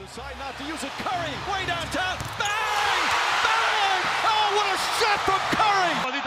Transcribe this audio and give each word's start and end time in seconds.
Decide 0.00 0.32
not 0.38 0.56
to 0.56 0.64
use 0.64 0.82
it. 0.82 0.90
Curry, 1.04 1.34
way 1.52 1.66
downtown. 1.66 2.16
Bang! 2.40 3.02
Bang! 3.44 4.02
Oh, 4.24 4.56
what 4.56 4.72
a 4.72 4.78
shot 4.96 5.20
from 5.28 5.40
Curry! 5.52 6.19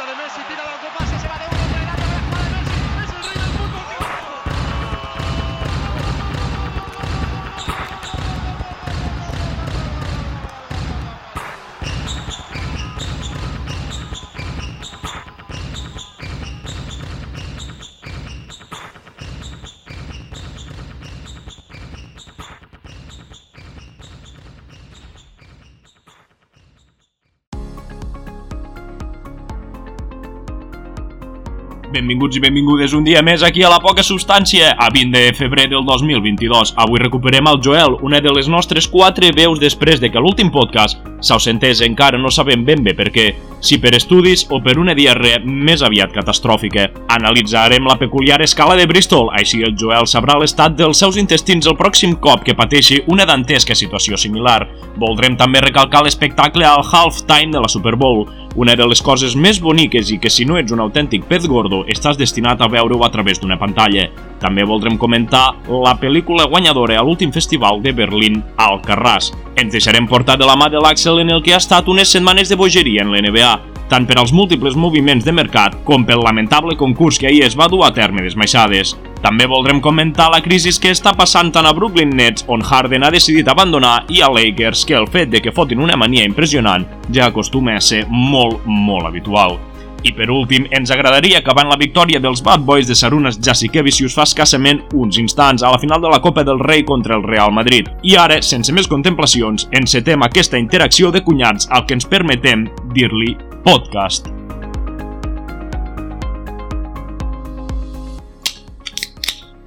Benvinguts 31.93 32.39
i 32.39 32.41
benvingudes 32.41 32.93
un 32.97 33.03
dia 33.05 33.21
més 33.21 33.43
aquí 33.45 33.61
a 33.61 33.69
La 33.69 33.77
Poca 33.77 34.01
Substància, 34.01 34.71
a 34.81 34.87
20 34.89 35.13
de 35.13 35.33
febrer 35.37 35.67
del 35.69 35.83
2022. 35.85 36.71
Avui 36.81 36.97
recuperem 37.03 37.45
el 37.51 37.59
Joel, 37.61 37.99
una 38.01 38.17
de 38.17 38.33
les 38.33 38.49
nostres 38.49 38.87
quatre 38.89 39.29
veus 39.37 39.61
després 39.61 40.01
de 40.01 40.09
que 40.09 40.23
l'últim 40.23 40.49
podcast 40.49 40.97
s'ausentés 41.23 41.83
encara 41.85 42.17
no 42.17 42.31
sabem 42.33 42.65
ben 42.65 42.81
bé 42.83 42.95
per 42.97 43.11
què, 43.13 43.27
si 43.63 43.77
per 43.79 43.93
estudis 43.95 44.43
o 44.49 44.57
per 44.65 44.75
una 44.81 44.95
diarrea 44.97 45.39
més 45.45 45.85
aviat 45.85 46.11
catastròfica. 46.17 46.89
Analitzarem 47.13 47.85
la 47.87 47.99
peculiar 48.01 48.41
escala 48.41 48.75
de 48.75 48.87
Bristol, 48.89 49.29
així 49.37 49.61
el 49.63 49.77
Joel 49.79 50.09
sabrà 50.09 50.39
l'estat 50.41 50.73
dels 50.75 50.99
seus 50.99 51.19
intestins 51.21 51.69
el 51.69 51.77
pròxim 51.79 52.17
cop 52.19 52.43
que 52.43 52.57
pateixi 52.57 53.03
una 53.13 53.29
dantesca 53.29 53.77
situació 53.77 54.17
similar. 54.17 54.63
Voldrem 54.97 55.37
també 55.37 55.61
recalcar 55.61 56.03
l'espectacle 56.03 56.65
al 56.65 56.83
halftime 56.83 57.53
de 57.53 57.61
la 57.63 57.71
Super 57.71 57.95
Bowl, 57.95 58.25
una 58.55 58.75
de 58.75 58.85
les 58.87 59.01
coses 59.01 59.35
més 59.35 59.59
boniques 59.61 60.11
i 60.13 60.19
que 60.21 60.29
si 60.29 60.45
no 60.45 60.57
ets 60.59 60.73
un 60.73 60.81
autèntic 60.83 61.25
pez 61.29 61.47
gordo 61.49 61.83
estàs 61.89 62.19
destinat 62.19 62.61
a 62.61 62.69
veure-ho 62.69 63.01
a 63.05 63.11
través 63.13 63.41
d'una 63.41 63.57
pantalla. 63.61 64.09
També 64.41 64.65
voldrem 64.67 64.97
comentar 64.97 65.45
la 65.69 65.95
pel·lícula 65.99 66.47
guanyadora 66.51 66.99
a 66.99 67.05
l'últim 67.05 67.31
festival 67.33 67.81
de 67.81 67.93
Berlín, 67.95 68.41
Alcarràs. 68.57 69.31
Ens 69.57 69.73
deixarem 69.73 70.07
portar 70.07 70.37
de 70.37 70.49
la 70.49 70.57
mà 70.59 70.69
de 70.69 70.81
l'Axel 70.81 71.23
en 71.23 71.33
el 71.33 71.41
que 71.43 71.55
ha 71.55 71.61
estat 71.61 71.89
unes 71.89 72.11
setmanes 72.13 72.49
de 72.49 72.59
bogeria 72.59 73.05
en 73.05 73.13
l'NBA, 73.13 73.55
tant 73.89 74.05
per 74.09 74.19
als 74.19 74.33
múltiples 74.33 74.77
moviments 74.77 75.25
de 75.25 75.33
mercat 75.33 75.79
com 75.87 76.05
pel 76.05 76.23
lamentable 76.25 76.77
concurs 76.77 77.19
que 77.19 77.29
ahir 77.29 77.43
es 77.47 77.57
va 77.57 77.69
dur 77.71 77.85
a 77.85 77.93
terme 77.93 78.21
d'esmaixades. 78.25 78.95
També 79.23 79.45
voldrem 79.47 79.79
comentar 79.79 80.27
la 80.33 80.41
crisi 80.43 80.73
que 80.83 80.91
està 80.91 81.13
passant 81.15 81.47
tant 81.55 81.63
a 81.63 81.71
Brooklyn 81.73 82.11
Nets, 82.11 82.43
on 82.51 82.61
Harden 82.61 83.05
ha 83.07 83.11
decidit 83.13 83.47
abandonar, 83.47 84.01
i 84.11 84.19
a 84.19 84.27
Lakers, 84.27 84.83
que 84.83 84.97
el 84.99 85.07
fet 85.07 85.31
de 85.31 85.39
que 85.39 85.53
fotin 85.55 85.79
una 85.79 85.95
mania 85.95 86.25
impressionant 86.27 86.83
ja 87.07 87.29
acostuma 87.31 87.77
a 87.77 87.81
ser 87.81 88.03
molt, 88.09 88.65
molt 88.67 89.07
habitual. 89.07 89.55
I 90.03 90.11
per 90.11 90.27
últim, 90.27 90.67
ens 90.75 90.91
agradaria 90.91 91.39
acabar 91.39 91.63
la 91.69 91.79
victòria 91.79 92.19
dels 92.19 92.43
Bad 92.43 92.67
Boys 92.67 92.91
de 92.91 92.99
Sarunas 92.99 93.39
Jassikevicius 93.39 94.17
fa 94.19 94.27
escassament 94.27 94.83
uns 94.91 95.17
instants 95.21 95.63
a 95.63 95.71
la 95.71 95.79
final 95.79 96.03
de 96.03 96.11
la 96.11 96.19
Copa 96.19 96.43
del 96.43 96.59
Rei 96.59 96.83
contra 96.83 97.15
el 97.15 97.23
Real 97.23 97.55
Madrid. 97.55 97.87
I 98.03 98.19
ara, 98.19 98.41
sense 98.43 98.75
més 98.75 98.91
contemplacions, 98.91 99.69
encetem 99.71 100.27
aquesta 100.27 100.59
interacció 100.59 101.15
de 101.15 101.23
cunyats 101.23 101.71
al 101.71 101.87
que 101.87 101.95
ens 101.95 102.11
permetem 102.11 102.67
dir-li 102.91 103.37
podcast. 103.63 104.27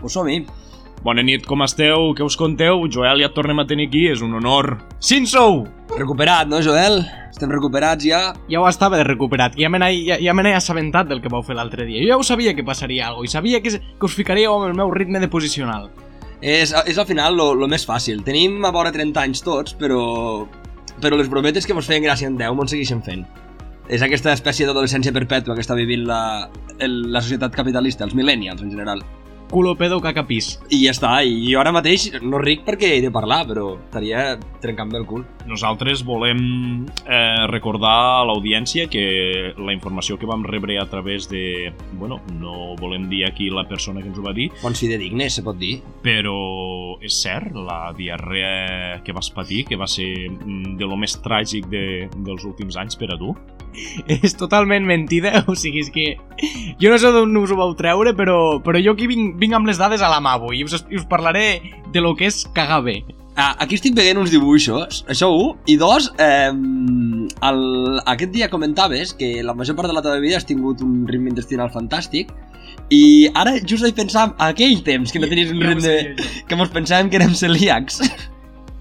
Pues 0.06 0.14
som-hi. 0.14 0.44
Bona 1.02 1.22
nit, 1.26 1.42
com 1.50 1.64
esteu? 1.64 2.12
Què 2.14 2.22
us 2.22 2.36
conteu? 2.38 2.84
Joel, 2.94 3.24
ja 3.24 3.26
et 3.26 3.34
tornem 3.34 3.58
a 3.58 3.64
tenir 3.66 3.88
aquí, 3.88 4.04
és 4.06 4.20
un 4.22 4.36
honor. 4.38 4.76
Sin 5.02 5.24
sou! 5.26 5.64
Recuperat, 5.96 6.46
no, 6.46 6.60
Joel? 6.62 7.00
Estem 7.32 7.50
recuperats 7.50 8.06
ja. 8.06 8.20
ja 8.46 8.60
ho 8.62 8.68
estava 8.70 9.00
de 9.00 9.06
recuperat, 9.08 9.58
ja 9.58 9.68
me 9.68 9.80
n'he 9.82 9.88
ja, 10.06 10.20
ja 10.22 10.32
me 10.32 10.44
n'he 10.46 10.54
assabentat 10.54 11.10
del 11.10 11.24
que 11.24 11.32
vau 11.32 11.42
fer 11.42 11.56
l'altre 11.58 11.88
dia. 11.88 12.04
Jo 12.04 12.12
ja 12.12 12.20
ho 12.20 12.26
sabia 12.28 12.54
que 12.54 12.62
passaria 12.62 13.08
alguna 13.08 13.26
cosa, 13.26 13.32
i 13.32 13.34
sabia 13.34 13.60
que, 13.64 13.74
que 13.82 14.06
us 14.06 14.14
ficaríeu 14.14 14.54
amb 14.54 14.70
el 14.70 14.78
meu 14.78 14.94
ritme 14.94 15.18
de 15.18 15.28
posicional. 15.32 15.90
És, 16.38 16.70
és 16.70 17.02
al 17.02 17.10
final 17.10 17.34
lo, 17.34 17.50
lo 17.58 17.66
més 17.66 17.82
fàcil. 17.90 18.22
Tenim 18.22 18.62
a 18.62 18.70
vora 18.70 18.94
30 18.94 19.26
anys 19.26 19.42
tots, 19.42 19.74
però... 19.74 20.46
Però 21.02 21.18
les 21.18 21.28
brometes 21.28 21.66
que 21.66 21.74
mos 21.74 21.90
feien 21.90 22.06
gràcia 22.06 22.30
en 22.30 22.38
10 22.38 22.54
mos 22.56 22.70
segueixen 22.70 23.02
fent. 23.04 23.26
És 23.90 24.06
aquesta 24.06 24.30
espècie 24.38 24.70
d'adolescència 24.70 25.12
perpètua 25.12 25.58
que 25.58 25.66
està 25.66 25.74
vivint 25.74 26.06
la, 26.06 26.48
el, 26.78 27.02
la 27.10 27.26
societat 27.26 27.58
capitalista, 27.58 28.06
els 28.06 28.14
millennials 28.14 28.62
en 28.62 28.70
general. 28.70 29.02
Culo 29.50 29.76
pedo 29.78 30.00
cacapís. 30.02 30.56
I 30.74 30.80
ja 30.84 30.90
està, 30.90 31.12
i 31.22 31.52
jo 31.52 31.60
ara 31.60 31.70
mateix 31.72 32.08
no 32.20 32.40
ric 32.42 32.64
perquè 32.66 32.96
he 32.96 33.02
de 33.04 33.12
parlar, 33.14 33.44
però 33.46 33.76
estaria 33.78 34.24
trencant-me 34.62 34.98
el 34.98 35.06
cul. 35.06 35.22
Nosaltres 35.46 36.02
volem 36.04 36.40
eh, 37.06 37.46
recordar 37.52 37.94
a 38.18 38.24
l'audiència 38.26 38.88
que 38.90 39.54
la 39.54 39.72
informació 39.72 40.18
que 40.18 40.26
vam 40.26 40.42
rebre 40.44 40.80
a 40.82 40.86
través 40.90 41.28
de... 41.30 41.72
Bueno, 41.94 42.18
no 42.40 42.74
volem 42.80 43.06
dir 43.08 43.24
aquí 43.28 43.46
la 43.50 43.68
persona 43.70 44.02
que 44.02 44.10
ens 44.10 44.18
ho 44.18 44.24
va 44.26 44.34
dir, 44.34 44.50
Bons 44.62 44.82
fidedignes, 44.82 45.38
se 45.38 45.44
pot 45.46 45.56
dir. 45.58 45.76
però 46.02 46.34
és 47.04 47.14
cert, 47.22 47.54
la 47.54 47.92
diarrea 47.96 49.02
que 49.04 49.12
vas 49.14 49.30
patir, 49.30 49.64
que 49.68 49.76
va 49.78 49.86
ser 49.86 50.30
mm, 50.30 50.76
de 50.80 50.86
lo 50.90 50.96
més 50.98 51.14
tràgic 51.22 51.68
de, 51.70 52.08
dels 52.26 52.44
últims 52.44 52.76
anys 52.76 52.98
per 52.98 53.12
a 53.14 53.18
tu. 53.20 53.36
És 54.22 54.36
totalment 54.38 54.86
mentida, 54.88 55.42
o 55.50 55.56
sigui, 55.58 55.84
és 55.84 55.92
que... 55.92 56.06
Jo 56.80 56.92
no 56.92 56.98
sé 57.00 57.12
d'on 57.12 57.36
us 57.40 57.52
ho 57.52 57.58
vau 57.58 57.74
treure, 57.78 58.12
però, 58.16 58.38
però 58.64 58.80
jo 58.82 58.96
aquí 58.96 59.08
vinc, 59.10 59.36
vinc 59.40 59.56
amb 59.56 59.70
les 59.70 59.80
dades 59.80 60.02
a 60.04 60.10
la 60.12 60.22
mà 60.24 60.36
avui 60.36 60.60
i 60.60 60.66
us, 60.66 60.82
us 60.84 61.06
parlaré 61.08 61.46
de 61.92 62.02
lo 62.04 62.14
que 62.16 62.28
és 62.30 62.44
cagar 62.56 62.82
bé. 62.86 63.00
Ah, 63.36 63.52
aquí 63.60 63.76
estic 63.76 63.92
veient 63.96 64.16
uns 64.16 64.30
dibuixos, 64.32 65.02
això 65.12 65.28
un, 65.28 65.58
i 65.68 65.76
dos, 65.76 66.08
eh, 66.24 66.48
el, 66.48 67.60
aquest 68.08 68.32
dia 68.32 68.48
comentaves 68.48 69.12
que 69.16 69.42
la 69.44 69.52
major 69.52 69.76
part 69.76 69.92
de 69.92 69.96
la 69.96 70.02
teva 70.04 70.22
vida 70.24 70.38
has 70.40 70.48
tingut 70.48 70.80
un 70.80 71.02
ritme 71.08 71.28
intestinal 71.34 71.68
fantàstic 71.74 72.32
i 72.88 73.28
ara 73.34 73.58
just 73.60 73.84
vaig 73.84 73.96
pensar 73.98 74.30
en 74.30 74.34
aquell 74.46 74.80
temps 74.86 75.12
que 75.12 75.20
no 75.20 75.28
tenies 75.28 75.52
un 75.52 75.60
ritme... 75.60 75.98
que 76.48 76.56
mos 76.56 76.72
pensàvem 76.72 77.10
que 77.10 77.20
érem 77.20 77.36
celíacs. 77.36 78.00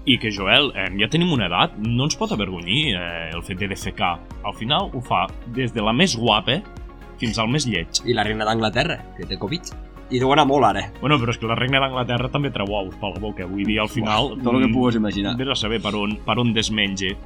I 0.06 0.18
que, 0.22 0.30
Joel, 0.30 0.68
eh, 0.78 0.86
ja 1.00 1.08
tenim 1.10 1.32
una 1.34 1.48
edat, 1.50 1.72
no 1.82 2.04
ens 2.06 2.14
pot 2.18 2.30
avergonyir 2.30 2.94
eh, 2.94 3.30
el 3.34 3.42
fet 3.42 3.58
de 3.58 3.66
defecar. 3.72 4.12
Al 4.46 4.54
final 4.54 4.90
ho 4.94 5.00
fa 5.02 5.24
des 5.56 5.72
de 5.74 5.82
la 5.82 5.92
més 5.92 6.14
guapa 6.16 6.60
fins 7.18 7.38
al 7.42 7.48
més 7.50 7.66
lleig. 7.66 8.02
I 8.06 8.14
la 8.14 8.22
reina 8.26 8.46
d'Anglaterra, 8.46 9.00
que 9.16 9.26
té 9.26 9.38
Covid. 9.40 9.72
I 10.14 10.20
deu 10.22 10.30
anar 10.30 10.44
molt 10.46 10.62
ara. 10.68 10.84
Bueno, 11.00 11.16
però 11.18 11.32
és 11.34 11.40
que 11.42 11.48
la 11.50 11.56
reina 11.58 11.80
d'Anglaterra 11.82 12.30
també 12.30 12.52
treu 12.54 12.70
ous 12.70 12.94
per 13.00 13.10
la 13.16 13.18
boca. 13.24 13.48
Vull 13.50 13.66
dir, 13.66 13.80
al 13.82 13.90
final... 13.90 14.30
Uah, 14.36 14.38
tot 14.44 14.54
el 14.54 14.60
que 14.62 14.68
mm, 14.68 14.76
pugues 14.76 14.94
imaginar. 15.00 15.34
Vés 15.40 15.50
a 15.50 15.58
saber 15.58 15.80
per 15.82 15.96
on, 15.98 16.14
per 16.22 16.38
on 16.38 16.52
desmenge. 16.54 17.16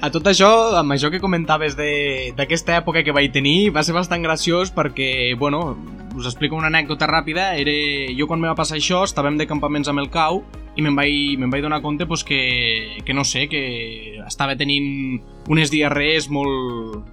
A 0.00 0.08
tot 0.10 0.24
això, 0.26 0.48
amb 0.80 0.94
això 0.96 1.10
que 1.12 1.20
comentaves 1.20 1.76
de- 1.76 2.32
d'aquesta 2.34 2.78
època 2.80 3.04
que 3.04 3.12
vaig 3.12 3.30
tenir, 3.34 3.68
va 3.70 3.82
ser 3.84 3.92
bastant 3.94 4.22
graciós 4.24 4.72
perquè, 4.74 5.36
bueno, 5.38 5.76
us 6.16 6.24
explico 6.26 6.56
una 6.56 6.70
anècdota 6.72 7.06
ràpida. 7.06 7.50
Era... 7.60 7.74
Jo 8.16 8.26
quan 8.26 8.40
me 8.40 8.48
va 8.48 8.56
passar 8.56 8.78
això, 8.80 9.04
estàvem 9.04 9.36
de 9.38 9.46
campaments 9.46 9.92
amb 9.92 10.00
el 10.02 10.08
cau 10.10 10.40
i 10.80 10.84
me'n 10.84 10.96
vaig, 10.96 11.38
me'n 11.38 11.52
vaig 11.52 11.62
donar 11.62 11.82
compte 11.84 12.08
pues, 12.08 12.24
que, 12.24 12.98
que, 13.04 13.14
no 13.14 13.24
sé, 13.28 13.46
que 13.52 14.16
estava 14.24 14.56
tenint 14.56 15.20
unes 15.52 15.70
diarrees 15.72 16.30
molt, 16.32 17.04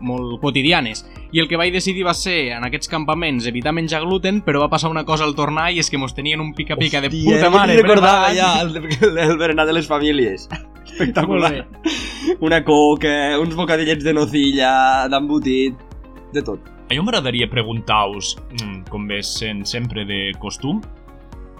molt 0.00 0.40
quotidianes. 0.42 1.04
I 1.32 1.40
el 1.42 1.48
que 1.50 1.58
vaig 1.58 1.72
decidir 1.74 2.04
va 2.06 2.14
ser, 2.16 2.52
en 2.56 2.66
aquests 2.66 2.90
campaments, 2.90 3.46
evitar 3.50 3.74
menjar 3.76 4.02
gluten, 4.04 4.40
però 4.44 4.62
va 4.62 4.70
passar 4.72 4.90
una 4.90 5.04
cosa 5.08 5.26
al 5.26 5.34
tornar 5.38 5.70
i 5.72 5.80
és 5.82 5.90
que 5.90 6.00
mos 6.00 6.14
tenien 6.16 6.42
un 6.42 6.52
pica-pica 6.56 7.02
de 7.04 7.10
puta 7.12 7.50
mare. 7.50 7.78
recordava 7.80 8.30
preparat. 8.30 8.38
ja 8.38 8.62
el, 8.62 9.18
el 9.30 9.36
berenar 9.38 9.66
de 9.66 9.76
les 9.78 9.88
famílies. 9.90 10.48
Espectacular. 10.86 11.52
bé. 11.52 12.36
Una 12.40 12.62
coca, 12.64 13.38
uns 13.40 13.54
bocadillets 13.54 14.04
de 14.04 14.14
nocilla, 14.16 14.72
d'embotit, 15.12 15.76
de 16.32 16.42
tot. 16.42 16.72
A 16.86 16.94
mi 16.94 17.02
m'agradaria 17.02 17.48
preguntar-vos, 17.50 18.36
mm, 18.60 18.86
com 18.90 19.08
ve 19.10 19.18
sent 19.26 19.64
sempre 19.66 20.04
de 20.06 20.30
costum, 20.38 20.80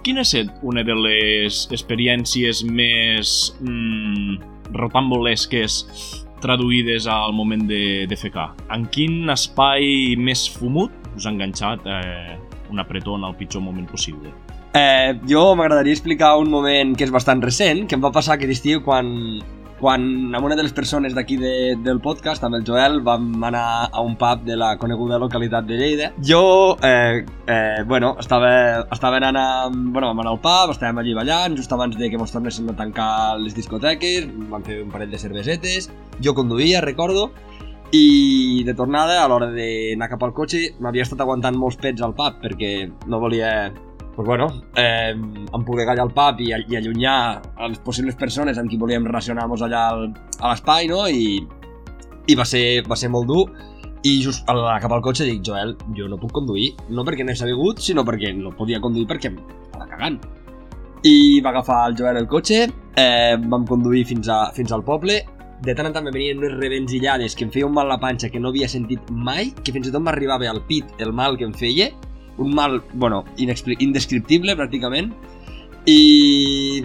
quina 0.07 0.23
ha 0.23 0.27
estat 0.27 0.61
una 0.63 0.85
de 0.87 0.95
les 0.95 1.65
experiències 1.75 2.61
més 2.63 3.31
mm, 3.59 4.37
rotambolesques 4.79 5.81
traduïdes 6.39 7.09
al 7.11 7.35
moment 7.35 7.65
de, 7.67 8.05
de 8.07 8.17
fecar? 8.19 8.53
En 8.71 8.85
quin 8.93 9.27
espai 9.33 10.15
més 10.15 10.45
fumut 10.53 10.93
us 11.17 11.27
ha 11.27 11.33
enganxat 11.33 11.83
eh, 11.91 12.37
un 12.71 12.79
apretó 12.79 13.17
en 13.19 13.25
el 13.27 13.35
pitjor 13.35 13.65
moment 13.65 13.89
possible? 13.91 14.31
Eh, 14.77 15.17
jo 15.27 15.43
m'agradaria 15.59 15.97
explicar 15.97 16.37
un 16.39 16.53
moment 16.53 16.95
que 16.95 17.03
és 17.03 17.11
bastant 17.11 17.43
recent, 17.43 17.83
que 17.89 17.99
em 17.99 18.03
va 18.03 18.13
passar 18.15 18.37
aquest 18.37 18.55
estiu 18.59 18.83
quan, 18.85 19.09
quan 19.79 20.35
amb 20.35 20.45
una 20.45 20.55
de 20.57 20.63
les 20.65 20.73
persones 20.73 21.13
d'aquí 21.13 21.37
de, 21.37 21.75
del 21.83 21.99
podcast, 22.01 22.43
amb 22.43 22.57
el 22.57 22.65
Joel, 22.67 22.99
vam 23.05 23.43
anar 23.45 23.89
a 23.91 24.01
un 24.01 24.15
pub 24.17 24.43
de 24.47 24.57
la 24.57 24.73
coneguda 24.81 25.19
localitat 25.21 25.67
de 25.69 25.77
Lleida. 25.77 26.11
Jo, 26.23 26.77
eh, 26.83 27.25
eh, 27.47 27.83
bueno, 27.85 28.15
estava, 28.19 28.87
estava 28.91 29.21
anant 29.21 29.37
a, 29.37 29.47
bueno, 29.69 30.09
vam 30.09 30.23
anar 30.23 30.33
al 30.33 30.41
pub, 30.41 30.73
estàvem 30.73 31.03
allí 31.03 31.13
ballant, 31.17 31.57
just 31.57 31.73
abans 31.73 31.97
de 31.97 32.09
que 32.09 32.17
mos 32.17 32.33
tornessin 32.33 32.69
a 32.73 32.77
tancar 32.77 33.37
les 33.43 33.55
discoteques, 33.57 34.27
vam 34.49 34.65
fer 34.65 34.81
un 34.83 34.93
parell 34.93 35.13
de 35.13 35.21
cervesetes, 35.21 35.91
jo 36.23 36.33
conduïa, 36.37 36.81
recordo, 36.81 37.29
i 37.95 38.63
de 38.67 38.73
tornada, 38.75 39.21
a 39.23 39.27
l'hora 39.31 39.47
d'anar 39.53 40.09
cap 40.11 40.23
al 40.25 40.33
cotxe, 40.35 40.73
m'havia 40.83 41.05
estat 41.05 41.21
aguantant 41.23 41.55
molts 41.55 41.77
pets 41.79 42.03
al 42.03 42.17
pub 42.17 42.41
perquè 42.43 42.89
no 43.07 43.21
volia 43.23 43.69
pues 44.17 44.25
bueno, 44.25 44.63
eh, 44.75 45.11
em 45.11 45.63
poder 45.63 45.85
callar 45.85 46.07
el 46.07 46.11
pub 46.11 46.39
i, 46.41 46.47
i 46.49 46.75
allunyar 46.75 47.39
les 47.69 47.77
possibles 47.85 48.15
persones 48.17 48.57
amb 48.57 48.71
qui 48.71 48.79
volíem 48.81 49.05
relacionar-nos 49.05 49.61
allà 49.61 49.83
al, 49.91 50.07
a 50.41 50.49
l'espai, 50.49 50.87
no? 50.89 51.03
I, 51.05 51.43
i 52.25 52.37
va, 52.39 52.47
ser, 52.49 52.81
va 52.89 52.97
ser 52.97 53.11
molt 53.13 53.29
dur. 53.29 53.43
I 54.09 54.15
just 54.25 54.49
a 54.49 54.55
l'acabar 54.57 54.97
el 54.97 55.05
cotxe 55.05 55.27
dic, 55.27 55.43
Joel, 55.45 55.75
jo 55.93 56.09
no 56.09 56.17
puc 56.17 56.33
conduir, 56.33 56.71
no 56.89 57.05
perquè 57.05 57.27
no 57.27 57.35
he 57.35 57.37
sabut, 57.37 57.77
sinó 57.77 58.01
perquè 58.07 58.33
no 58.33 58.55
podia 58.57 58.81
conduir 58.81 59.05
perquè 59.05 59.35
estava 59.37 59.85
cagant. 59.93 60.17
I 61.05 61.37
va 61.45 61.53
agafar 61.53 61.83
el 61.91 62.01
Joel 62.01 62.17
el 62.23 62.27
cotxe, 62.33 62.63
eh, 62.97 63.37
vam 63.53 63.69
conduir 63.69 64.01
fins, 64.09 64.33
a, 64.33 64.47
fins 64.57 64.73
al 64.73 64.81
poble, 64.81 65.21
de 65.61 65.77
tant 65.77 65.91
en 65.91 65.93
tant 65.93 66.09
me 66.09 66.15
venien 66.15 66.41
unes 66.41 66.57
rebenzillades 66.57 67.37
que 67.37 67.45
em 67.45 67.53
feia 67.53 67.69
un 67.69 67.77
mal 67.77 67.85
la 67.85 68.01
panxa 68.01 68.33
que 68.33 68.41
no 68.41 68.49
havia 68.49 68.65
sentit 68.65 69.13
mai, 69.13 69.53
que 69.61 69.77
fins 69.77 69.91
i 69.91 69.93
tot 69.93 70.01
m'arribava 70.01 70.49
al 70.49 70.65
pit 70.65 71.05
el 71.05 71.13
mal 71.13 71.37
que 71.37 71.45
em 71.45 71.53
feia, 71.53 71.91
un 72.37 72.53
mal, 72.55 72.81
bueno, 72.93 73.23
indescriptible 73.37 74.55
pràcticament, 74.57 75.11
i 75.87 76.83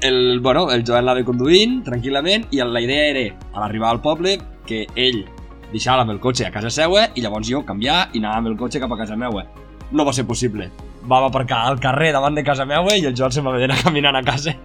el, 0.00 0.40
bueno, 0.40 0.70
el 0.70 0.84
Joel 0.86 1.04
anava 1.04 1.24
conduint 1.26 1.82
tranquil·lament 1.84 2.48
i 2.54 2.62
la 2.64 2.80
idea 2.80 3.10
era, 3.10 3.26
a 3.52 3.60
l'arribar 3.60 3.90
al 3.92 4.00
poble, 4.00 4.38
que 4.66 4.86
ell 4.96 5.24
deixava 5.72 6.04
amb 6.04 6.14
el 6.14 6.20
cotxe 6.22 6.46
a 6.46 6.52
casa 6.54 6.70
seua 6.72 7.08
i 7.14 7.22
llavors 7.22 7.48
jo 7.50 7.62
canviar 7.66 8.08
i 8.14 8.22
anar 8.22 8.38
amb 8.38 8.50
el 8.50 8.56
cotxe 8.58 8.80
cap 8.80 8.92
a 8.92 8.98
casa 8.98 9.16
meua. 9.16 9.44
No 9.92 10.06
va 10.06 10.14
ser 10.16 10.26
possible. 10.26 10.70
Vam 11.10 11.26
aparcar 11.26 11.64
al 11.66 11.80
carrer 11.80 12.12
davant 12.14 12.36
de 12.36 12.44
casa 12.46 12.66
meua 12.68 12.96
i 12.96 13.06
el 13.06 13.16
Joel 13.16 13.32
se'n 13.34 13.46
va 13.46 13.56
d'anar 13.58 13.80
caminant 13.86 14.16
a 14.16 14.24
casa 14.24 14.56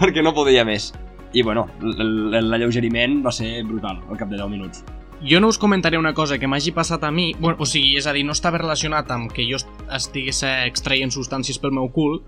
perquè 0.00 0.22
no 0.22 0.34
podia 0.34 0.64
més. 0.66 0.92
I 1.34 1.42
bueno, 1.42 1.66
l'alleugeriment 1.80 3.20
va 3.24 3.32
ser 3.34 3.64
brutal 3.66 3.98
al 4.08 4.18
cap 4.18 4.30
de 4.30 4.38
10 4.38 4.50
minuts. 4.52 4.84
Jo 5.24 5.40
no 5.40 5.48
us 5.48 5.56
comentaré 5.56 5.96
una 5.96 6.12
cosa 6.12 6.36
que 6.38 6.46
m'hagi 6.46 6.74
passat 6.76 7.04
a 7.04 7.10
mi, 7.10 7.30
bueno, 7.40 7.56
o 7.56 7.64
sigui, 7.64 7.94
és 7.96 8.04
a 8.04 8.12
dir, 8.12 8.26
no 8.28 8.34
estava 8.36 8.58
relacionat 8.60 9.08
amb 9.14 9.30
que 9.32 9.46
jo 9.48 9.56
estigués 9.88 10.42
extraient 10.44 11.14
substàncies 11.14 11.56
pel 11.62 11.72
meu 11.72 11.88
cul, 11.88 12.18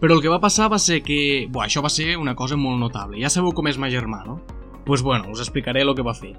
però 0.00 0.16
el 0.16 0.22
que 0.24 0.32
va 0.32 0.40
passar 0.40 0.70
va 0.72 0.78
ser 0.80 1.02
que... 1.04 1.18
Buah, 1.52 1.66
això 1.68 1.82
va 1.84 1.92
ser 1.92 2.14
una 2.16 2.32
cosa 2.34 2.56
molt 2.56 2.80
notable. 2.80 3.20
Ja 3.20 3.28
sabeu 3.28 3.52
com 3.52 3.68
és 3.68 3.76
ma 3.76 3.92
germà, 3.92 4.22
no? 4.24 4.38
Doncs 4.46 4.86
pues 4.86 5.04
bueno, 5.04 5.28
us 5.34 5.44
explicaré 5.44 5.82
el 5.84 5.92
que 5.98 6.06
va 6.06 6.16
fer. 6.16 6.32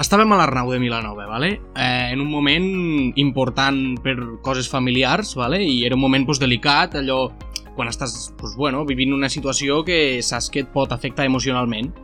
Estàvem 0.00 0.32
a 0.34 0.40
l'Arnau 0.42 0.68
de 0.72 0.82
Milanova, 0.82 1.24
vale? 1.30 1.54
eh, 1.76 2.12
en 2.12 2.20
un 2.20 2.28
moment 2.28 2.68
important 3.16 3.96
per 4.04 4.18
coses 4.42 4.68
familiars, 4.68 5.32
vale? 5.38 5.62
i 5.64 5.86
era 5.86 5.96
un 5.96 6.02
moment 6.02 6.26
pues, 6.26 6.42
delicat, 6.42 6.98
allò 7.00 7.30
quan 7.74 7.88
estàs 7.88 8.34
pues, 8.36 8.52
bueno, 8.56 8.84
vivint 8.84 9.14
una 9.14 9.30
situació 9.32 9.80
que 9.84 10.20
saps 10.20 10.50
que 10.50 10.66
et 10.66 10.72
pot 10.74 10.92
afectar 10.92 11.24
emocionalment. 11.24 11.94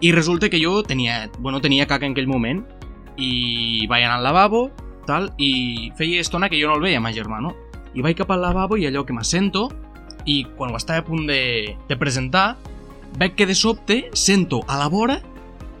I 0.00 0.12
resulta 0.12 0.46
que 0.48 0.62
jo 0.62 0.84
tenia, 0.86 1.24
bueno, 1.40 1.60
tenia 1.60 1.88
caca 1.88 2.06
en 2.06 2.12
aquell 2.14 2.30
moment 2.30 2.62
i 3.18 3.86
vaig 3.90 4.06
anar 4.06 4.18
al 4.20 4.26
lavabo 4.26 4.68
tal, 5.08 5.30
i 5.40 5.90
feia 5.98 6.20
estona 6.20 6.50
que 6.52 6.60
jo 6.60 6.68
no 6.68 6.76
el 6.78 6.84
veia, 6.84 7.00
ma 7.00 7.12
germà, 7.14 7.40
no? 7.42 7.54
I 7.96 8.04
vaig 8.04 8.18
cap 8.18 8.30
al 8.30 8.42
lavabo 8.44 8.76
i 8.76 8.86
allò 8.86 9.04
que 9.08 9.16
m'assento 9.16 9.68
i 10.28 10.42
quan 10.56 10.74
ho 10.74 10.76
estava 10.76 11.00
a 11.00 11.06
punt 11.06 11.26
de, 11.28 11.74
de 11.88 11.96
presentar 11.96 12.52
veig 13.18 13.34
que 13.34 13.48
de 13.48 13.56
sobte 13.56 14.02
sento 14.12 14.60
a 14.68 14.76
la 14.78 14.90
vora 14.92 15.18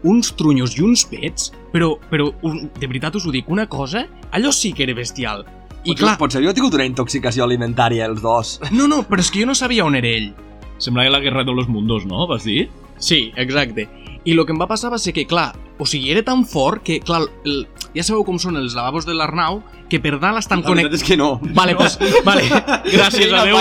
uns 0.02 0.32
trunyos 0.38 0.76
i 0.78 0.82
uns 0.86 1.04
pets, 1.10 1.52
però, 1.72 1.96
però 2.10 2.30
un, 2.46 2.68
de 2.78 2.86
veritat 2.86 3.18
us 3.18 3.26
ho 3.26 3.32
dic, 3.34 3.48
una 3.50 3.66
cosa, 3.66 4.06
allò 4.30 4.52
sí 4.54 4.72
que 4.72 4.84
era 4.86 4.94
bestial. 4.94 5.44
I 5.82 5.92
potser, 5.92 6.04
clar... 6.04 6.18
Potser 6.20 6.40
havia 6.40 6.54
tingut 6.54 6.76
una 6.78 6.86
intoxicació 6.86 7.44
alimentària 7.44 8.06
els 8.08 8.22
dos. 8.22 8.58
No, 8.70 8.88
no, 8.90 9.02
però 9.08 9.22
és 9.22 9.30
que 9.34 9.42
jo 9.42 9.48
no 9.50 9.56
sabia 9.58 9.86
on 9.86 9.98
era 9.98 10.10
ell. 10.10 10.30
Semblava 10.78 11.16
la 11.16 11.22
guerra 11.22 11.42
de 11.44 11.54
los 11.54 11.68
mundos, 11.68 12.06
no? 12.06 12.26
Vas 12.30 12.46
dir? 12.46 12.68
Sí, 13.02 13.32
exacte. 13.36 13.88
I 14.24 14.34
el 14.34 14.44
que 14.46 14.54
em 14.54 14.60
va 14.60 14.70
passar 14.70 14.92
va 14.94 15.02
ser 15.02 15.14
que, 15.16 15.26
clar, 15.26 15.50
o 15.78 15.86
sigui, 15.86 16.10
era 16.10 16.24
tan 16.26 16.44
fort 16.46 16.82
que, 16.82 16.98
clar, 17.00 17.22
el, 17.46 17.62
ja 17.94 18.04
sabeu 18.04 18.24
com 18.26 18.38
són 18.42 18.58
els 18.58 18.74
lavabos 18.76 19.06
de 19.06 19.14
l'Arnau, 19.16 19.62
que 19.88 20.00
per 20.02 20.16
dalt 20.18 20.42
estan 20.42 20.62
connectats... 20.66 21.00
és 21.00 21.06
que 21.06 21.16
no. 21.16 21.38
Vale, 21.56 21.76
pues, 21.78 21.96
vale. 22.28 22.44
Gràcies 22.90 23.32
a 23.32 23.44
Déu, 23.46 23.60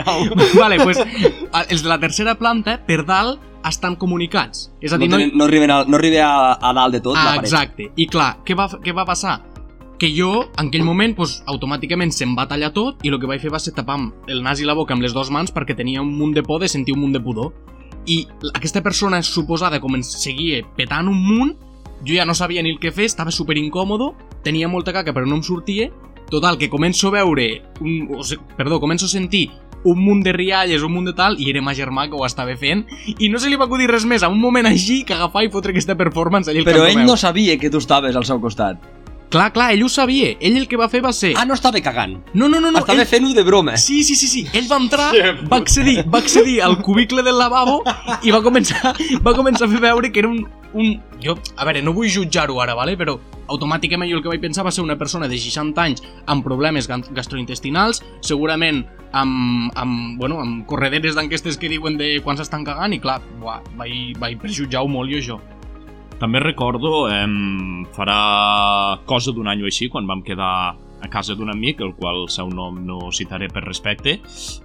no. 0.00 0.16
vale, 0.62 0.80
pues, 0.82 0.98
els 1.68 1.84
de 1.84 1.92
la 1.92 2.00
tercera 2.02 2.34
planta, 2.40 2.78
per 2.86 3.04
dalt, 3.08 3.44
estan 3.68 3.96
comunicats. 4.00 4.70
És 4.80 4.94
a 4.94 4.98
dir, 4.98 5.10
no, 5.10 5.20
tenen, 5.20 5.36
no, 5.36 5.44
arriben 5.44 5.70
a, 5.70 5.82
no 5.84 6.00
arriba 6.00 6.24
a, 6.26 6.56
a 6.56 6.72
dalt 6.76 6.96
de 6.96 7.02
tot 7.04 7.18
ah, 7.20 7.36
Exacte. 7.40 7.90
I 7.96 8.08
clar, 8.10 8.38
què 8.46 8.56
va, 8.56 8.70
què 8.80 8.94
va 8.96 9.04
passar? 9.08 9.40
Que 10.00 10.08
jo, 10.16 10.46
en 10.56 10.70
aquell 10.70 10.84
moment, 10.86 11.12
pues, 11.16 11.42
automàticament 11.50 12.14
se'm 12.16 12.32
va 12.38 12.46
tallar 12.48 12.72
tot 12.72 13.04
i 13.04 13.12
el 13.12 13.20
que 13.20 13.28
vaig 13.28 13.42
fer 13.42 13.52
va 13.52 13.60
ser 13.60 13.74
tapar 13.76 13.98
el 14.32 14.40
nas 14.42 14.62
i 14.62 14.68
la 14.68 14.76
boca 14.78 14.96
amb 14.96 15.04
les 15.04 15.12
dues 15.12 15.28
mans 15.28 15.52
perquè 15.52 15.76
tenia 15.76 16.00
un 16.00 16.14
munt 16.16 16.32
de 16.32 16.42
por 16.42 16.62
de 16.64 16.70
sentir 16.72 16.96
un 16.96 17.04
munt 17.04 17.12
de 17.16 17.20
pudor. 17.20 17.52
I 18.06 18.26
aquesta 18.54 18.82
persona 18.82 19.22
suposada 19.22 19.80
com 19.80 19.96
ens 19.98 20.12
seguia 20.22 20.62
petant 20.76 21.10
un 21.10 21.18
munt, 21.20 21.56
jo 22.06 22.14
ja 22.16 22.24
no 22.24 22.34
sabia 22.34 22.62
ni 22.62 22.72
el 22.72 22.78
que 22.80 22.92
fer, 22.92 23.08
estava 23.10 23.30
super 23.30 23.58
incòmodo, 23.60 24.14
tenia 24.44 24.68
molta 24.68 24.94
caca 24.96 25.12
però 25.12 25.28
no 25.28 25.40
em 25.40 25.42
sortia, 25.44 25.90
total, 26.30 26.56
que 26.56 26.70
començo 26.70 27.08
a 27.08 27.18
veure, 27.18 27.50
un, 27.80 28.06
o 28.16 28.24
sigui, 28.24 28.44
perdó, 28.56 28.80
començo 28.80 29.04
a 29.04 29.12
sentir 29.12 29.50
un 29.84 29.98
munt 30.04 30.22
de 30.22 30.32
rialles, 30.32 30.82
un 30.82 30.92
munt 30.92 31.08
de 31.08 31.14
tal, 31.16 31.38
i 31.40 31.48
era 31.50 31.62
ma 31.64 31.74
germà 31.76 32.06
que 32.08 32.16
ho 32.16 32.24
estava 32.26 32.54
fent, 32.60 32.84
i 33.16 33.30
no 33.32 33.40
se 33.40 33.48
li 33.48 33.56
va 33.56 33.64
acudir 33.68 33.88
res 33.90 34.04
més. 34.04 34.22
A 34.22 34.28
un 34.28 34.40
moment 34.40 34.68
així 34.68 35.02
que 35.08 35.16
agafar 35.16 35.46
i 35.46 35.52
fotre 35.52 35.72
aquesta 35.72 35.96
performance 35.96 36.52
allà 36.52 36.60
al 36.60 36.68
Però 36.68 36.86
ell 36.88 37.04
no 37.06 37.16
sabia 37.16 37.56
que 37.58 37.70
tu 37.72 37.80
estaves 37.80 38.16
al 38.16 38.28
seu 38.28 38.40
costat. 38.40 38.99
Clar, 39.30 39.52
clar, 39.54 39.68
ell 39.76 39.84
ho 39.86 39.88
sabia. 39.88 40.32
Ell 40.42 40.56
el 40.58 40.66
que 40.66 40.78
va 40.78 40.88
fer 40.90 41.00
va 41.04 41.12
ser... 41.14 41.36
Ah, 41.38 41.44
no 41.46 41.54
estava 41.54 41.78
cagant. 41.84 42.16
No, 42.34 42.48
no, 42.50 42.58
no. 42.58 42.72
no 42.74 42.80
estava 42.82 43.04
ell... 43.04 43.06
fent-ho 43.06 43.30
de 43.36 43.44
broma. 43.46 43.76
Sí, 43.78 44.02
sí, 44.02 44.16
sí, 44.18 44.26
sí. 44.26 44.42
Ell 44.58 44.66
va 44.70 44.80
entrar, 44.82 45.10
va 45.46 45.60
accedir, 45.62 46.00
va 46.10 46.18
accedir 46.18 46.56
al 46.66 46.80
cubicle 46.82 47.22
del 47.22 47.38
lavabo 47.38 47.78
i 48.26 48.34
va 48.34 48.40
començar, 48.42 48.90
va 49.22 49.34
començar 49.38 49.68
a 49.68 49.70
fer 49.70 49.82
veure 49.86 50.10
que 50.10 50.24
era 50.24 50.32
un, 50.32 50.42
un... 50.74 50.96
Jo, 51.22 51.36
a 51.54 51.68
veure, 51.68 51.82
no 51.86 51.94
vull 51.94 52.10
jutjar-ho 52.10 52.58
ara, 52.64 52.74
vale? 52.74 52.96
però 52.98 53.20
automàticament 53.50 54.10
jo 54.10 54.18
el 54.18 54.24
que 54.24 54.32
vaig 54.32 54.42
pensar 54.42 54.64
va 54.66 54.74
ser 54.74 54.82
una 54.82 54.98
persona 54.98 55.28
de 55.30 55.38
60 55.38 55.78
anys 55.82 56.02
amb 56.30 56.42
problemes 56.46 56.90
gastrointestinals, 56.90 58.02
segurament 58.26 58.82
amb, 59.12 59.70
amb, 59.78 60.18
bueno, 60.18 60.40
amb 60.42 60.66
correderes 60.70 61.14
d'enquestes 61.14 61.58
que 61.58 61.70
diuen 61.70 61.98
de 62.02 62.16
quan 62.26 62.38
s'estan 62.38 62.66
cagant 62.66 62.94
i 62.94 63.00
clar, 63.02 63.20
buah, 63.38 63.62
vaig, 63.78 64.18
vaig 64.18 64.38
prejutjar-ho 64.42 64.90
molt 64.90 65.14
jo 65.14 65.22
això. 65.22 65.40
També 66.20 66.40
recordo, 66.44 67.08
eh, 67.08 67.24
farà 67.96 69.00
cosa 69.08 69.32
d'un 69.32 69.48
any 69.48 69.64
o 69.64 69.68
així, 69.70 69.88
quan 69.88 70.06
vam 70.06 70.22
quedar 70.22 70.76
a 71.00 71.08
casa 71.08 71.34
d'un 71.34 71.48
amic, 71.48 71.80
el 71.80 71.94
qual 71.96 72.26
el 72.26 72.28
seu 72.28 72.50
nom 72.52 72.76
no 72.84 73.08
citaré 73.10 73.48
per 73.48 73.62
respecte, 73.64 74.18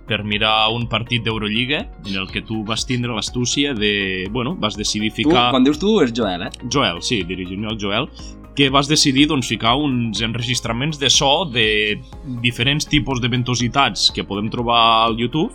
per 0.08 0.24
mirar 0.28 0.68
un 0.76 0.88
partit 0.92 1.24
d'Eurolliga 1.24 1.86
en 2.06 2.16
el 2.20 2.28
que 2.28 2.44
tu 2.44 2.64
vas 2.68 2.86
tindre 2.86 3.16
l'astúcia 3.16 3.74
de... 3.74 4.28
Bueno, 4.32 4.56
vas 4.60 4.76
decidir 4.76 5.14
ficar... 5.16 5.48
Tu, 5.48 5.56
quan 5.56 5.64
dius 5.64 5.80
tu, 5.80 5.96
és 6.04 6.12
Joel, 6.16 6.50
eh? 6.50 6.52
Joel, 6.68 7.00
sí, 7.02 7.22
dirigir-me 7.24 7.72
al 7.72 7.80
Joel, 7.80 8.10
que 8.56 8.70
vas 8.72 8.88
decidir 8.92 9.28
doncs, 9.32 9.48
ficar 9.48 9.76
uns 9.80 10.22
enregistraments 10.24 11.00
de 11.00 11.10
so 11.12 11.46
de 11.52 11.96
diferents 12.44 12.88
tipus 12.88 13.24
de 13.24 13.32
ventositats 13.32 14.10
que 14.16 14.24
podem 14.28 14.52
trobar 14.52 14.82
al 15.06 15.18
YouTube 15.20 15.52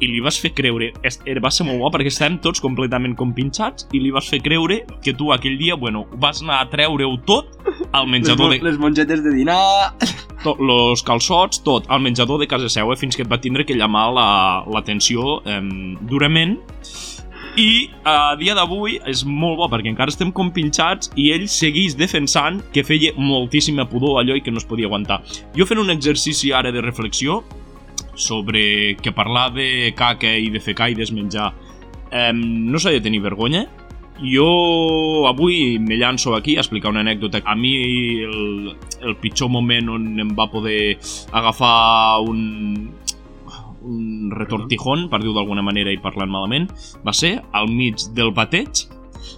i 0.00 0.10
li 0.10 0.20
vas 0.24 0.38
fer 0.40 0.52
creure, 0.56 0.90
va 1.42 1.52
ser 1.52 1.66
molt 1.68 1.80
bo 1.80 1.90
perquè 1.94 2.12
estàvem 2.12 2.38
tots 2.44 2.62
completament 2.64 3.16
compinxats 3.18 3.88
i 3.96 4.02
li 4.02 4.12
vas 4.14 4.28
fer 4.28 4.42
creure 4.44 4.82
que 5.04 5.14
tu 5.16 5.32
aquell 5.32 5.56
dia, 5.60 5.76
bueno, 5.76 6.06
vas 6.22 6.42
anar 6.44 6.60
a 6.62 6.70
treure-ho 6.72 7.16
tot 7.28 7.56
al 7.92 8.08
menjador 8.10 8.52
les, 8.52 8.60
de... 8.60 8.70
Les 8.70 8.78
mongetes 8.80 9.24
de 9.24 9.34
dinar... 9.34 9.58
Tot, 10.44 10.60
los 10.62 11.00
calçots, 11.02 11.58
tot, 11.64 11.88
al 11.90 12.02
menjador 12.04 12.38
de 12.38 12.46
casa 12.46 12.68
seva, 12.70 12.94
fins 12.94 13.16
que 13.16 13.24
et 13.24 13.30
va 13.30 13.40
tindre 13.42 13.64
que 13.66 13.74
llamar 13.74 14.04
l'atenció 14.14 15.40
la, 15.40 15.56
eh, 15.56 15.96
durament 16.06 16.58
i 17.56 17.88
a 18.04 18.36
dia 18.36 18.54
d'avui 18.54 18.98
és 19.08 19.22
molt 19.24 19.56
bo 19.56 19.68
perquè 19.72 19.88
encara 19.88 20.12
estem 20.12 20.28
compinxats 20.36 21.08
i 21.16 21.30
ell 21.32 21.46
seguís 21.48 21.96
defensant 21.96 22.60
que 22.74 22.84
feia 22.84 23.14
moltíssima 23.16 23.86
pudor 23.88 24.20
allò 24.20 24.36
i 24.36 24.42
que 24.44 24.52
no 24.52 24.60
es 24.60 24.68
podia 24.68 24.90
aguantar. 24.90 25.22
Jo 25.56 25.64
fent 25.64 25.80
un 25.80 25.90
exercici 25.94 26.52
ara 26.52 26.72
de 26.72 26.84
reflexió 26.84 27.40
sobre 28.16 28.96
que 28.96 29.12
parlar 29.12 29.52
de 29.54 29.92
caca 29.96 30.34
i 30.36 30.50
de 30.50 30.60
fecar 30.60 30.90
i 30.90 30.98
desmenjar 30.98 31.52
eh, 32.10 32.32
no 32.34 32.80
s'ha 32.80 32.96
de 32.96 33.04
tenir 33.04 33.22
vergonya 33.22 33.66
jo 34.20 35.26
avui 35.28 35.78
me 35.78 35.96
llanço 35.96 36.34
aquí 36.34 36.56
a 36.56 36.60
explicar 36.60 36.90
una 36.90 37.00
anècdota. 37.00 37.42
A 37.44 37.54
mi 37.54 38.22
el, 38.24 38.76
el 39.02 39.16
pitjor 39.20 39.50
moment 39.50 39.90
on 39.92 40.06
em 40.20 40.30
va 40.36 40.48
poder 40.50 40.96
agafar 41.32 42.22
un, 42.24 42.92
un 43.82 44.30
retortijón, 44.32 45.08
per 45.10 45.20
dir-ho 45.20 45.36
d'alguna 45.36 45.64
manera 45.64 45.92
i 45.92 46.00
parlant 46.00 46.32
malament, 46.32 46.70
va 47.04 47.12
ser 47.12 47.36
al 47.52 47.68
mig 47.68 48.08
del 48.16 48.32
bateig 48.32 48.86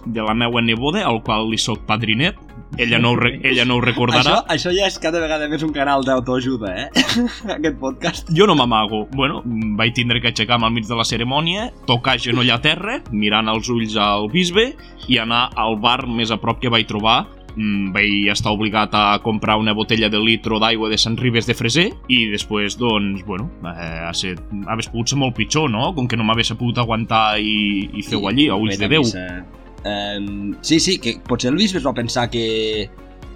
de 0.05 0.23
la 0.23 0.33
meva 0.33 0.61
neboda, 0.61 1.03
al 1.05 1.21
qual 1.23 1.49
li 1.51 1.59
soc 1.59 1.83
padrinet. 1.87 2.37
Ella 2.77 2.99
no 2.99 3.11
ho, 3.11 3.15
re 3.15 3.39
ella 3.43 3.65
no 3.65 3.75
ho 3.75 3.81
recordarà. 3.81 4.21
Això, 4.21 4.43
això 4.53 4.73
ja 4.75 4.87
és 4.87 4.99
cada 5.01 5.19
vegada 5.19 5.49
més 5.51 5.63
un 5.65 5.73
canal 5.75 6.05
d'autoajuda, 6.07 6.75
eh? 6.83 6.87
Aquest 7.57 7.79
podcast. 7.81 8.29
Jo 8.35 8.47
no 8.47 8.55
m'amago. 8.55 9.05
Bueno, 9.15 9.41
vaig 9.79 9.95
tindre 9.97 10.21
que 10.21 10.31
aixecar-me 10.31 10.69
al 10.69 10.75
mig 10.75 10.87
de 10.87 10.95
la 10.95 11.07
cerimònia, 11.07 11.69
tocar 11.89 12.19
genoll 12.21 12.51
a 12.53 12.59
terra, 12.63 12.99
mirant 13.11 13.51
els 13.51 13.67
ulls 13.73 13.97
al 13.99 14.29
bisbe 14.31 14.69
i 15.09 15.19
anar 15.19 15.49
al 15.59 15.79
bar 15.81 16.05
més 16.07 16.31
a 16.31 16.39
prop 16.39 16.61
que 16.61 16.71
vaig 16.71 16.87
trobar 16.87 17.23
mm, 17.55 17.91
vaig 17.95 18.31
estar 18.31 18.53
obligat 18.55 18.95
a 18.95 19.19
comprar 19.25 19.57
una 19.59 19.73
botella 19.73 20.09
de 20.09 20.21
litro 20.21 20.59
d'aigua 20.61 20.89
de 20.91 20.97
Sant 21.01 21.17
Ribes 21.19 21.49
de 21.49 21.57
Freser 21.57 21.89
i 22.07 22.25
després, 22.31 22.77
doncs, 22.79 23.25
bueno, 23.27 23.49
eh, 23.73 24.07
ha 24.07 24.13
set, 24.13 24.39
hagués 24.67 24.91
pogut 24.93 25.11
ser 25.11 25.19
molt 25.19 25.35
pitjor, 25.35 25.67
no? 25.73 25.89
Com 25.97 26.07
que 26.07 26.19
no 26.19 26.27
m'hagués 26.27 26.53
pogut 26.55 26.79
aguantar 26.79 27.39
i, 27.41 27.89
i 27.91 28.05
fer-ho 28.05 28.29
allí, 28.29 28.47
a 28.49 28.59
ulls 28.59 28.79
de 28.79 28.91
Déu. 28.91 29.07
Missa 29.07 29.58
Um, 29.85 30.55
sí, 30.61 30.79
sí, 30.79 30.97
que 30.99 31.19
potser 31.27 31.53
el 31.53 31.59
bisbe 31.59 31.79
es 31.79 31.85
va 31.87 31.93
pensar 31.93 32.29
que, 32.29 32.89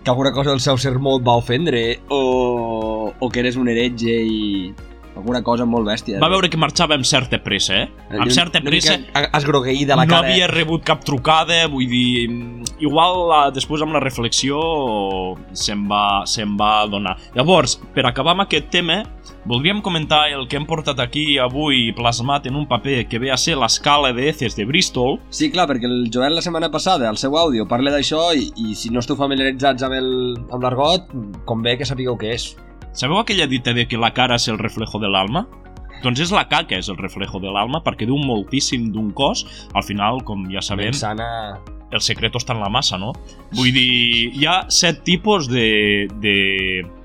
que 0.04 0.10
alguna 0.10 0.34
cosa 0.34 0.52
del 0.52 0.60
seu 0.60 0.78
sermó 0.78 1.18
et 1.20 1.28
va 1.28 1.38
ofendre 1.40 1.84
o, 2.10 3.14
o 3.18 3.30
que 3.30 3.40
eres 3.40 3.56
un 3.56 3.70
heretge 3.72 4.18
i, 4.28 4.74
alguna 5.16 5.42
cosa 5.44 5.66
molt 5.70 5.88
bèstia. 5.88 6.20
Va 6.22 6.30
veure 6.32 6.50
que 6.50 6.60
marxava 6.60 6.98
amb 6.98 7.06
certa 7.08 7.40
pressa, 7.44 7.84
eh? 7.84 8.18
Amb 8.18 8.32
certa 8.34 8.62
pressa. 8.64 8.98
mica 8.98 9.30
Esgrogueïda 9.38 9.98
la 9.98 10.06
no 10.06 10.16
cara. 10.16 10.28
havia 10.28 10.48
rebut 10.52 10.84
cap 10.86 11.04
trucada, 11.06 11.66
vull 11.72 11.88
dir, 11.90 12.30
igual 12.84 13.28
la, 13.30 13.42
després 13.54 13.84
amb 13.86 13.96
la 13.96 14.02
reflexió 14.04 14.60
se'n 15.54 15.86
va, 15.90 16.24
se'n 16.30 16.58
va 16.60 16.86
donar. 16.90 17.18
Llavors, 17.38 17.78
per 17.96 18.06
acabar 18.10 18.36
amb 18.36 18.46
aquest 18.46 18.70
tema, 18.74 19.02
voldríem 19.46 19.82
comentar 19.84 20.26
el 20.32 20.48
que 20.48 20.58
hem 20.60 20.66
portat 20.68 21.00
aquí 21.04 21.38
avui 21.42 21.92
plasmat 21.96 22.48
en 22.50 22.58
un 22.60 22.68
paper 22.68 23.04
que 23.12 23.20
ve 23.20 23.32
a 23.32 23.38
ser 23.38 23.58
l'escala 23.60 24.14
de 24.14 24.30
Eces 24.30 24.58
de 24.58 24.66
Bristol. 24.66 25.20
Sí, 25.30 25.52
clar, 25.54 25.68
perquè 25.70 25.90
el 25.90 26.10
Joel 26.14 26.36
la 26.36 26.46
setmana 26.46 26.72
passada, 26.72 27.10
al 27.10 27.20
seu 27.22 27.38
àudio, 27.38 27.68
parla 27.70 27.94
d'això 27.94 28.32
i, 28.36 28.50
i 28.56 28.76
si 28.76 28.92
no 28.94 29.04
esteu 29.04 29.20
familiaritzats 29.20 29.84
amb 29.86 30.62
l'argot, 30.64 31.10
convé 31.46 31.78
que 31.78 31.88
sapigueu 31.88 32.18
què 32.20 32.36
és. 32.38 32.54
Sabeu 32.94 33.18
aquella 33.18 33.48
dita 33.48 33.74
de 33.74 33.88
que 33.90 33.98
la 33.98 34.14
cara 34.14 34.38
és 34.38 34.48
el 34.48 34.60
reflejo 34.62 35.02
de 35.02 35.10
l'alma? 35.10 35.48
Doncs 36.04 36.20
és 36.26 36.32
la 36.36 36.44
caca 36.52 36.78
és 36.78 36.90
el 36.92 36.98
reflejo 37.00 37.40
de 37.42 37.52
l'alma 37.52 37.80
perquè 37.82 38.06
diu 38.06 38.20
moltíssim 38.22 38.92
d'un 38.94 39.10
cos. 39.16 39.46
Al 39.74 39.86
final, 39.88 40.22
com 40.28 40.46
ja 40.52 40.62
sabem, 40.62 40.92
Ben 40.92 41.00
sana... 41.00 41.30
el 41.92 42.02
secreto 42.02 42.38
està 42.42 42.54
en 42.54 42.62
la 42.62 42.70
massa, 42.70 43.00
no? 43.02 43.14
Vull 43.58 43.72
dir, 43.74 44.34
hi 44.36 44.46
ha 44.46 44.64
set 44.70 45.02
tipus 45.08 45.50
de, 45.50 46.06
de, 46.22 46.38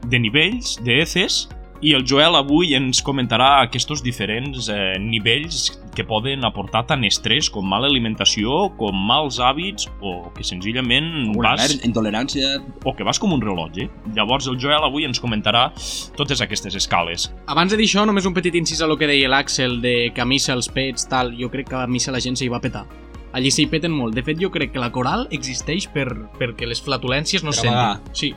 de 0.04 0.20
nivells 0.20 0.76
d'eces 0.84 1.46
i 1.80 1.94
el 1.94 2.04
Joel 2.04 2.34
avui 2.34 2.74
ens 2.74 3.00
comentarà 3.06 3.62
aquests 3.62 4.02
diferents 4.02 4.68
eh, 4.72 4.96
nivells 4.98 5.70
que 5.98 6.04
poden 6.06 6.46
aportar 6.46 6.84
tant 6.86 7.02
estrès 7.08 7.48
com 7.50 7.66
mala 7.66 7.88
alimentació, 7.90 8.68
com 8.78 8.94
mals 9.08 9.40
hàbits 9.42 9.88
o 9.98 10.28
que 10.36 10.46
senzillament 10.46 11.08
Una 11.34 11.56
vas 11.56 11.64
mer- 11.74 11.80
intolerància... 11.88 12.54
o 12.86 12.94
que 12.94 13.02
vas 13.06 13.18
com 13.18 13.34
un 13.34 13.42
rellotge. 13.42 13.88
Llavors 14.14 14.46
el 14.46 14.60
Joel 14.62 14.86
avui 14.86 15.04
ens 15.08 15.18
comentarà 15.18 15.72
totes 16.16 16.40
aquestes 16.44 16.78
escales. 16.78 17.28
Abans 17.50 17.74
de 17.74 17.80
dir 17.80 17.88
això, 17.90 18.06
només 18.06 18.24
un 18.30 18.36
petit 18.38 18.54
incís 18.54 18.80
a 18.80 18.86
lo 18.86 18.96
que 18.96 19.10
deia 19.10 19.28
l'Àxel 19.28 19.80
de 19.82 19.96
que 20.14 20.22
a 20.22 20.28
missa 20.28 20.54
els 20.54 20.70
pets, 20.70 21.08
tal, 21.10 21.34
jo 21.36 21.50
crec 21.50 21.68
que 21.74 21.82
a 21.82 21.86
missa 21.90 22.14
la 22.14 22.20
gent 22.22 22.38
s'hi 22.38 22.48
va 22.48 22.60
petar. 22.62 22.86
Allí 23.34 23.50
s'hi 23.52 23.66
peten 23.68 23.92
molt. 23.92 24.14
De 24.16 24.22
fet, 24.24 24.38
jo 24.40 24.48
crec 24.54 24.70
que 24.72 24.80
la 24.80 24.88
coral 24.94 25.26
existeix 25.34 25.88
per, 25.92 26.06
perquè 26.38 26.64
les 26.70 26.80
flatulències 26.80 27.42
no 27.44 27.50
es 27.50 27.60
amagar. 27.64 27.98
sentin. 27.98 28.14
Sí. 28.14 28.34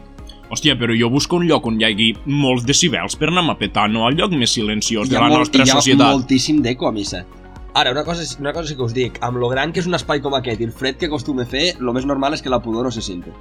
Hòstia, 0.52 0.74
però 0.76 0.92
jo 1.00 1.08
busco 1.10 1.38
un 1.40 1.46
lloc 1.48 1.64
on 1.70 1.78
hi 1.80 1.86
hagi 1.88 2.10
molts 2.28 2.66
decibels 2.68 3.16
per 3.16 3.30
anar 3.32 3.46
a 3.54 3.56
petar, 3.56 3.86
no 3.88 4.04
al 4.04 4.18
lloc 4.20 4.34
més 4.36 4.52
silenciós 4.52 5.08
Hi 5.08 5.14
de 5.14 5.16
ha, 5.16 5.22
la 5.22 5.30
molt, 5.32 5.46
nostra 5.46 5.64
hi 5.64 5.70
ha 5.70 5.78
societat. 5.78 6.12
moltíssim 6.12 6.60
d'eco 6.66 6.90
a 6.90 6.92
missa. 6.92 7.22
Ara, 7.74 7.92
una 7.92 8.04
cosa, 8.04 8.24
una 8.40 8.52
cosa 8.52 8.68
sí 8.68 8.76
que 8.76 8.84
us 8.84 8.94
dic, 8.94 9.18
amb 9.24 9.38
lo 9.40 9.48
gran 9.48 9.72
que 9.72 9.80
és 9.80 9.88
un 9.88 9.96
espai 9.96 10.20
com 10.22 10.34
aquest 10.36 10.60
i 10.60 10.66
el 10.68 10.74
fred 10.76 10.98
que 11.00 11.08
acostuma 11.08 11.46
a 11.46 11.48
fer, 11.48 11.78
lo 11.80 11.94
més 11.96 12.06
normal 12.06 12.34
és 12.36 12.42
que 12.44 12.52
la 12.52 12.60
pudor 12.62 12.84
no 12.84 12.92
se 12.92 13.02
senti. 13.02 13.32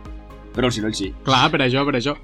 Però 0.54 0.66
el 0.70 0.72
soroll 0.74 0.94
sí. 0.94 1.10
Clar, 1.26 1.48
per 1.50 1.64
això, 1.66 1.82
per 1.86 1.96
això. 1.98 2.14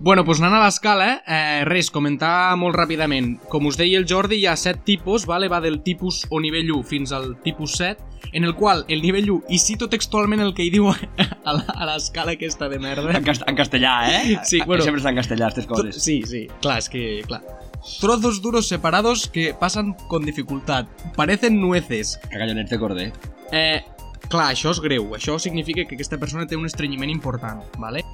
Bueno, 0.00 0.22
doncs 0.24 0.38
anant 0.40 0.54
a 0.56 0.60
l'escala, 0.64 1.08
eh, 1.28 1.64
res, 1.68 1.90
comentar 1.92 2.54
molt 2.56 2.74
ràpidament. 2.78 3.34
Com 3.52 3.66
us 3.68 3.76
deia 3.76 3.98
el 3.98 4.06
Jordi, 4.08 4.38
hi 4.40 4.46
ha 4.48 4.54
set 4.56 4.78
tipus, 4.86 5.26
vale? 5.28 5.48
va 5.52 5.58
del 5.60 5.82
tipus 5.84 6.22
o 6.30 6.38
nivell 6.40 6.70
1 6.72 6.84
fins 6.88 7.12
al 7.12 7.34
tipus 7.42 7.74
7, 7.76 8.30
en 8.32 8.44
el 8.48 8.54
qual 8.54 8.84
el 8.88 9.02
nivell 9.02 9.28
1, 9.30 9.42
i 9.50 9.58
cito 9.58 9.90
textualment 9.92 10.40
el 10.40 10.54
que 10.54 10.64
hi 10.64 10.70
diu 10.70 10.86
a 11.44 11.52
la- 11.52 11.66
a 11.76 11.90
l'escala 11.90 12.32
aquesta 12.38 12.68
de 12.70 12.78
merda, 12.78 13.10
En, 13.12 13.24
cast 13.26 13.42
en 13.46 13.56
castellà, 13.58 13.98
eh? 14.22 14.38
Sí, 14.44 14.62
bueno. 14.64 14.84
Sempre 14.86 15.02
està 15.02 15.10
en 15.10 15.20
castellà, 15.20 15.50
aquestes 15.50 15.66
coses. 15.66 16.00
Sí, 16.02 16.22
sí, 16.24 16.46
clar, 16.62 16.78
es 16.78 16.88
que, 16.88 17.22
clar. 17.26 17.42
Trozos 18.00 18.42
duros 18.42 18.68
separados 18.68 19.28
que 19.28 19.54
pasan 19.54 19.94
con 20.08 20.24
dificultad. 20.24 20.86
Parecen 21.16 21.60
nueces. 21.60 22.18
Cagallonets 22.30 22.70
de 22.70 22.78
corder. 22.78 23.12
Eh, 23.52 23.82
clar, 24.28 24.50
això 24.54 24.70
és 24.74 24.80
greu. 24.84 25.14
Això 25.16 25.38
significa 25.38 25.84
que 25.86 25.96
aquesta 25.96 26.18
persona 26.20 26.46
té 26.46 26.56
un 26.56 26.68
estrenyiment 26.68 27.10
important, 27.10 27.64
¿vale? 27.78 28.04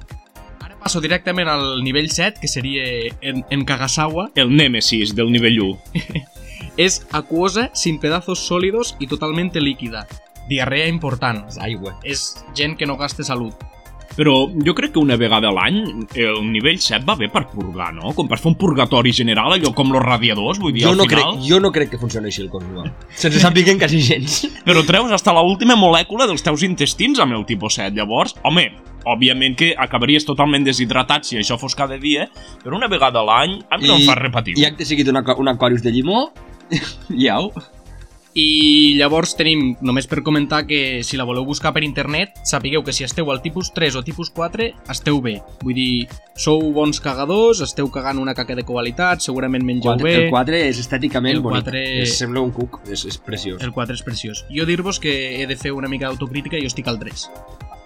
Ara 0.63 0.79
passo 0.79 1.01
directament 1.03 1.51
al 1.51 1.83
nivell 1.83 2.09
7, 2.09 2.39
que 2.41 2.47
seria 2.47 2.87
en, 3.21 3.45
en 3.49 3.65
Kagasawa. 3.65 4.31
El 4.35 4.55
nèmesis 4.55 5.13
del 5.15 5.31
nivell 5.31 5.61
1. 5.67 6.25
És 6.77 7.01
aquosa, 7.11 7.71
sin 7.73 7.99
pedazos 7.99 8.39
sólidos 8.39 8.95
y 8.99 9.07
totalmente 9.07 9.61
líquida. 9.61 10.07
Diarrea 10.47 10.87
important. 10.87 11.43
És 11.49 11.57
aigua. 11.59 11.97
És 12.03 12.37
gent 12.55 12.77
que 12.77 12.87
no 12.87 12.97
gasta 12.97 13.25
salut. 13.25 13.57
Però 14.17 14.33
jo 14.65 14.73
crec 14.73 14.95
que 14.95 14.99
una 14.99 15.15
vegada 15.15 15.51
a 15.51 15.53
l'any 15.53 16.07
el 16.17 16.39
nivell 16.49 16.79
7 16.81 17.05
va 17.05 17.13
bé 17.19 17.27
per 17.29 17.43
purgar, 17.51 17.91
no? 17.93 18.15
Com 18.17 18.27
per 18.27 18.39
fer 18.41 18.49
un 18.49 18.55
purgatori 18.57 19.11
general, 19.13 19.53
allò 19.53 19.69
com 19.77 19.91
los 19.93 20.01
radiadors, 20.01 20.57
vull 20.59 20.73
dir, 20.73 20.81
Jo 20.87 20.95
al 20.95 20.97
no, 20.97 21.05
final... 21.05 21.35
crec, 21.37 21.45
jo 21.47 21.59
no 21.61 21.71
crec 21.71 21.91
que 21.93 21.99
funcioni 22.01 22.31
així 22.31 22.41
el 22.41 22.49
cos 22.49 22.65
humà. 22.65 22.87
Sense 23.13 23.39
saber 23.43 23.63
quasi 23.83 24.01
gens. 24.01 24.39
Però 24.65 24.81
treus 24.87 25.13
hasta 25.13 25.35
la 25.37 25.45
última 25.45 25.77
molècula 25.77 26.25
dels 26.25 26.41
teus 26.41 26.65
intestins 26.65 27.21
amb 27.21 27.37
el 27.37 27.45
tipus 27.45 27.77
7. 27.77 27.93
Llavors, 27.95 28.33
home, 28.43 28.71
òbviament 29.05 29.53
que 29.55 29.75
acabaries 29.77 30.25
totalment 30.25 30.65
deshidratat 30.65 31.23
si 31.29 31.37
això 31.37 31.55
fos 31.61 31.77
cada 31.77 31.95
dia, 32.01 32.25
però 32.63 32.75
una 32.75 32.89
vegada 32.89 33.21
a 33.21 33.27
l'any 33.29 33.59
a 33.69 33.77
mi 33.77 33.87
no 33.87 34.01
em 34.01 34.07
fa 34.09 34.17
repetir. 34.17 34.57
I 34.57 34.65
acte 34.73 34.83
seguit 34.89 35.07
un, 35.13 35.21
aqua- 35.21 35.37
un 35.39 35.53
aquarius 35.53 35.85
de 35.85 35.93
llimó, 35.93 36.31
iau. 37.13 37.51
I 38.35 38.95
llavors 38.99 39.33
tenim, 39.37 39.75
només 39.81 40.05
per 40.07 40.21
comentar 40.21 40.65
que 40.67 41.01
si 41.03 41.17
la 41.17 41.25
voleu 41.25 41.45
buscar 41.45 41.71
per 41.73 41.81
internet, 41.83 42.35
sapigueu 42.45 42.83
que 42.85 42.93
si 42.93 43.03
esteu 43.03 43.31
al 43.31 43.41
tipus 43.41 43.71
3 43.73 43.95
o 43.97 44.03
tipus 44.05 44.29
4, 44.29 44.67
esteu 44.93 45.21
bé. 45.21 45.39
Vull 45.63 45.73
dir, 45.73 46.07
sou 46.37 46.59
bons 46.75 46.99
cagadors, 47.01 47.61
esteu 47.65 47.89
cagant 47.89 48.19
una 48.21 48.35
caca 48.37 48.53
de 48.55 48.63
qualitat, 48.67 49.21
segurament 49.25 49.65
mengeu 49.65 49.93
Quatre, 49.95 50.03
bé... 50.05 50.25
el 50.25 50.29
4 50.29 50.59
és 50.67 50.81
estèticament 50.83 51.35
El 51.37 51.41
bonic. 51.41 51.63
quatre- 51.63 51.85
És, 52.03 52.17
sembla 52.19 52.41
un 52.45 52.51
cuc, 52.51 52.79
és, 52.91 53.05
és 53.09 53.17
preciós. 53.17 53.61
El 53.63 53.71
4 53.73 53.95
és 53.97 54.03
preciós. 54.05 54.45
Jo 54.53 54.65
dir-vos 54.69 54.99
que 54.99 55.41
he 55.41 55.47
de 55.47 55.55
fer 55.57 55.71
una 55.73 55.87
mica 55.89 56.05
d'autocrítica 56.07 56.57
i 56.57 56.61
jo 56.61 56.67
estic 56.69 56.87
al 56.87 56.99
3. 56.99 57.29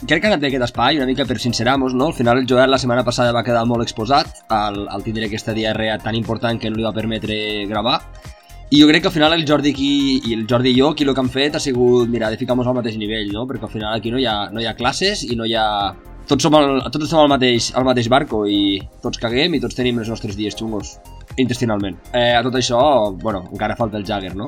Crec 0.02 0.20
que 0.20 0.28
ha 0.28 0.32
anat 0.34 0.42
bé 0.42 0.48
aquest 0.50 0.64
espai, 0.66 0.98
una 0.98 1.06
mica 1.06 1.24
per 1.30 1.38
sincerar-nos, 1.40 1.94
no? 1.94 2.08
Al 2.08 2.14
final 2.18 2.40
el 2.42 2.48
Joel 2.50 2.72
la 2.74 2.80
setmana 2.82 3.04
passada 3.06 3.32
va 3.32 3.44
quedar 3.46 3.64
molt 3.70 3.84
exposat 3.86 4.44
al, 4.50 4.88
al 4.90 5.04
tindre 5.06 5.28
aquesta 5.30 5.54
diarrea 5.54 6.00
tan 6.02 6.16
important 6.18 6.60
que 6.60 6.72
no 6.72 6.76
li 6.76 6.84
va 6.84 6.92
permetre 6.92 7.68
gravar. 7.70 8.02
I 8.72 8.80
jo 8.80 8.88
crec 8.88 9.02
que 9.04 9.10
al 9.10 9.14
final 9.14 9.34
el 9.34 9.42
Jordi 9.44 9.74
aquí, 9.74 10.22
i 10.30 10.34
el 10.34 10.46
Jordi 10.48 10.72
i 10.72 10.78
jo, 10.80 10.94
aquí 10.94 11.04
el 11.04 11.12
que 11.12 11.20
hem 11.20 11.30
fet 11.30 11.58
ha 11.58 11.60
sigut, 11.60 12.08
mira, 12.08 12.30
de 12.32 12.38
ficar-nos 12.40 12.70
al 12.72 12.78
mateix 12.78 12.96
nivell, 12.96 13.28
no? 13.36 13.44
Perquè 13.50 13.68
al 13.68 13.74
final 13.74 13.98
aquí 13.98 14.14
no 14.14 14.22
hi 14.22 14.24
ha, 14.24 14.36
no 14.48 14.62
hi 14.64 14.68
ha 14.70 14.78
classes 14.78 15.26
i 15.28 15.36
no 15.36 15.44
hi 15.44 15.58
ha... 15.60 15.66
Tots 16.30 16.46
som, 16.48 16.56
al, 16.56 16.80
tots 16.94 17.04
estem 17.10 17.20
al 17.20 17.28
mateix, 17.34 17.68
al 17.76 17.84
mateix 17.84 18.08
barco 18.08 18.46
i 18.48 18.80
tots 19.04 19.20
caguem 19.20 19.58
i 19.58 19.60
tots 19.60 19.76
tenim 19.76 20.00
els 20.00 20.08
nostres 20.14 20.38
dies 20.40 20.56
xungos 20.56 20.94
intestinalment. 21.44 22.00
Eh, 22.14 22.32
a 22.38 22.40
tot 22.48 22.56
això, 22.56 22.80
bueno, 23.20 23.44
encara 23.52 23.76
falta 23.76 24.00
el 24.00 24.08
Jagger, 24.08 24.38
no? 24.40 24.48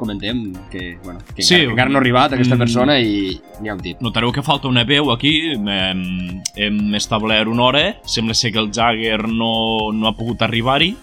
Comentem 0.00 0.54
que, 0.72 0.96
bueno, 1.04 1.20
que, 1.34 1.42
Sí, 1.42 1.54
encara, 1.54 1.66
que 1.66 1.72
encara 1.74 1.92
no 1.92 1.98
ha 1.98 2.00
arribat 2.00 2.34
aquesta 2.36 2.56
mm. 2.56 2.62
persona 2.64 2.96
i 2.98 3.34
n'hi 3.60 3.68
ha 3.68 3.74
un 3.76 3.82
tip. 3.84 4.00
Notareu 4.00 4.32
que 4.32 4.42
falta 4.42 4.70
una 4.70 4.86
veu 4.88 5.10
aquí, 5.12 5.34
hem, 5.52 6.40
hem 6.56 6.78
establert 6.96 7.50
una 7.52 7.66
hora, 7.66 7.82
sembla 8.08 8.36
ser 8.38 8.54
que 8.54 8.62
el 8.62 8.70
Jagger 8.72 9.28
no, 9.28 9.52
no 9.92 10.08
ha 10.08 10.14
pogut 10.16 10.40
arribar-hi, 10.46 10.94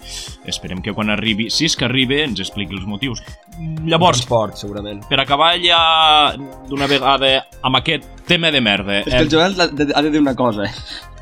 esperem 0.50 0.82
que 0.82 0.94
quan 0.96 1.12
arribi, 1.14 1.46
si 1.54 1.68
és 1.68 1.78
que 1.78 1.86
arribi, 1.86 2.24
ens 2.26 2.42
expliqui 2.42 2.74
els 2.74 2.88
motius. 2.90 3.22
Llavors, 3.86 4.24
Transport, 4.24 4.58
segurament. 4.58 5.04
per 5.08 5.20
acabar 5.22 5.52
ja 5.62 5.78
d'una 6.68 6.90
vegada 6.90 7.36
amb 7.62 7.78
aquest 7.78 8.10
tema 8.26 8.50
de 8.50 8.60
merda, 8.60 9.00
És 9.04 9.12
que 9.14 9.22
el 9.26 9.30
Joel 9.30 9.54
ha 9.60 9.68
de, 9.70 9.92
ha 9.94 10.02
de 10.02 10.10
dir 10.10 10.20
una 10.20 10.34
cosa, 10.34 10.66
eh? 10.66 10.74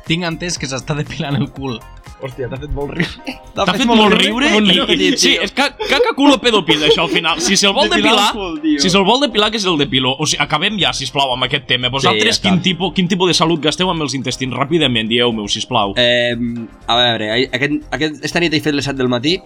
Tinc 0.07 0.23
entès 0.27 0.57
que 0.59 0.69
s'està 0.69 0.95
depilant 0.97 1.35
el 1.35 1.49
cul. 1.51 1.77
Hòstia, 2.17 2.47
t'ha 2.49 2.57
fet 2.57 2.71
molt 2.73 2.95
riure. 2.97 3.33
T'ha 3.53 3.73
fet 3.75 3.85
molt 3.85 4.15
riure 4.17 4.49
un 4.57 4.69
i, 4.71 5.11
sí, 5.21 5.35
és 5.37 5.51
que 5.53 5.67
caca 5.89 6.15
culo 6.17 6.39
pedopil 6.41 6.81
això 6.87 7.03
al 7.03 7.11
final. 7.11 7.41
Si 7.43 7.57
se'l 7.59 7.75
vol 7.77 7.91
Depilar 7.91 8.31
depilar, 8.31 8.79
si 8.81 8.89
se'l 8.89 9.05
vol 9.05 9.21
depilar 9.21 9.51
que 9.53 9.61
és 9.61 9.67
el 9.69 9.77
depiló. 9.77 10.15
O 10.17 10.25
sigui, 10.25 10.41
acabem 10.41 10.79
ja, 10.81 10.95
sisplau, 10.97 11.35
amb 11.35 11.45
aquest 11.45 11.67
tema. 11.69 11.91
Vosaltres 11.93 12.31
ja 12.31 12.33
està. 12.39 12.49
quin, 12.49 12.63
tipus, 12.65 12.95
quin 12.97 13.11
tipus 13.11 13.29
de 13.29 13.37
salut 13.37 13.61
gasteu 13.61 13.91
amb 13.93 14.07
els 14.07 14.17
intestins? 14.17 14.55
Ràpidament, 14.57 15.11
dieu-meu, 15.11 15.45
sisplau. 15.51 15.93
Eh, 16.01 16.33
a 16.33 16.99
veure, 17.03 17.31
aquest, 17.45 17.79
aquest, 17.99 18.21
esta 18.25 18.41
nit 18.41 18.57
he 18.57 18.63
fet 18.65 18.77
les 18.77 18.89
7 18.89 18.97
del 18.97 19.13
matí 19.13 19.37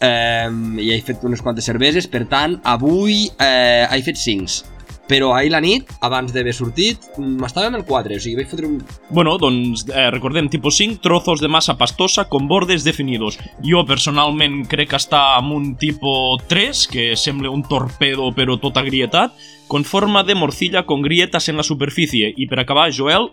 eh, 0.00 0.48
i 0.80 0.90
he 0.94 1.00
fet 1.04 1.24
unes 1.28 1.44
quantes 1.44 1.68
cerveses, 1.68 2.08
per 2.08 2.24
tant, 2.32 2.56
avui 2.64 3.26
eh, 3.36 3.84
he 3.90 4.02
fet 4.06 4.20
5. 4.20 4.79
Però 5.10 5.32
ahir 5.34 5.50
la 5.50 5.58
nit, 5.58 5.88
abans 6.06 6.30
d'haver 6.30 6.52
sortit, 6.54 7.08
mm, 7.18 7.42
estava 7.48 7.66
amb 7.66 7.80
el 7.80 7.84
4, 7.88 8.14
o 8.14 8.22
sigui, 8.22 8.36
vaig 8.38 8.52
fotre 8.52 8.68
un... 8.68 8.76
Bueno, 9.10 9.34
doncs 9.42 9.82
eh, 9.90 10.06
recordem, 10.14 10.46
tipus 10.52 10.78
5, 10.78 11.00
trozos 11.02 11.42
de 11.42 11.50
massa 11.50 11.74
pastosa 11.80 12.28
con 12.30 12.46
bordes 12.46 12.86
definidos. 12.86 13.40
Jo 13.66 13.82
personalment 13.88 14.62
crec 14.70 14.92
que 14.92 15.00
està 15.00 15.34
amb 15.40 15.56
un 15.56 15.72
tipus 15.80 16.46
3, 16.46 16.86
que 16.92 17.08
sembla 17.18 17.50
un 17.50 17.66
torpedo 17.66 18.30
però 18.36 18.54
tot 18.62 18.78
agrietat, 18.78 19.34
con 19.66 19.82
forma 19.82 20.22
de 20.22 20.38
morcilla 20.38 20.84
con 20.86 21.02
grietas 21.02 21.48
en 21.50 21.58
la 21.58 21.66
superficie. 21.66 22.30
I 22.36 22.46
per 22.46 22.62
acabar, 22.62 22.92
Joel, 22.94 23.32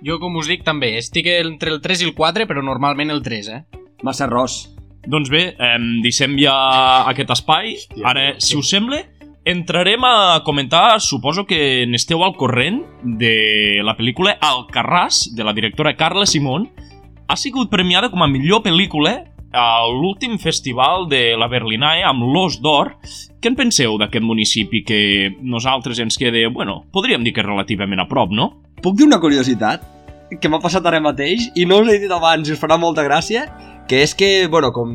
Jo, 0.00 0.16
com 0.16 0.36
us 0.40 0.48
dic, 0.48 0.62
també. 0.64 0.94
Estic 0.96 1.26
entre 1.28 1.74
el 1.74 1.80
3 1.84 2.00
i 2.00 2.06
el 2.08 2.14
4, 2.16 2.46
però 2.48 2.62
normalment 2.64 3.12
el 3.12 3.20
3, 3.20 3.48
eh? 3.52 3.58
Massa 4.06 4.24
arròs. 4.24 4.62
Doncs 5.04 5.28
bé, 5.32 5.42
eh, 5.52 5.76
deixem 6.04 6.38
ja 6.40 6.54
aquest 7.10 7.32
espai. 7.36 7.74
Ara, 8.04 8.34
si 8.40 8.56
us 8.56 8.70
sembla, 8.72 9.02
entrarem 9.44 10.04
a 10.04 10.42
comentar, 10.44 11.00
suposo 11.00 11.46
que 11.46 11.86
n'esteu 11.88 12.22
al 12.24 12.36
corrent, 12.36 12.82
de 13.02 13.80
la 13.84 13.96
pel·lícula 13.96 14.36
Alcarràs, 14.40 15.30
de 15.34 15.44
la 15.44 15.54
directora 15.56 15.96
Carla 15.96 16.26
Simón. 16.26 16.68
Ha 17.28 17.36
sigut 17.36 17.70
premiada 17.70 18.10
com 18.10 18.22
a 18.22 18.28
millor 18.28 18.62
pel·lícula 18.66 19.30
a 19.52 19.82
l'últim 19.90 20.38
festival 20.38 21.08
de 21.10 21.34
la 21.38 21.48
Berlinae 21.50 22.04
amb 22.06 22.22
l'Os 22.22 22.60
d'Or. 22.62 22.94
Què 23.40 23.50
en 23.50 23.56
penseu 23.58 23.96
d'aquest 23.98 24.24
municipi 24.24 24.84
que 24.86 25.00
nosaltres 25.42 25.98
ens 25.98 26.18
queda, 26.20 26.46
bueno, 26.52 26.84
podríem 26.92 27.24
dir 27.24 27.34
que 27.34 27.46
relativament 27.46 28.02
a 28.02 28.08
prop, 28.10 28.30
no? 28.30 28.52
Puc 28.82 28.98
dir 28.98 29.08
una 29.08 29.20
curiositat? 29.20 29.82
Que 30.38 30.48
m'ha 30.48 30.60
passat 30.62 30.84
ara 30.86 31.00
mateix 31.02 31.48
i 31.58 31.66
no 31.66 31.80
us 31.82 31.90
he 31.90 31.98
dit 31.98 32.12
abans 32.14 32.46
i 32.46 32.54
us 32.54 32.60
farà 32.60 32.78
molta 32.78 33.02
gràcia 33.02 33.48
que 33.90 34.04
és 34.04 34.12
que, 34.14 34.46
bueno, 34.46 34.70
com 34.70 34.92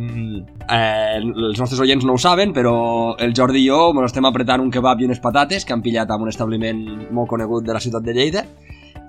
eh, 0.72 1.18
els 1.20 1.58
nostres 1.60 1.82
oients 1.84 2.06
no 2.08 2.14
ho 2.16 2.22
saben, 2.22 2.54
però 2.56 3.18
el 3.20 3.34
Jordi 3.36 3.60
i 3.60 3.68
jo 3.68 3.90
bueno, 3.92 4.08
estem 4.08 4.24
apretant 4.24 4.64
un 4.64 4.70
kebab 4.72 5.02
i 5.04 5.10
unes 5.10 5.20
patates 5.20 5.68
que 5.68 5.75
han 5.75 5.84
pillat 5.84 6.14
en 6.16 6.24
un 6.24 6.32
establiment 6.32 6.80
molt 7.12 7.28
conegut 7.28 7.68
de 7.68 7.75
la 7.75 7.84
ciutat 7.84 8.08
de 8.08 8.16
Lleida 8.16 8.46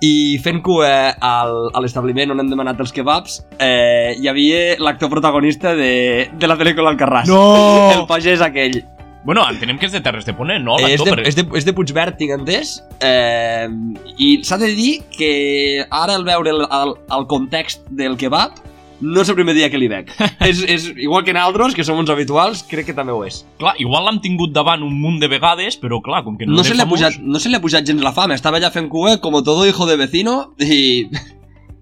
i 0.03 0.41
fent 0.43 0.59
cua 0.67 0.91
al, 1.23 1.55
a 1.71 1.85
l'establiment 1.85 2.35
on 2.35 2.43
hem 2.43 2.51
demanat 2.51 2.83
els 2.83 2.91
kebabs 2.91 3.39
eh, 3.63 4.19
hi 4.19 4.27
havia 4.27 4.75
l'actor 4.83 5.15
protagonista 5.15 5.79
de, 5.79 5.95
de 6.35 6.51
la 6.51 6.59
pel·lícula 6.59 6.91
Alcarràs. 6.91 7.31
No! 7.31 7.41
El 7.95 8.09
pagès 8.11 8.43
aquell. 8.43 8.83
Bueno, 9.23 9.47
entenem 9.47 9.79
que 9.79 9.87
és 9.87 9.95
de 9.95 10.03
Terres 10.03 10.27
de 10.27 10.35
Ponent, 10.35 10.67
no? 10.67 10.81
és, 10.83 10.99
de, 10.99 11.15
és, 11.23 11.39
de, 11.39 11.47
és 11.55 11.67
de 11.67 11.79
Puigverd, 11.79 12.19
tinc 12.19 12.35
entès. 12.35 12.81
Eh, 13.07 13.71
I 14.19 14.37
s'ha 14.43 14.59
de 14.59 14.75
dir 14.75 14.97
que 15.15 15.35
ara 15.87 16.19
al 16.19 16.27
veure 16.27 16.59
el, 16.59 16.67
el, 16.67 16.99
el 17.15 17.31
context 17.31 17.87
del 17.95 18.19
kebab 18.19 18.67
no 19.01 19.23
és 19.23 19.31
el 19.33 19.37
primer 19.39 19.55
dia 19.57 19.69
que 19.73 19.81
li 19.81 19.89
veig. 19.93 20.11
és, 20.51 20.63
és 20.65 20.89
igual 20.97 21.25
que 21.27 21.35
nosaltres, 21.37 21.77
que 21.77 21.85
som 21.87 22.01
uns 22.01 22.13
habituals, 22.13 22.65
crec 22.71 22.91
que 22.91 22.97
també 22.97 23.15
ho 23.15 23.23
és. 23.27 23.43
Clar, 23.61 23.77
igual 23.83 24.07
l'han 24.09 24.21
tingut 24.25 24.55
davant 24.57 24.85
un 24.87 24.95
munt 25.01 25.21
de 25.23 25.31
vegades, 25.33 25.79
però 25.81 26.01
clar, 26.05 26.25
com 26.27 26.39
que 26.39 26.49
no, 26.49 26.59
No 26.59 26.67
se, 26.67 26.75
li 26.75 26.85
ha 26.85 26.89
pujat, 26.89 27.21
no 27.21 27.43
se 27.43 27.53
li 27.53 27.59
ha 27.59 27.63
pujat 27.63 27.87
gens 27.89 28.05
la 28.05 28.15
fama, 28.17 28.39
estava 28.39 28.61
allà 28.61 28.73
fent 28.75 28.91
cua 28.93 29.19
com 29.23 29.37
todo 29.45 29.67
hijo 29.67 29.87
de 29.87 29.99
vecino 30.01 30.55
i 30.59 31.09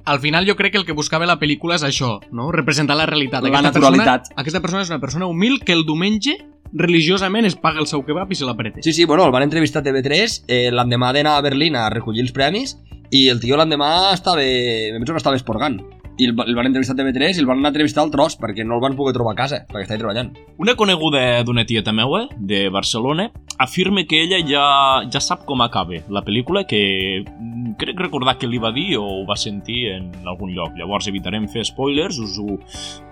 Al 0.04 0.21
final 0.21 0.44
jo 0.44 0.54
crec 0.54 0.75
que 0.75 0.78
el 0.78 0.85
que 0.85 0.92
buscava 0.92 1.25
la 1.25 1.38
pel·lícula 1.40 1.78
és 1.78 1.85
això, 1.87 2.18
no? 2.30 2.50
Representar 2.52 2.97
la 2.99 3.06
realitat. 3.09 3.40
La 3.49 3.62
naturalitat. 3.64 4.28
Persona, 4.28 4.42
aquesta 4.42 4.61
persona 4.61 4.83
és 4.85 4.90
una 4.92 5.00
persona 5.00 5.28
humil 5.30 5.62
que 5.64 5.73
el 5.73 5.87
diumenge 5.88 6.37
religiosament 6.75 7.49
es 7.49 7.56
paga 7.56 7.80
el 7.80 7.88
seu 7.88 8.02
kebab 8.04 8.33
i 8.35 8.37
se 8.37 8.44
l'apreta. 8.44 8.83
Sí, 8.85 8.92
sí, 8.92 9.06
bueno, 9.09 9.25
el 9.25 9.33
van 9.33 9.47
entrevistar 9.47 9.80
a 9.80 9.87
TV3 9.87 10.42
eh, 10.44 10.68
l'endemà 10.75 11.12
d'anar 11.16 11.38
a 11.38 11.44
Berlín 11.47 11.78
a 11.80 11.88
recollir 11.88 12.25
els 12.26 12.35
premis 12.37 12.76
i 13.14 13.28
el 13.33 13.40
tio 13.40 13.56
l'endemà 13.56 14.12
estava... 14.12 14.44
Me 14.44 14.99
penso 14.99 15.14
que 15.14 15.23
estava 15.23 15.40
esporgant. 15.40 15.80
I 16.18 16.28
el, 16.28 16.35
el 16.47 16.54
van 16.54 16.68
entrevistar 16.71 16.94
a 16.94 17.00
TV3 17.00 17.38
i 17.38 17.42
el 17.42 17.49
van 17.49 17.59
anar 17.59 17.73
a 17.73 17.75
entrevistar 17.75 18.04
al 18.04 18.12
tros 18.12 18.37
perquè 18.40 18.66
no 18.66 18.78
el 18.78 18.83
van 18.85 18.97
poder 18.99 19.14
trobar 19.16 19.35
a 19.35 19.38
casa, 19.38 19.62
perquè 19.71 19.87
estava 19.87 20.02
treballant. 20.02 20.30
Una 20.62 20.76
coneguda 20.78 21.42
d'una 21.47 21.66
tieta 21.66 21.92
meua, 21.92 22.28
de 22.38 22.68
Barcelona, 22.71 23.30
afirma 23.59 24.04
que 24.06 24.23
ella 24.23 24.38
ja, 24.47 24.66
ja 25.11 25.23
sap 25.23 25.44
com 25.49 25.62
acaba 25.64 26.02
la 26.11 26.23
pel·lícula, 26.26 26.64
que 26.71 27.25
mm, 27.25 27.75
crec 27.80 27.99
recordar 28.06 28.37
que 28.38 28.50
li 28.50 28.61
va 28.62 28.73
dir 28.75 28.94
o 29.00 29.04
ho 29.04 29.25
va 29.26 29.38
sentir 29.40 29.88
en 29.94 30.12
algun 30.23 30.54
lloc. 30.54 30.76
Llavors 30.78 31.11
evitarem 31.11 31.49
fer 31.50 31.66
spoilers, 31.66 32.21
us 32.23 32.38
ho 32.38 32.59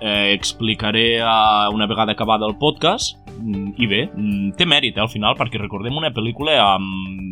eh, 0.01 0.33
explicaré 0.33 1.23
a 1.25 1.69
una 1.75 1.91
vegada 1.91 2.15
acabada 2.15 2.47
el 2.47 2.59
podcast, 2.59 3.19
Mm, 3.43 3.73
i 3.81 3.87
bé, 3.89 4.03
mm, 4.13 4.53
té 4.59 4.67
mèrit 4.69 4.97
eh, 4.97 5.03
al 5.03 5.11
final, 5.11 5.35
perquè 5.39 5.61
recordem 5.61 5.97
una 5.99 6.13
pel·lícula 6.15 6.55
amb 6.63 7.32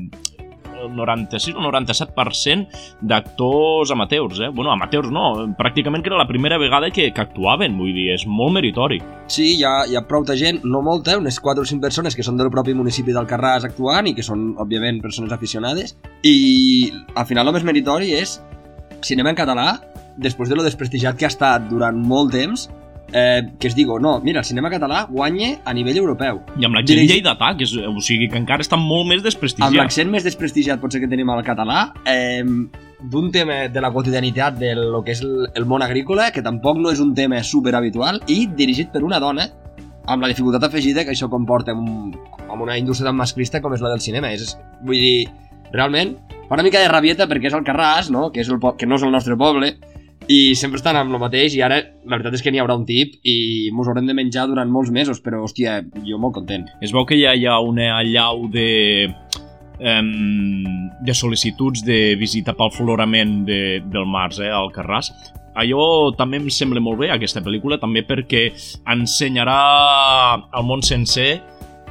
el 0.80 0.94
96 0.96 1.56
o 1.56 1.64
97% 1.64 2.68
d'actors 3.00 3.90
amateurs, 3.90 4.40
eh? 4.40 4.50
Bueno, 4.52 4.72
amateurs 4.72 5.10
no, 5.12 5.32
pràcticament 5.58 6.02
que 6.04 6.10
era 6.12 6.20
la 6.20 6.28
primera 6.28 6.58
vegada 6.58 6.90
que, 6.90 7.10
que 7.12 7.24
actuaven, 7.24 7.76
vull 7.78 7.92
dir, 7.96 8.10
és 8.16 8.26
molt 8.26 8.54
meritori. 8.56 9.00
Sí, 9.30 9.54
hi 9.58 9.64
ha, 9.66 9.74
hi 9.86 9.98
ha 9.98 10.04
prou 10.08 10.24
de 10.26 10.36
gent, 10.40 10.62
no 10.64 10.82
molta, 10.86 11.18
unes 11.20 11.40
4 11.40 11.62
o 11.62 11.68
5 11.68 11.84
persones 11.84 12.16
que 12.16 12.26
són 12.26 12.40
del 12.40 12.52
propi 12.52 12.74
municipi 12.76 13.14
d'Alcarràs 13.16 13.68
actuant 13.68 14.10
i 14.10 14.14
que 14.16 14.26
són, 14.26 14.50
òbviament, 14.60 15.02
persones 15.04 15.32
aficionades. 15.36 15.96
I 16.26 16.90
al 17.14 17.28
final 17.28 17.48
el 17.48 17.58
més 17.58 17.66
meritori 17.66 18.14
és 18.18 18.38
cinema 19.04 19.32
en 19.32 19.38
català, 19.38 19.68
després 20.20 20.50
de 20.50 20.58
lo 20.58 20.66
desprestigiat 20.66 21.16
que 21.16 21.26
ha 21.26 21.32
estat 21.32 21.68
durant 21.70 21.96
molt 21.96 22.34
temps, 22.34 22.68
eh, 23.12 23.42
que 23.58 23.68
es 23.68 23.74
digo, 23.74 23.98
no, 24.00 24.20
mira, 24.20 24.40
el 24.40 24.44
cinema 24.44 24.70
català 24.70 25.06
guanya 25.10 25.58
a 25.64 25.72
nivell 25.74 25.96
europeu. 25.98 26.40
I 26.58 26.64
amb 26.64 26.74
l'accent 26.76 26.98
Dirigit- 26.98 27.22
lleidatà, 27.24 27.56
que 27.56 27.64
és, 27.64 27.74
o 27.76 28.00
sigui, 28.00 28.28
que 28.28 28.38
encara 28.38 28.62
està 28.62 28.76
molt 28.78 29.06
més 29.08 29.18
Amb 29.20 29.24
desprestigiat. 29.30 29.74
l'accent 29.74 30.10
més 30.10 30.24
desprestigiat 30.24 30.80
potser 30.80 31.00
que 31.00 31.08
tenim 31.08 31.30
al 31.30 31.42
català, 31.44 31.92
eh, 32.06 32.44
d'un 33.02 33.30
tema 33.32 33.68
de 33.68 33.80
la 33.80 33.90
quotidianitat 33.90 34.58
de 34.58 34.74
lo 34.74 35.02
que 35.02 35.12
és 35.12 35.22
el, 35.22 35.48
el 35.54 35.64
món 35.66 35.82
agrícola, 35.82 36.30
que 36.32 36.42
tampoc 36.42 36.78
no 36.78 36.90
és 36.90 37.00
un 37.00 37.14
tema 37.14 37.42
super 37.42 37.74
habitual, 37.74 38.20
i 38.28 38.46
dirigit 38.46 38.90
per 38.92 39.02
una 39.04 39.18
dona, 39.18 39.48
amb 40.06 40.22
la 40.22 40.28
dificultat 40.28 40.64
afegida 40.64 41.04
que 41.04 41.12
això 41.12 41.28
comporta 41.30 41.72
amb, 41.72 42.16
amb 42.50 42.62
una 42.62 42.76
indústria 42.78 43.08
tan 43.08 43.16
masclista 43.16 43.60
com 43.60 43.72
és 43.74 43.80
la 43.80 43.90
del 43.90 44.00
cinema. 44.00 44.32
És, 44.32 44.56
vull 44.82 44.96
dir, 44.98 45.28
realment, 45.72 46.16
fa 46.48 46.56
una 46.56 46.64
mica 46.66 46.80
de 46.80 46.88
rabieta 46.88 47.28
perquè 47.30 47.46
és 47.46 47.54
el 47.54 47.62
Carràs, 47.64 48.10
no? 48.10 48.30
que, 48.32 48.40
és 48.40 48.48
el, 48.50 48.58
que 48.76 48.86
no 48.86 48.96
és 48.96 49.02
el 49.06 49.12
nostre 49.12 49.36
poble, 49.36 49.76
i 50.28 50.54
sempre 50.54 50.78
estan 50.78 50.98
amb 51.00 51.14
el 51.14 51.22
mateix 51.22 51.56
i 51.56 51.62
ara 51.64 51.80
la 51.80 52.16
veritat 52.16 52.36
és 52.38 52.44
que 52.44 52.52
n'hi 52.52 52.60
haurà 52.62 52.76
un 52.78 52.86
tip 52.86 53.16
i 53.24 53.70
mos 53.74 53.88
haurem 53.88 54.06
de 54.06 54.14
menjar 54.14 54.46
durant 54.50 54.70
molts 54.70 54.92
mesos 54.94 55.22
però 55.24 55.42
hòstia, 55.44 55.80
jo 56.06 56.20
molt 56.20 56.36
content 56.36 56.68
Es 56.84 56.92
veu 56.92 57.06
que 57.08 57.18
ja 57.18 57.34
hi 57.34 57.46
ha 57.48 57.58
una 57.64 57.96
allau 57.98 58.46
de 58.52 59.08
em, 59.80 60.10
de 61.00 61.14
sol·licituds 61.16 61.84
de 61.86 62.14
visita 62.20 62.54
pel 62.56 62.72
florament 62.74 63.44
de, 63.48 63.80
del 63.90 64.08
març, 64.08 64.40
eh, 64.44 64.50
al 64.52 64.70
Carràs. 64.74 65.10
Allò 65.60 66.12
també 66.16 66.38
em 66.38 66.48
sembla 66.52 66.82
molt 66.84 67.00
bé, 67.00 67.10
aquesta 67.10 67.42
pel·lícula, 67.42 67.80
també 67.80 68.04
perquè 68.06 68.50
ensenyarà 68.92 69.56
al 70.36 70.66
món 70.68 70.84
sencer 70.86 71.40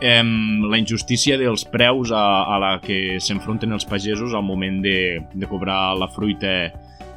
em, 0.02 0.30
la 0.70 0.80
injustícia 0.80 1.38
dels 1.38 1.66
preus 1.68 2.14
a, 2.16 2.24
a 2.48 2.60
la 2.62 2.72
que 2.84 3.20
s'enfronten 3.20 3.76
els 3.76 3.86
pagesos 3.90 4.34
al 4.34 4.46
moment 4.48 4.80
de, 4.86 5.20
de 5.34 5.50
cobrar 5.50 5.98
la 6.00 6.08
fruita 6.14 6.72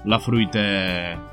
la 0.04 0.18
fruita 0.18 0.62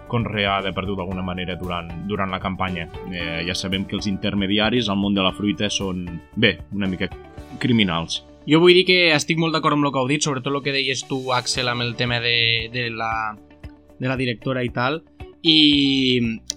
conreada, 0.10 0.72
per 0.74 0.86
dir-ho 0.86 0.98
d'alguna 0.98 1.24
manera, 1.26 1.56
durant, 1.58 1.90
durant 2.10 2.32
la 2.32 2.40
campanya. 2.42 2.88
Eh, 3.12 3.44
ja 3.48 3.56
sabem 3.56 3.86
que 3.86 3.98
els 3.98 4.10
intermediaris 4.10 4.90
al 4.90 5.00
món 5.02 5.16
de 5.18 5.26
la 5.26 5.34
fruita 5.34 5.70
són, 5.74 6.06
bé, 6.36 6.58
una 6.74 6.90
mica 6.90 7.10
criminals. 7.62 8.24
Jo 8.50 8.62
vull 8.62 8.74
dir 8.78 8.86
que 8.88 9.00
estic 9.14 9.38
molt 9.38 9.54
d'acord 9.54 9.78
amb 9.78 9.86
el 9.86 9.94
que 9.94 10.02
heu 10.02 10.10
dit, 10.10 10.26
sobretot 10.26 10.54
el 10.54 10.64
que 10.66 10.74
deies 10.74 11.04
tu, 11.10 11.22
Axel, 11.36 11.70
amb 11.70 11.86
el 11.86 11.96
tema 12.00 12.20
de, 12.24 12.70
de, 12.74 12.90
la, 12.90 13.36
de 14.00 14.10
la 14.10 14.18
directora 14.18 14.64
i 14.66 14.72
tal. 14.74 15.04
I, 15.40 15.58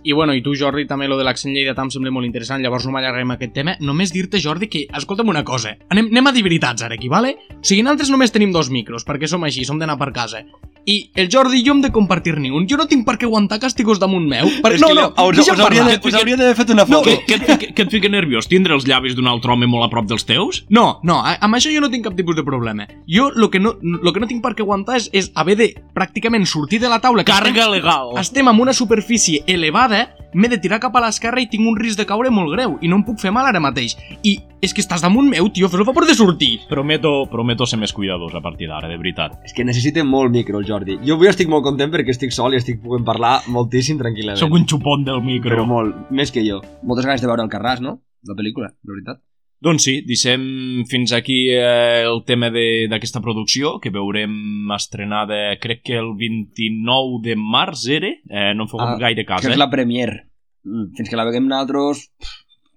i 0.05 0.13
bueno, 0.13 0.35
i 0.35 0.43
tu 0.43 0.55
Jordi 0.59 0.87
també 0.87 1.09
lo 1.09 1.17
de 1.19 1.25
l'accent 1.25 1.55
lleidatà 1.55 1.85
em 1.87 1.91
sembla 1.95 2.11
molt 2.15 2.27
interessant 2.27 2.63
llavors 2.65 2.87
no 2.87 2.93
m'allarguem 2.95 3.31
aquest 3.37 3.53
tema 3.55 3.77
només 3.81 4.13
dir-te 4.13 4.41
Jordi 4.43 4.69
que, 4.69 4.87
escolta'm 4.99 5.29
una 5.31 5.45
cosa 5.45 5.77
anem, 5.91 6.11
anem 6.13 6.27
a 6.27 6.33
dir 6.33 6.43
veritats 6.47 6.83
ara 6.83 6.95
aquí, 6.99 7.09
vale? 7.09 7.37
o 7.53 7.63
sigui, 7.63 7.83
nosaltres 7.83 8.11
només 8.11 8.33
tenim 8.35 8.53
dos 8.53 8.71
micros 8.71 9.05
perquè 9.07 9.29
som 9.31 9.45
així, 9.45 9.65
som 9.65 9.79
d'anar 9.79 9.99
per 10.01 10.13
casa 10.13 10.43
i 10.85 10.97
el 11.15 11.29
Jordi 11.31 11.61
i 11.61 11.65
jo 11.65 11.77
hem 11.77 11.81
de 11.85 11.93
compartir 11.95 12.33
ni 12.43 12.51
un 12.51 12.65
jo 12.67 12.75
no 12.77 12.89
tinc 12.91 13.05
per 13.07 13.15
què 13.15 13.29
aguantar 13.29 13.61
castigos 13.63 14.01
damunt 14.03 14.25
meu 14.27 14.49
per... 14.65 14.73
no, 14.83 14.89
no, 14.99 15.05
us, 15.15 15.37
deixa'm 15.39 15.55
us, 15.55 15.61
hauria 15.63 15.85
de, 15.87 15.99
us 16.03 16.15
hauria 16.19 16.37
d'haver 16.41 16.57
fet 16.59 16.73
una 16.75 16.83
No, 16.83 16.99
foto. 16.99 17.11
Què, 17.13 17.21
què, 17.29 17.37
et 17.39 17.45
fica, 17.47 17.69
què 17.77 17.85
et 17.87 17.93
fica 17.93 18.09
nerviós? 18.11 18.49
Tindre 18.51 18.75
els 18.75 18.83
llavis 18.91 19.15
d'un 19.15 19.29
altre 19.31 19.53
home 19.55 19.69
molt 19.71 19.87
a 19.87 19.89
prop 19.93 20.09
dels 20.11 20.27
teus? 20.27 20.65
No, 20.75 20.99
no, 21.07 21.21
a- 21.23 21.37
amb 21.47 21.55
això 21.55 21.71
jo 21.71 21.79
no 21.85 21.91
tinc 21.93 22.03
cap 22.09 22.17
tipus 22.19 22.35
de 22.35 22.43
problema. 22.43 22.89
Jo 23.07 23.29
el 23.31 23.47
que 23.53 23.61
no, 23.63 23.77
lo 23.81 24.11
que 24.13 24.19
no 24.19 24.27
tinc 24.27 24.43
per 24.43 24.57
què 24.59 24.67
aguantar 24.67 24.97
és, 24.99 25.07
és 25.15 25.31
haver 25.39 25.55
de 25.61 25.69
pràcticament 25.95 26.49
sortir 26.51 26.81
de 26.83 26.91
la 26.91 26.99
taula... 26.99 27.23
que 27.23 27.31
Carga 27.31 27.69
legal. 27.71 28.11
Estem, 28.17 28.25
estem 28.25 28.51
amb 28.51 28.65
una 28.67 28.75
superfície 28.75 29.45
elevada, 29.47 29.92
m'he 30.33 30.49
de 30.49 30.59
tirar 30.63 30.81
cap 30.83 30.97
a 30.97 31.03
l'esquerra 31.05 31.43
i 31.43 31.49
tinc 31.51 31.67
un 31.69 31.77
risc 31.79 32.01
de 32.01 32.07
caure 32.09 32.31
molt 32.33 32.53
greu 32.55 32.79
i 32.81 32.91
no 32.91 32.99
em 33.01 33.05
puc 33.07 33.21
fer 33.23 33.33
mal 33.35 33.49
ara 33.49 33.61
mateix. 33.61 33.97
I 34.23 34.39
és 34.63 34.75
que 34.75 34.83
estàs 34.85 35.03
damunt 35.05 35.29
meu, 35.31 35.49
tio, 35.55 35.69
fes 35.69 35.83
el 35.83 35.89
favor 35.89 36.07
de 36.09 36.15
sortir. 36.19 36.53
Prometo, 36.71 37.15
prometo 37.31 37.67
ser 37.67 37.81
més 37.83 37.93
cuidadós 37.97 38.35
a 38.39 38.43
partir 38.45 38.71
d'ara, 38.71 38.91
de 38.91 39.01
veritat. 39.01 39.41
És 39.47 39.57
que 39.57 39.67
necessita 39.67 40.05
molt 40.07 40.33
micro 40.35 40.63
el 40.63 40.69
Jordi. 40.69 41.01
Jo 41.07 41.19
avui 41.19 41.31
estic 41.33 41.51
molt 41.53 41.67
content 41.67 41.93
perquè 41.93 42.15
estic 42.15 42.35
sol 42.35 42.55
i 42.55 42.61
estic 42.63 42.81
podent 42.85 43.07
parlar 43.09 43.41
moltíssim 43.51 43.99
tranquil·lament. 44.01 44.41
Sóc 44.41 44.55
un 44.55 44.69
xupon 44.69 45.05
del 45.09 45.21
micro. 45.27 45.51
Però 45.53 45.67
molt, 45.69 46.09
més 46.11 46.33
que 46.33 46.47
jo. 46.47 46.63
Moltes 46.83 47.09
ganes 47.09 47.25
de 47.25 47.31
veure 47.31 47.45
el 47.45 47.53
Carràs, 47.53 47.83
no? 47.85 47.99
La 48.29 48.39
pel·lícula, 48.39 48.71
de 48.83 48.95
veritat. 48.95 49.23
Doncs 49.63 49.85
sí, 49.87 49.93
deixem 50.03 50.43
fins 50.91 51.13
aquí 51.15 51.45
eh, 51.55 52.03
el 52.03 52.25
tema 52.27 52.49
de- 52.51 52.89
d'aquesta 52.91 53.21
producció, 53.23 53.77
que 53.81 53.93
veurem 53.95 54.33
estrenada, 54.75 55.37
crec 55.63 55.85
que 55.87 55.99
el 56.01 56.13
29 56.19 57.21
de 57.23 57.37
març 57.39 57.85
era, 57.95 58.11
eh, 58.29 58.53
no 58.59 58.65
em 58.67 58.71
feu 58.73 58.81
Ah, 58.83 58.97
gaire 58.99 59.25
cas, 59.25 59.41
que 59.45 59.49
eh? 59.53 59.55
és 59.55 59.61
la 59.61 59.71
premier. 59.71 60.25
Mm, 60.65 60.93
Fins 60.97 61.09
que 61.11 61.17
la 61.19 61.25
veguem 61.29 61.47
nosaltres, 61.47 62.09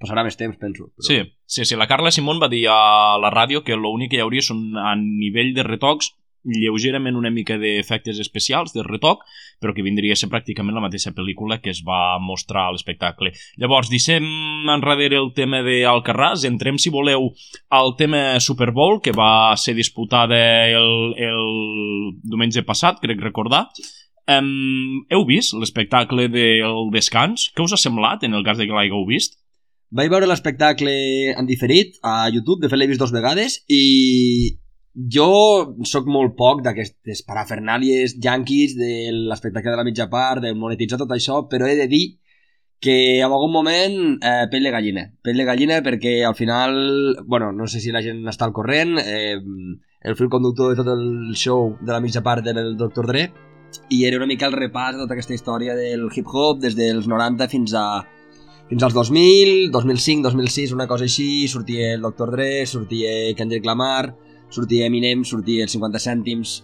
passarà 0.02 0.24
més 0.26 0.38
temps, 0.38 0.58
penso. 0.62 0.91
Però... 0.93 1.06
Sí, 1.10 1.17
sí, 1.45 1.65
sí, 1.65 1.76
la 1.76 1.88
Carla 1.89 2.12
Simón 2.12 2.39
va 2.41 2.50
dir 2.50 2.67
a 2.69 3.17
la 3.21 3.32
ràdio 3.34 3.63
que 3.63 3.76
l'únic 3.78 4.12
que 4.13 4.17
hi 4.17 4.24
hauria 4.26 4.41
són 4.45 4.78
a 4.78 4.95
nivell 4.95 5.54
de 5.58 5.63
retocs 5.65 6.13
lleugerament 6.45 7.17
una 7.17 7.31
mica 7.34 7.58
d'efectes 7.62 8.19
especials, 8.21 8.73
de 8.75 8.86
retoc, 8.86 9.25
però 9.60 9.73
que 9.73 9.86
vindria 9.86 10.13
a 10.15 10.19
ser 10.19 10.29
pràcticament 10.31 10.77
la 10.77 10.84
mateixa 10.84 11.13
pel·lícula 11.15 11.60
que 11.63 11.71
es 11.73 11.81
va 11.86 12.17
mostrar 12.21 12.67
a 12.67 12.75
l'espectacle. 12.75 13.34
Llavors, 13.62 13.89
deixem 13.91 14.25
enrere 14.71 15.17
el 15.19 15.31
tema 15.36 15.63
d'Alcarràs, 15.65 16.45
entrem, 16.47 16.79
si 16.81 16.93
voleu, 16.93 17.31
al 17.73 17.95
tema 17.99 18.39
Super 18.39 18.71
Bowl, 18.71 19.01
que 19.01 19.15
va 19.15 19.55
ser 19.58 19.75
disputada 19.75 20.39
el, 20.69 21.15
el 21.17 21.45
diumenge 22.23 22.65
passat, 22.67 23.01
crec 23.03 23.23
recordar. 23.23 23.67
Um, 24.25 25.03
heu 25.13 25.21
vist 25.27 25.53
l'espectacle 25.53 26.27
del 26.34 26.89
descans? 26.93 27.51
Què 27.53 27.65
us 27.65 27.75
ha 27.75 27.81
semblat, 27.81 28.23
en 28.25 28.34
el 28.34 28.45
cas 28.45 28.58
de 28.58 28.65
que 28.65 28.73
l'hagueu 28.73 29.05
vist? 29.05 29.38
Vaig 29.95 30.10
veure 30.10 30.27
l'espectacle 30.27 30.91
en 31.38 31.45
diferit 31.45 31.99
a 32.03 32.25
YouTube, 32.34 32.63
de 32.63 32.71
fet 32.71 32.79
l'he 32.79 32.89
vist 32.89 33.01
dos 33.01 33.13
vegades, 33.13 33.62
i 33.69 34.58
jo 34.95 35.75
sóc 35.84 36.08
molt 36.08 36.36
poc 36.39 36.62
d'aquestes 36.63 37.23
parafernàlies 37.27 38.15
yanquis 38.23 38.75
de 38.79 39.12
l'espectacle 39.12 39.73
de 39.73 39.79
la 39.79 39.88
mitja 39.88 40.08
part, 40.12 40.41
de 40.43 40.53
monetitzar 40.55 40.99
tot 41.01 41.12
això, 41.12 41.43
però 41.51 41.67
he 41.67 41.75
de 41.75 41.88
dir 41.91 42.05
que 42.79 43.19
en 43.19 43.31
algun 43.31 43.51
moment 43.51 43.95
eh, 44.21 44.45
pell 44.51 44.67
de 44.67 44.71
gallina. 44.71 45.05
Pell 45.23 45.39
de 45.41 45.47
gallina 45.47 45.81
perquè 45.84 46.19
al 46.27 46.36
final, 46.36 46.75
bueno, 47.25 47.51
no 47.51 47.67
sé 47.67 47.81
si 47.81 47.91
la 47.91 48.03
gent 48.05 48.23
està 48.29 48.47
al 48.47 48.53
corrent, 48.55 48.97
eh, 49.01 49.39
el 50.05 50.15
fil 50.15 50.29
conductor 50.29 50.71
de 50.71 50.79
tot 50.79 50.91
el 50.93 51.34
show 51.36 51.75
de 51.81 51.91
la 51.91 52.01
mitja 52.03 52.23
part 52.23 52.45
era 52.47 52.62
el 52.62 52.75
Dr. 52.77 53.08
Dre, 53.10 53.29
i 53.89 54.05
era 54.08 54.17
una 54.17 54.29
mica 54.29 54.47
el 54.47 54.55
repàs 54.55 54.95
de 54.95 55.03
tota 55.03 55.15
aquesta 55.15 55.34
història 55.36 55.75
del 55.75 56.08
hip-hop 56.08 56.62
des 56.62 56.77
dels 56.77 57.10
90 57.12 57.49
fins 57.51 57.73
a 57.75 58.05
fins 58.69 58.81
als 58.81 58.95
2000, 58.95 59.71
2005, 59.73 60.29
2006, 60.29 60.71
una 60.73 60.88
cosa 60.88 61.05
així, 61.05 61.47
sortia 61.47 61.91
el 61.93 62.05
Dr. 62.05 62.31
Dre, 62.34 62.65
sortia 62.65 63.12
Kendrick 63.38 63.65
Lamar, 63.65 64.15
sortia 64.53 64.88
Eminem, 64.89 65.25
sortia 65.27 65.65
els 65.65 65.75
50 65.75 66.01
cèntims, 66.01 66.62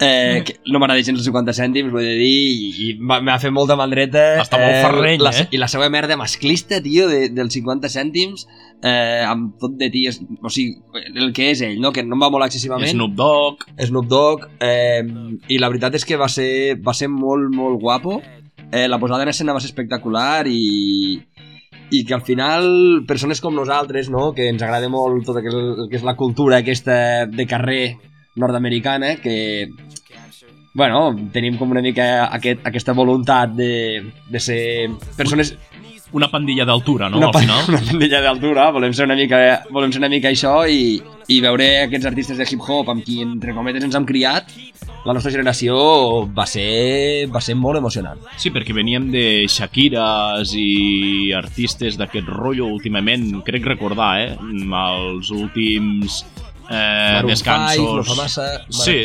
Eh, 0.00 0.42
que 0.44 0.56
no 0.66 0.80
m'agrada 0.82 1.02
gens 1.06 1.20
els 1.20 1.26
50 1.28 1.54
cèntims, 1.54 1.92
vull 1.94 2.02
dir, 2.02 2.26
i, 2.26 2.70
i 2.82 2.94
m'ha 2.98 3.36
fet 3.38 3.52
molta 3.54 3.76
mandreta. 3.78 4.24
Està 4.42 4.58
molt 4.58 4.80
ferreny, 4.82 5.22
la, 5.22 5.30
eh? 5.30 5.44
I 5.54 5.60
la 5.60 5.68
seva 5.70 5.86
merda 5.92 6.16
masclista, 6.18 6.80
tio, 6.82 7.06
de, 7.10 7.28
dels 7.34 7.54
50 7.54 7.90
cèntims, 7.92 8.46
eh, 8.82 9.22
amb 9.28 9.54
tot 9.62 9.76
de 9.78 9.90
ties, 9.94 10.18
o 10.18 10.50
sigui, 10.50 10.80
el 11.14 11.30
que 11.36 11.52
és 11.52 11.62
ell, 11.62 11.78
no? 11.82 11.92
que 11.94 12.02
no 12.06 12.18
em 12.18 12.24
va 12.26 12.32
molt 12.34 12.48
excessivament. 12.48 12.90
Snoop 12.90 13.14
Dogg... 13.18 13.68
Snoop 13.86 14.08
Dogg, 14.10 14.48
eh, 14.64 15.04
i 15.46 15.60
la 15.62 15.70
veritat 15.70 15.94
és 16.00 16.06
que 16.08 16.18
va 16.18 16.30
ser, 16.32 16.80
va 16.82 16.96
ser 16.96 17.10
molt, 17.12 17.52
molt 17.54 17.78
guapo. 17.82 18.18
Eh, 18.74 18.88
la 18.90 18.98
posada 18.98 19.22
en 19.22 19.30
escena 19.30 19.54
va 19.54 19.62
ser 19.62 19.70
espectacular 19.70 20.48
i, 20.50 21.20
i 21.90 22.04
que 22.04 22.14
al 22.14 22.22
final 22.24 23.04
persones 23.06 23.40
com 23.40 23.54
nosaltres, 23.54 24.08
no? 24.10 24.32
que 24.34 24.48
ens 24.48 24.62
agrada 24.62 24.88
molt 24.88 25.24
tot 25.26 25.38
el 25.38 25.44
que 25.44 25.52
és, 25.52 25.58
el 25.84 25.90
que 25.90 25.98
és 26.00 26.06
la 26.06 26.16
cultura 26.16 26.62
aquesta 26.62 27.26
de 27.30 27.46
carrer 27.46 27.96
nord-americana, 28.40 29.16
que 29.22 29.68
bueno, 30.74 31.14
tenim 31.32 31.56
com 31.56 31.70
una 31.70 31.82
mica 31.82 32.26
aquest, 32.34 32.64
aquesta 32.66 32.92
voluntat 32.92 33.54
de, 33.54 34.02
de 34.28 34.40
ser 34.42 34.90
persones 35.16 35.54
Una 36.14 36.28
pandilla 36.30 36.64
d'altura, 36.66 37.08
no? 37.10 37.18
una, 37.18 37.28
Al 37.32 37.40
final. 37.42 37.62
una 37.72 37.80
pandilla 37.82 38.20
d'altura, 38.22 38.68
volem 38.70 38.92
ser 38.94 39.06
una 39.08 39.16
mica, 39.18 39.38
volem 39.74 39.90
ser 39.90 40.02
una 40.02 40.10
mica 40.12 40.30
això 40.30 40.60
i, 40.70 41.00
i 41.26 41.40
veure 41.42 41.66
aquests 41.86 42.06
artistes 42.06 42.38
de 42.38 42.46
hip-hop 42.46 42.90
amb 42.92 43.02
qui, 43.02 43.20
entre 43.24 43.54
cometes, 43.56 43.82
ens 43.82 43.98
hem 43.98 44.06
criat, 44.06 44.52
la 45.04 45.12
nostra 45.12 45.30
generació 45.34 45.74
va 46.32 46.46
ser, 46.48 47.26
va 47.32 47.40
ser 47.44 47.54
molt 47.60 47.76
emocionant. 47.80 48.20
Sí, 48.40 48.50
perquè 48.54 48.72
veníem 48.76 49.10
de 49.12 49.24
Shakiras 49.50 50.54
i 50.56 51.32
artistes 51.36 51.98
d'aquest 52.00 52.28
rotllo 52.32 52.70
últimament, 52.72 53.42
crec 53.44 53.66
recordar, 53.68 54.14
eh? 54.22 54.32
Els 54.40 55.30
últims 55.34 56.22
eh, 56.70 56.72
Maroon 56.72 57.30
descansos... 57.30 57.76
5, 57.76 57.96
No 58.00 58.04
fa 58.08 58.16
massa, 58.22 58.46
Sí, 58.72 59.04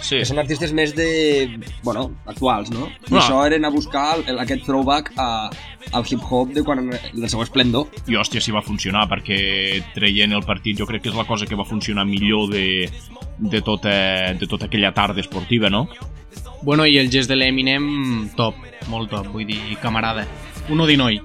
sí. 0.00 0.18
que 0.22 0.24
són 0.24 0.40
artistes 0.40 0.72
més 0.72 0.94
de... 0.96 1.60
bueno, 1.84 2.06
actuals, 2.26 2.70
no? 2.72 2.88
I 3.10 3.12
Ah. 3.12 3.20
això 3.20 3.42
eren 3.46 3.64
a 3.64 3.70
buscar 3.74 4.16
el, 4.26 4.38
aquest 4.40 4.64
throwback 4.64 5.12
a, 5.20 5.50
al 5.92 6.04
hip-hop 6.08 6.54
de 6.56 6.62
quan 6.64 6.88
del 6.88 7.28
seu 7.28 7.42
esplendor. 7.44 7.88
I 8.08 8.16
hòstia, 8.16 8.40
si 8.40 8.52
va 8.56 8.62
funcionar, 8.64 9.04
perquè 9.12 9.82
traient 9.94 10.32
el 10.32 10.42
partit 10.48 10.80
jo 10.80 10.86
crec 10.88 11.02
que 11.04 11.12
és 11.12 11.16
la 11.20 11.26
cosa 11.28 11.44
que 11.46 11.54
va 11.60 11.64
funcionar 11.68 12.06
millor 12.08 12.48
de, 12.52 12.88
de, 13.38 13.60
tota, 13.62 14.34
de 14.38 14.46
tota 14.46 14.66
aquella 14.66 14.92
tarda 14.94 15.20
esportiva, 15.20 15.70
no? 15.70 15.88
Bueno, 16.62 16.86
i 16.86 16.98
el 16.98 17.10
gest 17.12 17.28
de 17.28 17.36
l'Eminem, 17.36 18.30
top, 18.36 18.56
molt 18.88 19.10
top, 19.12 19.28
vull 19.32 19.46
dir, 19.48 19.76
camarada. 19.82 20.24
Uno 20.72 20.86
d'inoi. 20.88 21.20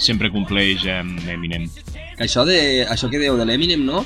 Sempre 0.00 0.30
compleix 0.32 0.86
amb 0.90 1.28
Eminem. 1.28 1.68
Que 2.16 2.26
això, 2.26 2.44
de, 2.48 2.86
això 2.88 3.10
que 3.12 3.20
deu 3.20 3.36
de 3.38 3.46
l'Eminem, 3.46 3.84
no? 3.86 4.04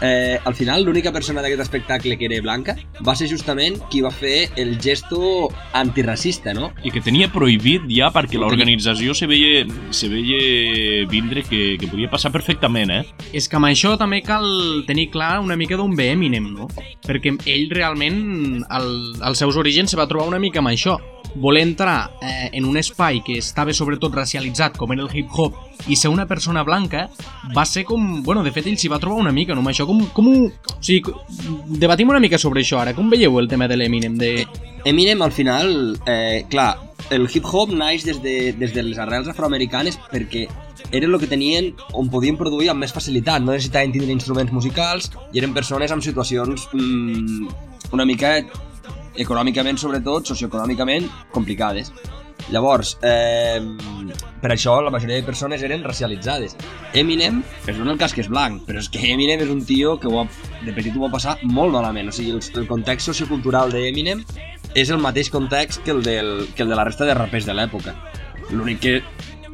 Eh, 0.00 0.38
al 0.42 0.54
final, 0.54 0.84
l'única 0.84 1.12
persona 1.12 1.42
d'aquest 1.42 1.62
espectacle 1.62 2.16
que 2.18 2.26
era 2.26 2.40
blanca 2.42 2.76
va 3.06 3.14
ser 3.18 3.28
justament 3.30 3.78
qui 3.90 4.02
va 4.02 4.10
fer 4.10 4.50
el 4.56 4.78
gesto 4.82 5.50
antiracista, 5.78 6.54
no? 6.54 6.72
I 6.82 6.90
que 6.94 7.02
tenia 7.04 7.30
prohibit 7.32 7.86
ja 7.92 8.10
perquè 8.14 8.40
l'organització 8.40 9.14
se 9.14 9.28
veia, 9.30 9.66
se 9.94 10.10
veia 10.12 11.06
vindre 11.10 11.44
que, 11.46 11.76
que 11.80 11.90
podia 11.90 12.10
passar 12.10 12.32
perfectament, 12.34 12.90
eh? 12.90 13.02
És 13.32 13.48
que 13.48 13.58
amb 13.58 13.70
això 13.70 13.94
també 14.00 14.22
cal 14.26 14.46
tenir 14.88 15.10
clar 15.12 15.36
una 15.42 15.56
mica 15.58 15.78
d'on 15.78 15.96
ve 15.98 16.10
Eminem, 16.16 16.50
no? 16.56 16.68
Perquè 17.06 17.36
ell 17.50 17.68
realment, 17.72 18.62
al, 18.70 18.88
als 19.22 19.42
seus 19.42 19.58
orígens, 19.60 19.92
se 19.92 19.98
va 19.98 20.08
trobar 20.10 20.30
una 20.30 20.42
mica 20.42 20.62
amb 20.62 20.72
això. 20.72 20.98
Voler 21.34 21.62
entrar 21.64 22.12
eh, 22.20 22.50
en 22.52 22.66
un 22.68 22.76
espai 22.76 23.22
que 23.24 23.38
estava 23.40 23.72
sobretot 23.72 24.14
racialitzat, 24.14 24.76
com 24.76 24.92
era 24.92 25.06
el 25.06 25.12
hip-hop, 25.12 25.56
i 25.88 25.96
ser 25.96 26.10
una 26.12 26.26
persona 26.30 26.62
blanca, 26.62 27.08
va 27.56 27.64
ser 27.66 27.84
com... 27.84 28.22
Bueno, 28.22 28.42
de 28.44 28.52
fet, 28.54 28.68
ell 28.70 28.78
s'hi 28.78 28.90
va 28.92 29.00
trobar 29.02 29.20
una 29.20 29.32
mica, 29.34 29.54
no? 29.54 29.64
Això, 29.68 29.86
com, 29.88 30.04
com 30.14 30.30
ho... 30.30 30.36
O 30.46 30.78
sigui, 30.82 31.14
debatim 31.82 32.10
una 32.12 32.22
mica 32.22 32.38
sobre 32.38 32.62
això 32.62 32.80
ara. 32.82 32.94
Com 32.94 33.10
veieu 33.10 33.38
el 33.40 33.50
tema 33.50 33.68
de 33.70 33.78
l'Eminem? 33.78 34.16
De... 34.20 34.32
Eminem, 34.84 35.22
al 35.22 35.32
final, 35.32 35.72
eh, 36.06 36.44
clar, 36.50 36.70
el 37.10 37.26
hip-hop 37.28 37.72
naix 37.74 38.06
des 38.06 38.20
de, 38.22 38.36
des 38.58 38.74
de 38.74 38.82
les 38.86 38.98
arrels 38.98 39.28
afroamericanes 39.30 39.98
perquè 40.10 40.46
era 40.92 41.06
el 41.06 41.18
que 41.18 41.28
tenien 41.30 41.72
on 41.98 42.10
podien 42.12 42.36
produir 42.38 42.70
amb 42.70 42.82
més 42.82 42.92
facilitat, 42.94 43.42
no 43.42 43.54
necessitaven 43.54 43.94
tindre 43.94 44.12
instruments 44.12 44.52
musicals 44.52 45.10
i 45.32 45.40
eren 45.40 45.54
persones 45.56 45.92
amb 45.94 46.04
situacions 46.04 46.68
mm, 46.72 47.48
una 47.96 48.06
mica 48.08 48.36
econòmicament, 49.20 49.78
sobretot, 49.80 50.28
socioeconòmicament 50.32 51.08
complicades. 51.32 51.92
Llavors, 52.50 52.96
eh, 53.02 53.60
per 54.42 54.50
això 54.50 54.80
la 54.82 54.90
majoria 54.90 55.16
de 55.16 55.26
persones 55.26 55.62
eren 55.62 55.84
racialitzades. 55.84 56.56
Eminem, 56.94 57.42
es 57.66 57.78
dona 57.78 57.92
el 57.94 58.00
cas 58.00 58.12
que 58.12 58.24
és 58.24 58.28
blanc, 58.28 58.64
però 58.66 58.82
és 58.82 58.90
que 58.92 59.12
Eminem 59.12 59.40
és 59.44 59.52
un 59.52 59.62
tio 59.64 59.98
que 60.00 60.10
ho 60.10 60.20
ha, 60.20 60.26
de 60.64 60.74
petit 60.74 60.96
ho 60.96 61.04
va 61.04 61.12
passar 61.12 61.36
molt 61.44 61.72
malament. 61.72 62.10
O 62.10 62.12
sigui, 62.12 62.34
el, 62.34 62.42
el 62.58 62.68
context 62.68 63.12
sociocultural 63.12 63.72
d'Eminem 63.72 64.24
és 64.74 64.90
el 64.90 64.98
mateix 64.98 65.30
context 65.30 65.82
que 65.84 65.92
el, 65.92 66.02
del, 66.02 66.48
que 66.56 66.64
el 66.64 66.72
de 66.72 66.76
la 66.76 66.84
resta 66.88 67.06
de 67.08 67.14
rapers 67.14 67.46
de 67.46 67.54
l'època. 67.56 67.94
L'únic 68.50 68.82
que 68.82 68.96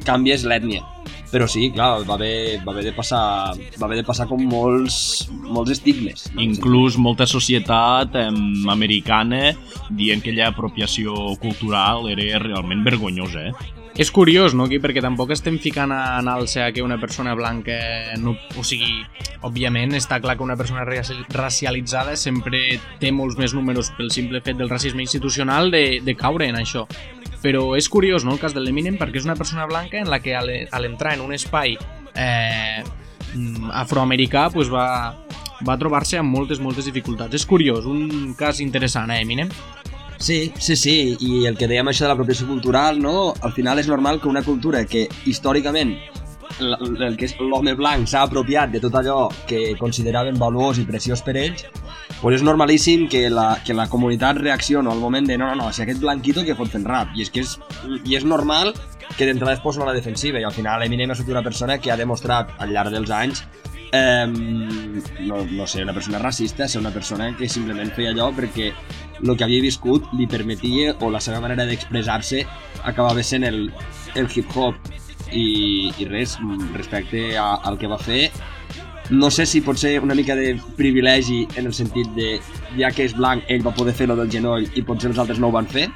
canvia 0.07 0.39
és 0.39 0.47
l'ètnia. 0.47 0.83
Però 1.29 1.45
sí, 1.45 1.67
clar, 1.69 2.03
va 2.09 2.15
haver, 2.15 2.59
va 2.65 2.71
haver 2.73 2.87
de 2.87 2.93
passar, 2.97 3.53
va 3.53 3.85
haver 3.85 3.99
de 3.99 4.05
passar 4.07 4.25
com 4.25 4.41
molts, 4.49 5.27
molts 5.29 5.75
estigmes. 5.75 6.25
no? 6.33 6.41
Inclús 6.41 6.97
molta 6.97 7.27
societat 7.29 8.15
eh, 8.17 8.29
americana 8.71 9.51
dient 9.89 10.23
que 10.23 10.31
aquella 10.31 10.49
apropiació 10.49 11.13
cultural 11.41 12.09
era 12.09 12.39
realment 12.41 12.81
vergonyosa, 12.85 13.49
eh? 13.49 13.75
És 13.99 14.13
curiós, 14.15 14.53
no, 14.55 14.63
aquí? 14.69 14.77
Perquè 14.79 15.01
tampoc 15.03 15.33
estem 15.35 15.57
ficant 15.59 15.91
en 15.91 16.27
alça 16.31 16.69
que 16.71 16.81
una 16.85 16.95
persona 17.01 17.33
blanca... 17.35 17.75
No, 18.21 18.31
o 18.55 18.63
sigui, 18.63 19.01
òbviament 19.43 19.91
està 19.97 20.21
clar 20.23 20.37
que 20.39 20.45
una 20.45 20.55
persona 20.55 20.85
raci- 20.87 21.25
racialitzada 21.33 22.15
sempre 22.15 22.79
té 23.01 23.11
molts 23.11 23.35
més 23.35 23.51
números 23.57 23.89
pel 23.97 24.07
simple 24.13 24.39
fet 24.45 24.55
del 24.55 24.69
racisme 24.71 25.03
institucional 25.03 25.67
de, 25.73 25.99
de 26.05 26.15
caure 26.15 26.47
en 26.47 26.61
això. 26.61 26.85
Però 27.41 27.75
és 27.77 27.87
curiós, 27.87 28.25
no?, 28.27 28.33
el 28.35 28.39
cas 28.41 28.53
de 28.53 28.59
l'Eminem, 28.59 28.97
perquè 28.99 29.21
és 29.21 29.25
una 29.25 29.35
persona 29.39 29.65
blanca 29.65 29.97
en 30.01 30.09
la 30.11 30.19
que 30.19 30.35
a 30.35 30.41
l'e- 30.43 30.67
a 30.71 30.79
l'entrar 30.79 31.13
en 31.15 31.21
un 31.21 31.31
espai 31.33 31.77
eh, 32.15 32.83
mm, 33.35 33.69
afroamericà 33.71 34.49
pues 34.51 34.67
va, 34.71 35.15
va 35.65 35.77
trobar-se 35.79 36.17
amb 36.19 36.33
moltes, 36.35 36.59
moltes 36.59 36.85
dificultats. 36.85 37.33
És 37.35 37.45
curiós, 37.45 37.85
un 37.85 38.33
cas 38.35 38.59
interessant, 38.59 39.11
eh, 39.11 39.21
Eminem? 39.21 39.49
Sí, 40.19 40.51
sí, 40.59 40.75
sí, 40.75 41.15
i 41.23 41.45
el 41.47 41.55
que 41.55 41.67
dèiem 41.71 41.87
això 41.87 42.03
de 42.03 42.09
l'apropiació 42.11 42.45
cultural, 42.47 42.99
no? 42.99 43.33
Al 43.39 43.53
final 43.55 43.79
és 43.79 43.87
normal 43.87 44.19
que 44.19 44.27
una 44.27 44.41
cultura 44.43 44.83
que 44.85 45.07
històricament 45.25 45.95
el 46.59 47.15
que 47.17 47.27
és 47.29 47.35
l'home 47.39 47.75
blanc 47.79 48.09
s'ha 48.09 48.23
apropiat 48.27 48.71
de 48.73 48.81
tot 48.83 48.95
allò 48.99 49.29
que 49.47 49.75
consideraven 49.79 50.39
valuós 50.41 50.79
i 50.81 50.85
preciós 50.87 51.23
per 51.25 51.37
ells, 51.37 51.65
pues 52.19 52.39
és 52.39 52.43
normalíssim 52.43 53.07
que 53.11 53.27
la, 53.31 53.53
que 53.65 53.75
la 53.77 53.87
comunitat 53.87 54.41
reaccioni 54.41 54.91
al 54.91 54.99
moment 54.99 55.27
de 55.27 55.37
no, 55.37 55.53
no, 55.53 55.63
no, 55.63 55.73
si 55.73 55.83
aquest 55.83 56.01
blanquito 56.03 56.43
que 56.43 56.57
fot 56.57 56.71
fent 56.73 56.87
rap, 56.87 57.15
i 57.15 57.23
és 57.23 57.31
que 57.31 57.45
és, 57.45 57.55
i 58.03 58.17
és 58.19 58.27
normal 58.27 58.73
que 59.15 59.25
d'entrada 59.27 59.55
es 59.57 59.63
posen 59.63 59.83
a 59.83 59.89
la 59.89 59.95
defensiva, 59.95 60.39
i 60.39 60.47
al 60.47 60.55
final 60.55 60.83
Eminem 60.83 61.11
ha 61.11 61.17
estat 61.17 61.31
una 61.31 61.43
persona 61.45 61.79
que 61.79 61.91
ha 61.91 61.99
demostrat 61.99 62.51
al 62.59 62.73
llarg 62.75 62.93
dels 62.95 63.11
anys 63.11 63.43
eh, 63.91 64.27
no, 64.27 65.45
no 65.45 65.67
sé, 65.67 65.83
una 65.83 65.93
persona 65.93 66.19
racista, 66.19 66.67
ser 66.67 66.81
una 66.81 66.91
persona 66.91 67.35
que 67.37 67.49
simplement 67.49 67.91
feia 67.95 68.13
allò 68.13 68.29
perquè 68.35 68.71
el 69.19 69.35
que 69.35 69.43
havia 69.43 69.63
viscut 69.63 70.07
li 70.15 70.27
permetia 70.27 70.95
o 71.01 71.09
la 71.11 71.21
seva 71.23 71.41
manera 71.43 71.65
d'expressar-se 71.67 72.45
acabava 72.83 73.23
sent 73.23 73.47
el, 73.47 73.65
el 74.15 74.29
hip-hop 74.33 74.77
i, 75.33 75.91
i 75.97 76.05
res, 76.09 76.37
mm, 76.41 76.73
respecte 76.75 77.37
a, 77.37 77.55
al 77.63 77.77
que 77.77 77.87
va 77.87 77.97
fer 77.97 78.29
no 79.09 79.31
sé 79.33 79.45
si 79.49 79.61
pot 79.65 79.77
ser 79.81 79.95
una 80.05 80.13
mica 80.13 80.35
de 80.37 80.51
privilegi 80.77 81.47
en 81.57 81.65
el 81.65 81.73
sentit 81.73 82.07
de 82.13 82.39
ja 82.77 82.91
que 82.93 83.07
és 83.09 83.15
blanc 83.17 83.43
ell 83.49 83.65
va 83.65 83.73
poder 83.73 83.95
fer-lo 83.97 84.15
del 84.15 84.29
genoll 84.29 84.67
i 84.77 84.83
potser 84.85 85.09
els 85.09 85.17
altres 85.17 85.39
no 85.41 85.49
ho 85.49 85.55
van 85.55 85.65
fer 85.65 85.87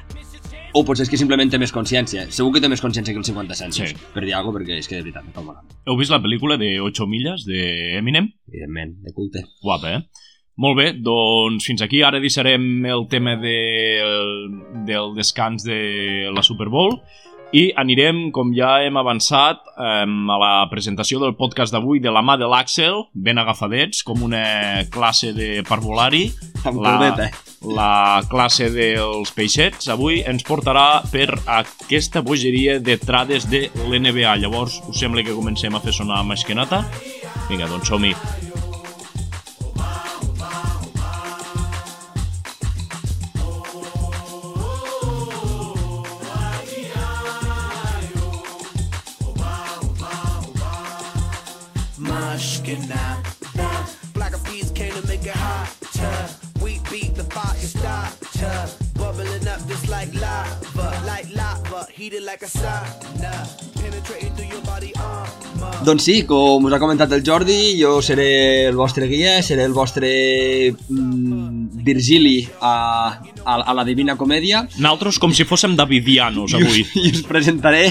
o 0.74 0.82
potser 0.82 1.04
és 1.06 1.10
que 1.12 1.16
simplement 1.20 1.50
té 1.50 1.58
més 1.62 1.70
consciència 1.70 2.26
segur 2.34 2.52
que 2.56 2.60
té 2.64 2.68
més 2.68 2.82
consciència 2.82 3.14
que 3.14 3.22
els 3.22 3.30
50 3.30 3.54
cèntims 3.54 3.92
Sí. 3.94 4.10
per 4.14 4.24
dir 4.24 4.34
alguna 4.34 4.58
perquè 4.58 4.80
és 4.80 4.88
que 4.90 4.96
de 4.98 5.02
veritat 5.06 5.22
em 5.28 5.32
fa 5.36 5.60
Heu 5.86 5.96
vist 6.00 6.10
la 6.10 6.18
pel·lícula 6.18 6.58
de 6.58 6.80
8 6.82 7.06
milles 7.06 7.44
de 7.46 7.96
Eminem? 7.98 8.32
evidentment, 8.48 8.96
de 9.04 9.12
culte 9.14 9.44
Guapa, 9.62 9.94
eh? 9.94 10.02
Molt 10.56 10.76
bé, 10.78 10.92
doncs 11.02 11.64
fins 11.66 11.82
aquí. 11.82 12.02
Ara 12.06 12.20
deixarem 12.22 12.84
el 12.86 13.08
tema 13.10 13.34
de, 13.42 13.54
del 14.86 15.14
descans 15.16 15.64
de 15.66 16.30
la 16.30 16.44
Super 16.46 16.68
Bowl 16.70 17.00
i 17.54 17.68
anirem, 17.78 18.28
com 18.34 18.50
ja 18.56 18.80
hem 18.82 18.98
avançat, 18.98 19.62
em, 19.78 20.18
a 20.30 20.38
la 20.42 20.52
presentació 20.72 21.20
del 21.22 21.36
podcast 21.38 21.74
d'avui 21.74 22.02
de 22.02 22.10
la 22.10 22.22
mà 22.22 22.34
de 22.40 22.50
l'Àxel, 22.50 23.06
ben 23.14 23.38
agafadets, 23.38 24.02
com 24.02 24.26
una 24.26 24.84
classe 24.90 25.32
de 25.36 25.62
parvulari. 25.68 26.26
amb 26.64 26.80
La, 26.80 26.98
caldeta 26.98 27.30
la 27.64 28.22
classe 28.28 28.68
dels 28.72 29.32
peixets 29.34 29.88
avui 29.92 30.20
ens 30.28 30.44
portarà 30.46 31.02
per 31.12 31.28
aquesta 31.46 32.22
bogeria 32.24 32.78
de 32.80 32.98
trades 33.00 33.48
de 33.50 33.66
l'NBA. 33.88 34.36
Llavors, 34.42 34.80
us 34.88 35.00
sembla 35.00 35.24
que 35.24 35.36
comencem 35.36 35.74
a 35.74 35.80
fer 35.84 35.96
sonar 35.96 36.24
masquenata? 36.28 36.84
Vinga, 37.48 37.70
doncs 37.70 37.88
som-hi. 37.88 38.53
Mushkin 52.64 52.88
now. 52.88 53.22
Black 54.14 54.34
sí, 66.00 66.22
com 66.24 66.64
us 66.64 66.72
ha 66.72 66.78
comentat 66.80 67.12
el 67.12 67.22
Jordi, 67.26 67.76
jo 67.76 68.00
seré 68.02 68.66
el 68.68 68.76
vostre 68.76 69.06
guia, 69.08 69.42
seré 69.42 69.64
el 69.68 69.74
vostre 69.76 70.72
mm, 70.72 71.53
Virgili 71.84 72.48
a, 72.60 72.74
a, 73.44 73.54
a 73.60 73.74
la 73.76 73.84
Divina 73.84 74.16
Comèdia 74.16 74.64
Naltros 74.82 75.20
com 75.22 75.34
si 75.36 75.46
fóssim 75.48 75.76
davidianos 75.76 76.54
i 76.54 76.58
us, 76.58 76.64
avui. 76.64 76.84
i 77.04 77.12
us 77.12 77.22
presentaré, 77.28 77.86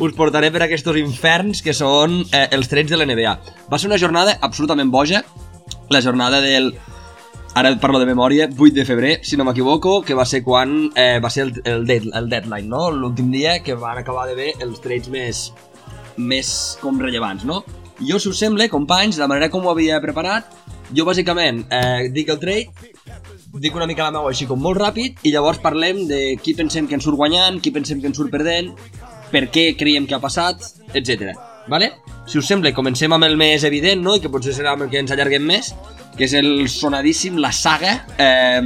us 0.00 0.16
portaré 0.16 0.50
per 0.54 0.64
aquests 0.66 0.96
inferns 1.02 1.62
que 1.62 1.74
són 1.76 2.22
eh, 2.32 2.46
els 2.56 2.70
trets 2.72 2.92
de 2.92 2.98
l'NBA. 2.98 3.36
Va 3.70 3.78
ser 3.78 3.90
una 3.90 4.00
jornada 4.00 4.38
absolutament 4.40 4.90
boja, 4.92 5.22
la 5.90 6.02
jornada 6.02 6.40
del 6.40 6.72
ara 7.56 7.72
parlo 7.80 7.98
de 7.98 8.04
memòria, 8.04 8.50
8 8.52 8.74
de 8.76 8.84
febrer, 8.84 9.12
si 9.24 9.38
no 9.40 9.46
m'equivoco, 9.48 10.02
que 10.04 10.14
va 10.14 10.26
ser 10.28 10.42
quan 10.44 10.90
eh, 10.92 11.16
va 11.24 11.30
ser 11.32 11.46
el, 11.46 11.54
el, 11.64 11.86
dead, 11.88 12.04
el 12.12 12.28
deadline, 12.28 12.68
no? 12.68 12.90
L'últim 12.92 13.30
dia 13.32 13.62
que 13.64 13.74
van 13.80 13.96
acabar 13.96 14.26
de 14.28 14.34
ver 14.36 14.50
els 14.60 14.82
trades 14.84 15.08
més, 15.08 15.40
més 16.20 16.50
com 16.82 17.00
rellevants, 17.00 17.46
no? 17.48 17.62
Jo, 17.96 18.20
si 18.20 18.28
us 18.28 18.42
sembla, 18.44 18.68
companys, 18.68 19.16
la 19.16 19.28
manera 19.30 19.48
com 19.48 19.64
ho 19.64 19.72
havia 19.72 20.02
preparat, 20.04 20.52
jo 20.94 21.06
bàsicament 21.08 21.64
eh, 21.72 22.06
dic 22.14 22.30
el 22.30 22.38
trade, 22.42 22.92
dic 23.56 23.74
una 23.74 23.88
mica 23.88 24.06
la 24.06 24.14
meva 24.14 24.30
així 24.30 24.46
com 24.46 24.60
molt 24.62 24.78
ràpid 24.78 25.24
i 25.26 25.32
llavors 25.34 25.62
parlem 25.62 26.04
de 26.10 26.20
qui 26.42 26.54
pensem 26.58 26.86
que 26.86 26.96
ens 26.98 27.06
surt 27.06 27.18
guanyant, 27.18 27.60
qui 27.62 27.72
pensem 27.74 28.00
que 28.00 28.10
ens 28.10 28.18
surt 28.18 28.30
perdent, 28.30 28.72
per 29.32 29.46
què 29.52 29.72
creiem 29.78 30.06
que 30.06 30.14
ha 30.16 30.22
passat, 30.22 30.62
etc. 30.94 31.32
Vale? 31.66 31.90
Si 32.30 32.38
us 32.38 32.46
sembla, 32.46 32.72
comencem 32.74 33.12
amb 33.12 33.26
el 33.26 33.36
més 33.38 33.64
evident, 33.66 34.02
no? 34.02 34.14
I 34.16 34.22
que 34.22 34.30
potser 34.30 34.54
serà 34.54 34.74
amb 34.74 34.86
el 34.86 34.92
que 34.92 35.00
ens 35.02 35.10
allarguem 35.14 35.46
més, 35.46 35.72
que 36.16 36.26
és 36.28 36.34
el 36.38 36.68
sonadíssim, 36.70 37.40
la 37.42 37.52
saga, 37.52 37.96
eh, 38.16 38.62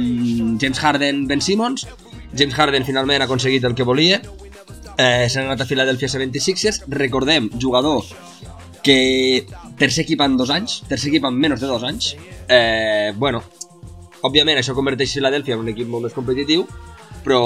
James 0.61 0.79
Harden-Ben 0.79 1.41
Simmons. 1.41 1.87
James 2.31 2.55
Harden 2.55 2.85
finalment 2.87 3.23
ha 3.23 3.27
aconseguit 3.27 3.65
el 3.67 3.75
que 3.75 3.87
volia, 3.87 4.21
eh, 4.97 5.27
s'ha 5.29 5.41
anat 5.41 5.61
a 5.61 5.65
Philadelphia 5.65 6.07
76ers, 6.07 6.83
recordem, 6.87 7.49
jugador 7.59 8.05
que 8.83 9.45
tercer 9.81 10.05
equip 10.05 10.21
en 10.21 10.37
dos 10.37 10.53
anys, 10.53 10.81
tercer 10.87 11.09
equip 11.09 11.25
en 11.25 11.37
menys 11.41 11.61
de 11.61 11.69
dos 11.69 11.83
anys, 11.87 12.13
eh, 12.47 13.11
bueno, 13.17 13.41
òbviament 14.21 14.59
això 14.61 14.75
converteix 14.77 15.15
Philadelphia 15.17 15.57
en 15.57 15.63
un 15.65 15.71
equip 15.73 15.89
molt 15.89 16.05
més 16.05 16.17
competitiu, 16.17 16.67
però 17.25 17.41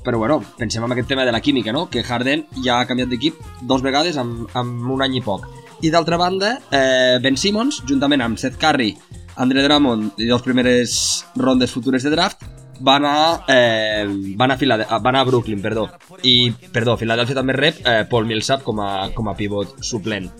però 0.00 0.16
bueno, 0.16 0.38
pensem 0.56 0.82
en 0.82 0.94
aquest 0.94 1.10
tema 1.12 1.26
de 1.28 1.32
la 1.32 1.42
química, 1.44 1.74
no? 1.76 1.88
que 1.90 2.02
Harden 2.02 2.46
ja 2.64 2.78
ha 2.80 2.86
canviat 2.88 3.10
d'equip 3.10 3.36
dos 3.68 3.82
vegades 3.84 4.16
en, 4.16 4.46
en 4.56 4.70
un 4.88 5.02
any 5.04 5.18
i 5.18 5.20
poc. 5.20 5.44
I 5.84 5.90
d'altra 5.92 6.16
banda, 6.16 6.54
eh, 6.72 7.18
Ben 7.20 7.36
Simmons, 7.36 7.82
juntament 7.88 8.24
amb 8.24 8.40
Seth 8.40 8.56
Curry, 8.60 8.94
Andre 9.36 9.62
Drummond 9.64 10.18
i 10.20 10.28
dos 10.28 10.42
primeres 10.42 10.96
rondes 11.36 11.70
futures 11.72 12.02
de 12.02 12.14
draft, 12.16 12.48
van 12.80 13.04
a, 13.04 13.44
eh, 13.46 14.08
van 14.40 14.50
a, 14.50 14.56
Filade 14.56 14.86
van 15.04 15.16
a 15.16 15.24
Brooklyn, 15.24 15.60
perdó. 15.60 15.90
I, 16.24 16.50
perdó, 16.72 16.96
Philadelphia 16.96 17.36
també 17.36 17.56
rep 17.56 17.84
eh, 17.84 18.04
Paul 18.08 18.28
Millsap 18.28 18.64
com 18.64 18.80
a, 18.80 19.10
com 19.14 19.28
a 19.28 19.36
pivot 19.36 19.82
suplent. 19.84 20.30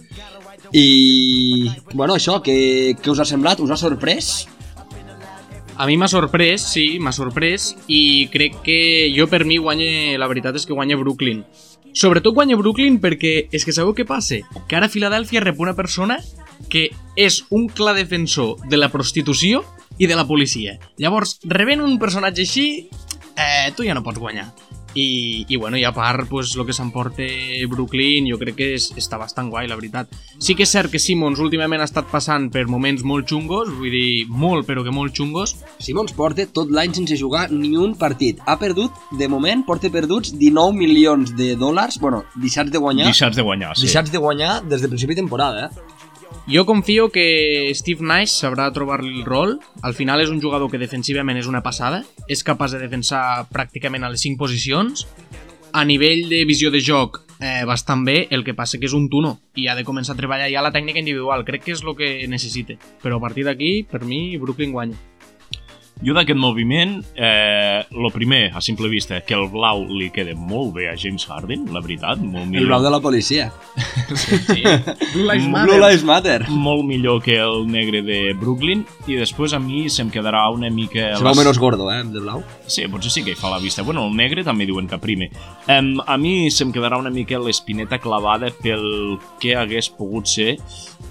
I, 0.73 1.71
bueno, 1.93 2.15
això, 2.15 2.39
què, 2.45 2.95
què 3.01 3.11
us 3.11 3.21
ha 3.21 3.27
semblat? 3.27 3.61
Us 3.61 3.73
ha 3.75 3.79
sorprès? 3.81 4.49
A 5.81 5.87
mi 5.89 5.97
m'ha 5.97 6.11
sorprès, 6.13 6.67
sí, 6.75 6.99
m'ha 7.01 7.13
sorprès 7.17 7.71
i 7.89 8.29
crec 8.29 8.59
que 8.67 8.81
jo 9.17 9.25
per 9.33 9.47
mi 9.49 9.57
guanye, 9.57 10.19
la 10.21 10.29
veritat 10.29 10.59
és 10.61 10.67
que 10.69 10.77
guanya 10.77 10.99
Brooklyn. 11.01 11.41
Sobretot 11.97 12.37
guanya 12.37 12.59
Brooklyn 12.61 13.01
perquè 13.03 13.49
és 13.51 13.65
que 13.65 13.73
sabeu 13.75 13.95
què 13.97 14.05
passa? 14.07 14.39
Que 14.69 14.77
ara 14.77 14.91
Filadèlfia 14.93 15.43
rep 15.43 15.59
una 15.59 15.75
persona 15.75 16.21
que 16.71 16.91
és 17.17 17.41
un 17.51 17.67
clar 17.73 17.97
defensor 17.97 18.61
de 18.69 18.77
la 18.77 18.91
prostitució 18.93 19.65
i 19.99 20.07
de 20.07 20.19
la 20.19 20.27
policia. 20.29 20.77
Llavors, 21.01 21.39
rebent 21.49 21.81
un 21.81 21.99
personatge 21.99 22.45
així, 22.45 22.67
eh, 23.35 23.73
tu 23.75 23.89
ja 23.89 23.97
no 23.97 24.05
pots 24.05 24.21
guanyar. 24.21 24.51
I, 24.95 25.47
i 25.49 25.57
bueno, 25.57 25.79
i 25.79 25.85
a 25.85 25.93
part, 25.95 26.27
pues, 26.29 26.57
el 26.57 26.67
que 26.67 26.75
s'emporta 26.75 27.27
Brooklyn 27.71 28.27
jo 28.31 28.39
crec 28.41 28.57
que 28.59 28.69
és, 28.75 28.91
està 28.99 29.19
bastant 29.21 29.51
guai, 29.53 29.69
la 29.71 29.79
veritat. 29.79 30.11
Sí 30.43 30.57
que 30.59 30.67
és 30.67 30.73
cert 30.73 30.91
que 30.91 30.99
Simmons 31.03 31.39
últimament 31.43 31.83
ha 31.83 31.89
estat 31.89 32.11
passant 32.11 32.49
per 32.51 32.67
moments 32.71 33.05
molt 33.07 33.29
xungos, 33.31 33.71
vull 33.79 33.95
dir, 33.95 34.27
molt 34.29 34.67
però 34.67 34.85
que 34.87 34.95
molt 34.95 35.15
xungos, 35.17 35.57
Simons 35.79 36.15
porta 36.17 36.49
tot 36.51 36.73
l'any 36.75 36.95
sense 36.97 37.19
jugar 37.21 37.49
ni 37.55 37.77
un 37.79 37.95
partit. 37.99 38.43
Ha 38.47 38.59
perdut, 38.59 38.97
de 39.19 39.31
moment, 39.31 39.65
porta 39.67 39.91
perduts 39.93 40.35
19 40.35 40.77
milions 40.79 41.35
de 41.39 41.55
dòlars, 41.61 42.01
bueno, 42.03 42.25
deixats 42.37 42.71
de 42.73 42.83
guanyar, 42.83 43.11
Deixats 43.11 43.37
de 43.37 43.47
guanyar, 43.47 43.77
sí. 43.77 43.87
deixats 43.87 44.11
de 44.11 44.19
guanyar 44.19 44.61
des 44.67 44.83
de 44.83 44.91
principi 44.91 45.15
de 45.15 45.23
temporada, 45.23 45.67
eh? 45.67 45.99
Jo 46.51 46.65
confio 46.67 47.11
que 47.15 47.71
Steve 47.79 48.03
Nash 48.03 48.33
sabrà 48.43 48.67
trobar-li 48.75 49.21
el 49.21 49.27
rol. 49.27 49.59
Al 49.87 49.95
final 49.95 50.23
és 50.23 50.33
un 50.33 50.41
jugador 50.43 50.71
que 50.71 50.81
defensivament 50.83 51.39
és 51.39 51.47
una 51.47 51.63
passada. 51.63 52.03
És 52.27 52.43
capaç 52.43 52.75
de 52.75 52.81
defensar 52.83 53.47
pràcticament 53.53 54.03
a 54.03 54.11
les 54.11 54.25
5 54.27 54.41
posicions. 54.41 55.07
A 55.71 55.85
nivell 55.87 56.27
de 56.29 56.43
visió 56.49 56.73
de 56.75 56.81
joc, 56.83 57.21
eh, 57.39 57.63
bastant 57.67 58.03
bé. 58.05 58.27
El 58.31 58.43
que 58.43 58.55
passa 58.55 58.79
que 58.79 58.87
és 58.91 58.97
un 58.97 59.09
tuno 59.09 59.39
i 59.55 59.69
ha 59.69 59.77
de 59.79 59.85
començar 59.85 60.17
a 60.17 60.19
treballar 60.19 60.51
ja 60.51 60.63
la 60.63 60.73
tècnica 60.73 60.99
individual. 60.99 61.45
Crec 61.45 61.65
que 61.65 61.73
és 61.79 61.85
el 61.85 61.95
que 61.95 62.27
necessita. 62.27 62.75
Però 63.03 63.19
a 63.19 63.21
partir 63.21 63.45
d'aquí, 63.45 63.85
per 63.85 64.03
mi, 64.05 64.37
Brooklyn 64.37 64.73
guanya. 64.73 64.99
Jo 66.01 66.15
d'aquest 66.17 66.39
moviment, 66.41 66.95
eh, 67.15 67.85
lo 67.93 68.09
primer, 68.11 68.51
a 68.57 68.61
simple 68.65 68.89
vista, 68.89 69.21
que 69.21 69.35
el 69.37 69.51
blau 69.53 69.83
li 69.85 70.09
queda 70.11 70.33
molt 70.35 70.73
bé 70.79 70.87
a 70.89 70.95
James 70.97 71.27
Harden, 71.29 71.67
la 71.75 71.83
veritat, 71.85 72.23
molt 72.23 72.47
El 72.47 72.51
millor, 72.55 72.69
blau 72.71 72.87
de 72.87 72.93
la 72.95 73.01
policia. 73.05 73.51
Sí. 74.11 74.63
Blue 75.13 75.23
Lives 75.23 75.45
Blue 75.45 75.53
Matter. 75.53 75.81
Lives 75.81 76.05
Matter. 76.05 76.39
molt 76.49 76.85
millor 76.85 77.21
que 77.23 77.37
el 77.39 77.67
negre 77.71 78.01
de 78.03 78.33
Brooklyn, 78.35 78.83
i 79.07 79.19
després 79.21 79.53
a 79.55 79.61
mi 79.63 79.85
se'm 79.93 80.11
quedarà 80.11 80.47
una 80.51 80.71
mica... 80.71 81.13
Se 81.17 81.25
veu 81.25 81.37
menys 81.37 81.61
gordo, 81.61 81.91
eh, 81.93 82.01
de 82.05 82.23
blau. 82.25 82.43
Sí, 82.67 82.87
potser 82.91 83.13
sí 83.13 83.23
que 83.27 83.35
hi 83.35 83.39
fa 83.39 83.53
la 83.53 83.61
vista. 83.63 83.85
Bueno, 83.87 84.07
el 84.09 84.17
negre 84.17 84.45
també 84.47 84.67
diuen 84.67 84.89
que 84.91 84.99
prime. 84.99 85.31
Um, 85.69 85.99
a 86.07 86.17
mi 86.19 86.51
se'm 86.51 86.73
quedarà 86.75 86.99
una 86.99 87.13
mica 87.13 87.39
l'espineta 87.39 88.01
clavada 88.03 88.51
pel 88.63 89.19
que 89.41 89.55
hagués 89.57 89.91
pogut 89.93 90.27
ser 90.31 90.57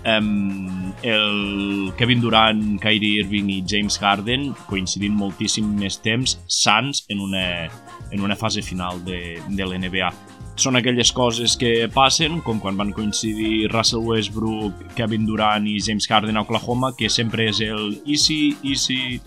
um, 0.06 0.94
el 1.04 1.94
Kevin 1.98 2.22
Durant, 2.22 2.80
Kyrie 2.82 3.24
Irving 3.24 3.50
i 3.50 3.62
James 3.68 4.00
Harden 4.00 4.52
coincidint 4.70 5.16
moltíssim 5.16 5.68
més 5.80 6.00
temps 6.04 6.38
sants 6.48 7.06
en 7.10 7.24
una, 7.24 7.70
en 8.12 8.26
una 8.26 8.38
fase 8.40 8.64
final 8.66 9.04
de, 9.06 9.40
de 9.48 9.66
l'NBA. 9.66 10.12
Són 10.60 10.76
aquelles 10.76 11.14
coses 11.16 11.56
que 11.56 11.88
passen, 11.94 12.42
com 12.44 12.60
quan 12.60 12.76
van 12.76 12.92
coincidir 12.92 13.70
Russell 13.72 14.04
Westbrook, 14.04 14.90
Kevin 14.98 15.24
Durant 15.28 15.68
i 15.72 15.78
James 15.80 16.08
Harden 16.10 16.36
a 16.36 16.44
Oklahoma, 16.44 16.92
que 16.98 17.08
sempre 17.08 17.48
és 17.48 17.62
el 17.64 18.02
easy, 18.04 18.58
easy, 18.68 19.22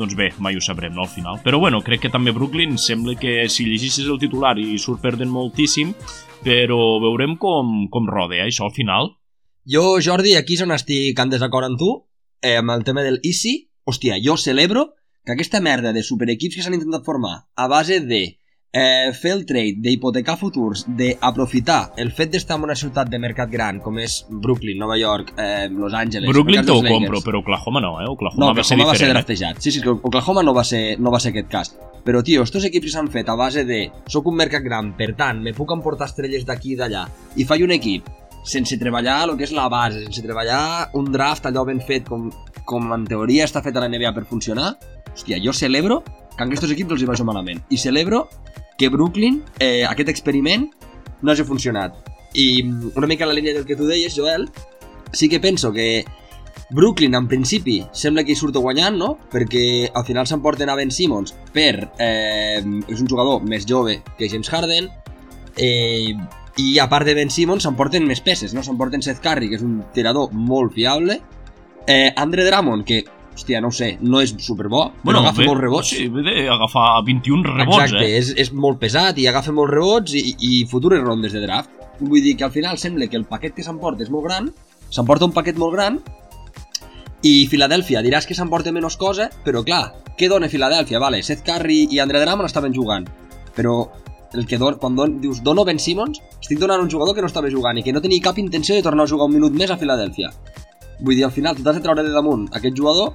doncs 0.00 0.16
bé, 0.16 0.30
mai 0.40 0.56
ho 0.56 0.64
sabrem, 0.64 0.94
no, 0.96 1.04
al 1.04 1.12
final. 1.12 1.42
Però 1.44 1.60
bueno, 1.60 1.82
crec 1.84 2.06
que 2.06 2.12
també 2.12 2.32
Brooklyn 2.32 2.78
sembla 2.80 3.18
que 3.20 3.50
si 3.52 3.68
llegissis 3.68 4.08
el 4.08 4.20
titular 4.22 4.56
i 4.56 4.78
surt 4.80 5.04
perdent 5.04 5.32
moltíssim, 5.32 5.92
però 6.42 6.78
veurem 7.04 7.36
com, 7.36 7.90
com 7.92 8.08
roda, 8.08 8.40
eh, 8.40 8.48
això 8.48 8.64
al 8.70 8.72
final. 8.72 9.12
Jo, 9.64 10.00
Jordi, 10.02 10.34
aquí 10.34 10.56
és 10.58 10.64
on 10.64 10.74
estic 10.74 11.18
en 11.22 11.30
desacord 11.30 11.68
amb 11.68 11.78
tu, 11.78 11.92
eh, 12.42 12.56
amb 12.58 12.70
el 12.74 12.82
tema 12.84 13.02
del 13.06 13.20
Easy. 13.22 13.68
Hòstia, 13.84 14.16
jo 14.22 14.36
celebro 14.36 14.94
que 15.24 15.32
aquesta 15.32 15.60
merda 15.60 15.92
de 15.92 16.02
superequips 16.02 16.56
que 16.56 16.62
s'han 16.62 16.74
intentat 16.74 17.04
formar 17.04 17.46
a 17.54 17.66
base 17.68 18.00
de 18.00 18.38
eh, 18.72 19.12
fer 19.14 19.32
el 19.36 19.44
trade, 19.46 19.78
d'hipotecar 19.82 20.36
futurs, 20.38 20.84
d'aprofitar 20.88 21.92
el 21.96 22.10
fet 22.10 22.30
d'estar 22.32 22.56
en 22.58 22.64
una 22.64 22.76
ciutat 22.78 23.10
de 23.10 23.18
mercat 23.18 23.50
gran 23.50 23.78
com 23.80 23.98
és 23.98 24.24
Brooklyn, 24.30 24.78
Nova 24.78 24.96
York, 24.98 25.34
eh, 25.36 25.68
Los 25.70 25.94
Angeles... 25.94 26.30
Brooklyn 26.30 26.66
t'ho 26.66 26.80
compro, 26.82 27.20
però 27.22 27.42
Oklahoma 27.42 27.82
no, 27.82 28.00
eh? 28.00 28.08
Oklahoma, 28.08 28.46
No, 28.46 28.54
va 28.54 28.64
ser 28.64 28.74
Oklahoma 28.74 28.90
va 28.90 28.96
ser 28.96 29.06
diferent. 29.06 29.10
eh? 29.10 29.18
draftejat. 29.20 29.62
Sí, 29.62 29.70
sí, 29.70 29.82
que 29.82 29.90
Oklahoma 29.90 30.42
no 30.42 30.54
va 30.54 30.64
ser, 30.64 30.98
no 30.98 31.10
va 31.14 31.20
ser 31.20 31.30
aquest 31.34 31.50
cas. 31.50 31.74
Però, 32.02 32.22
tio, 32.22 32.42
estos 32.42 32.64
equips 32.66 32.96
s'han 32.96 33.10
fet 33.14 33.28
a 33.28 33.36
base 33.38 33.62
de 33.64 33.84
soc 34.10 34.26
un 34.26 34.34
mercat 34.34 34.62
gran, 34.62 34.96
per 34.98 35.14
tant, 35.14 35.42
me 35.42 35.54
puc 35.54 35.70
emportar 35.70 36.10
estrelles 36.10 36.46
d'aquí 36.46 36.72
i 36.74 36.80
d'allà, 36.80 37.06
i 37.36 37.46
faig 37.46 37.62
un 37.62 37.70
equip 37.78 38.08
sense 38.42 38.78
treballar 38.78 39.22
el 39.28 39.36
que 39.38 39.46
és 39.46 39.54
la 39.54 39.68
base, 39.72 40.02
sense 40.06 40.22
treballar 40.24 40.90
un 40.98 41.10
draft 41.12 41.46
allò 41.46 41.64
ben 41.68 41.80
fet 41.80 42.08
com, 42.08 42.30
com 42.66 42.94
en 42.94 43.06
teoria 43.08 43.46
està 43.46 43.62
fet 43.62 43.76
a 43.76 43.84
la 43.84 43.90
NBA 43.90 44.14
per 44.16 44.26
funcionar, 44.28 44.74
hòstia, 45.12 45.38
jo 45.42 45.54
celebro 45.54 46.02
que 46.36 46.42
a 46.42 46.46
aquests 46.46 46.72
equips 46.72 46.96
els 46.96 47.04
hi 47.04 47.10
vagi 47.10 47.26
malament. 47.28 47.60
I 47.70 47.78
celebro 47.78 48.26
que 48.78 48.88
Brooklyn, 48.90 49.42
eh, 49.60 49.84
aquest 49.86 50.08
experiment, 50.10 50.70
no 51.22 51.32
hagi 51.32 51.44
funcionat. 51.46 51.94
I 52.34 52.62
mm, 52.64 52.96
una 52.96 53.06
mica 53.06 53.28
la 53.28 53.36
línia 53.36 53.54
del 53.54 53.66
que 53.66 53.76
tu 53.76 53.86
deies, 53.86 54.16
Joel, 54.16 54.48
sí 55.12 55.28
que 55.28 55.40
penso 55.40 55.72
que 55.72 56.04
Brooklyn, 56.70 57.14
en 57.14 57.28
principi, 57.28 57.82
sembla 57.92 58.24
que 58.24 58.32
hi 58.32 58.38
surt 58.38 58.56
guanyant, 58.56 58.96
no? 58.96 59.10
Perquè 59.32 59.90
al 59.92 60.06
final 60.08 60.26
s'emporten 60.26 60.72
a 60.72 60.76
Ben 60.76 60.90
Simmons 60.90 61.34
per... 61.52 61.92
Eh, 62.00 62.60
és 62.88 63.00
un 63.00 63.08
jugador 63.08 63.44
més 63.44 63.68
jove 63.68 64.00
que 64.16 64.28
James 64.28 64.48
Harden 64.48 64.88
eh, 65.56 66.16
i 66.60 66.78
a 66.78 66.88
part 66.88 67.06
de 67.08 67.14
Ben 67.16 67.30
Simmons 67.32 67.64
s'emporten 67.64 68.04
més 68.06 68.20
peces, 68.20 68.52
no? 68.52 68.62
S'emporten 68.62 69.00
Seth 69.02 69.22
Curry, 69.24 69.48
que 69.48 69.56
és 69.56 69.62
un 69.64 69.78
tirador 69.94 70.32
molt 70.32 70.74
fiable 70.74 71.20
eh, 71.86 72.12
Andre 72.16 72.44
Drummond, 72.44 72.84
que 72.84 73.02
hòstia, 73.32 73.62
no 73.64 73.70
ho 73.70 73.72
sé, 73.72 73.94
no 74.04 74.20
és 74.20 74.34
superbo, 74.44 74.90
però 75.02 75.22
agafa 75.22 75.40
ve- 75.40 75.46
molts 75.48 75.62
rebots. 75.64 75.88
Sí, 75.94 76.08
ve 76.12 76.20
d'agafar 76.26 77.02
21 77.06 77.46
rebots, 77.48 77.78
Exacte, 77.86 78.04
eh? 78.04 78.18
és, 78.18 78.34
és 78.36 78.50
molt 78.52 78.76
pesat 78.82 79.16
i 79.18 79.24
agafa 79.30 79.54
molts 79.56 79.72
rebots 79.72 80.12
i, 80.20 80.34
i 80.44 80.66
futures 80.68 81.00
rondes 81.00 81.32
de 81.32 81.40
draft. 81.40 81.70
Vull 82.02 82.20
dir 82.20 82.36
que 82.36 82.44
al 82.44 82.52
final 82.52 82.76
sembla 82.78 83.06
que 83.08 83.16
el 83.16 83.24
paquet 83.24 83.54
que 83.56 83.64
s'emporta 83.64 84.04
és 84.04 84.10
molt 84.12 84.26
gran 84.28 84.50
s'emporta 84.92 85.24
un 85.24 85.32
paquet 85.32 85.56
molt 85.56 85.72
gran 85.72 85.96
i 87.24 87.46
Filadèlfia 87.48 88.02
diràs 88.04 88.26
que 88.26 88.34
s'emporta 88.36 88.72
menys 88.74 88.96
cosa, 89.00 89.28
però 89.46 89.62
clar, 89.64 89.94
què 90.18 90.28
dona 90.28 90.48
Filadèlfia? 90.50 90.98
Vale, 91.00 91.22
Seth 91.22 91.44
Curry 91.46 91.86
i 91.94 92.00
Andre 92.02 92.20
Drummond 92.20 92.50
estaven 92.50 92.74
jugant, 92.74 93.06
però 93.56 93.76
el 94.34 94.46
que 94.46 94.58
don, 94.58 94.78
quan 94.80 94.96
don, 94.96 95.18
dius 95.20 95.42
dono 95.44 95.64
Ben 95.64 95.80
Simmons, 95.80 96.22
estic 96.40 96.60
donant 96.60 96.82
un 96.82 96.90
jugador 96.90 97.14
que 97.14 97.24
no 97.24 97.30
estava 97.30 97.50
jugant 97.50 97.78
i 97.78 97.84
que 97.84 97.92
no 97.92 98.02
tenia 98.04 98.24
cap 98.24 98.38
intenció 98.38 98.74
de 98.74 98.84
tornar 98.84 99.04
a 99.04 99.10
jugar 99.10 99.28
un 99.28 99.36
minut 99.36 99.52
més 99.56 99.70
a 99.70 99.78
Filadèlfia. 99.80 100.32
Vull 101.00 101.18
dir, 101.18 101.26
al 101.26 101.34
final 101.34 101.58
t'has 101.58 101.78
de 101.78 101.84
treure 101.84 102.04
de 102.06 102.14
damunt 102.14 102.48
aquest 102.52 102.76
jugador, 102.78 103.14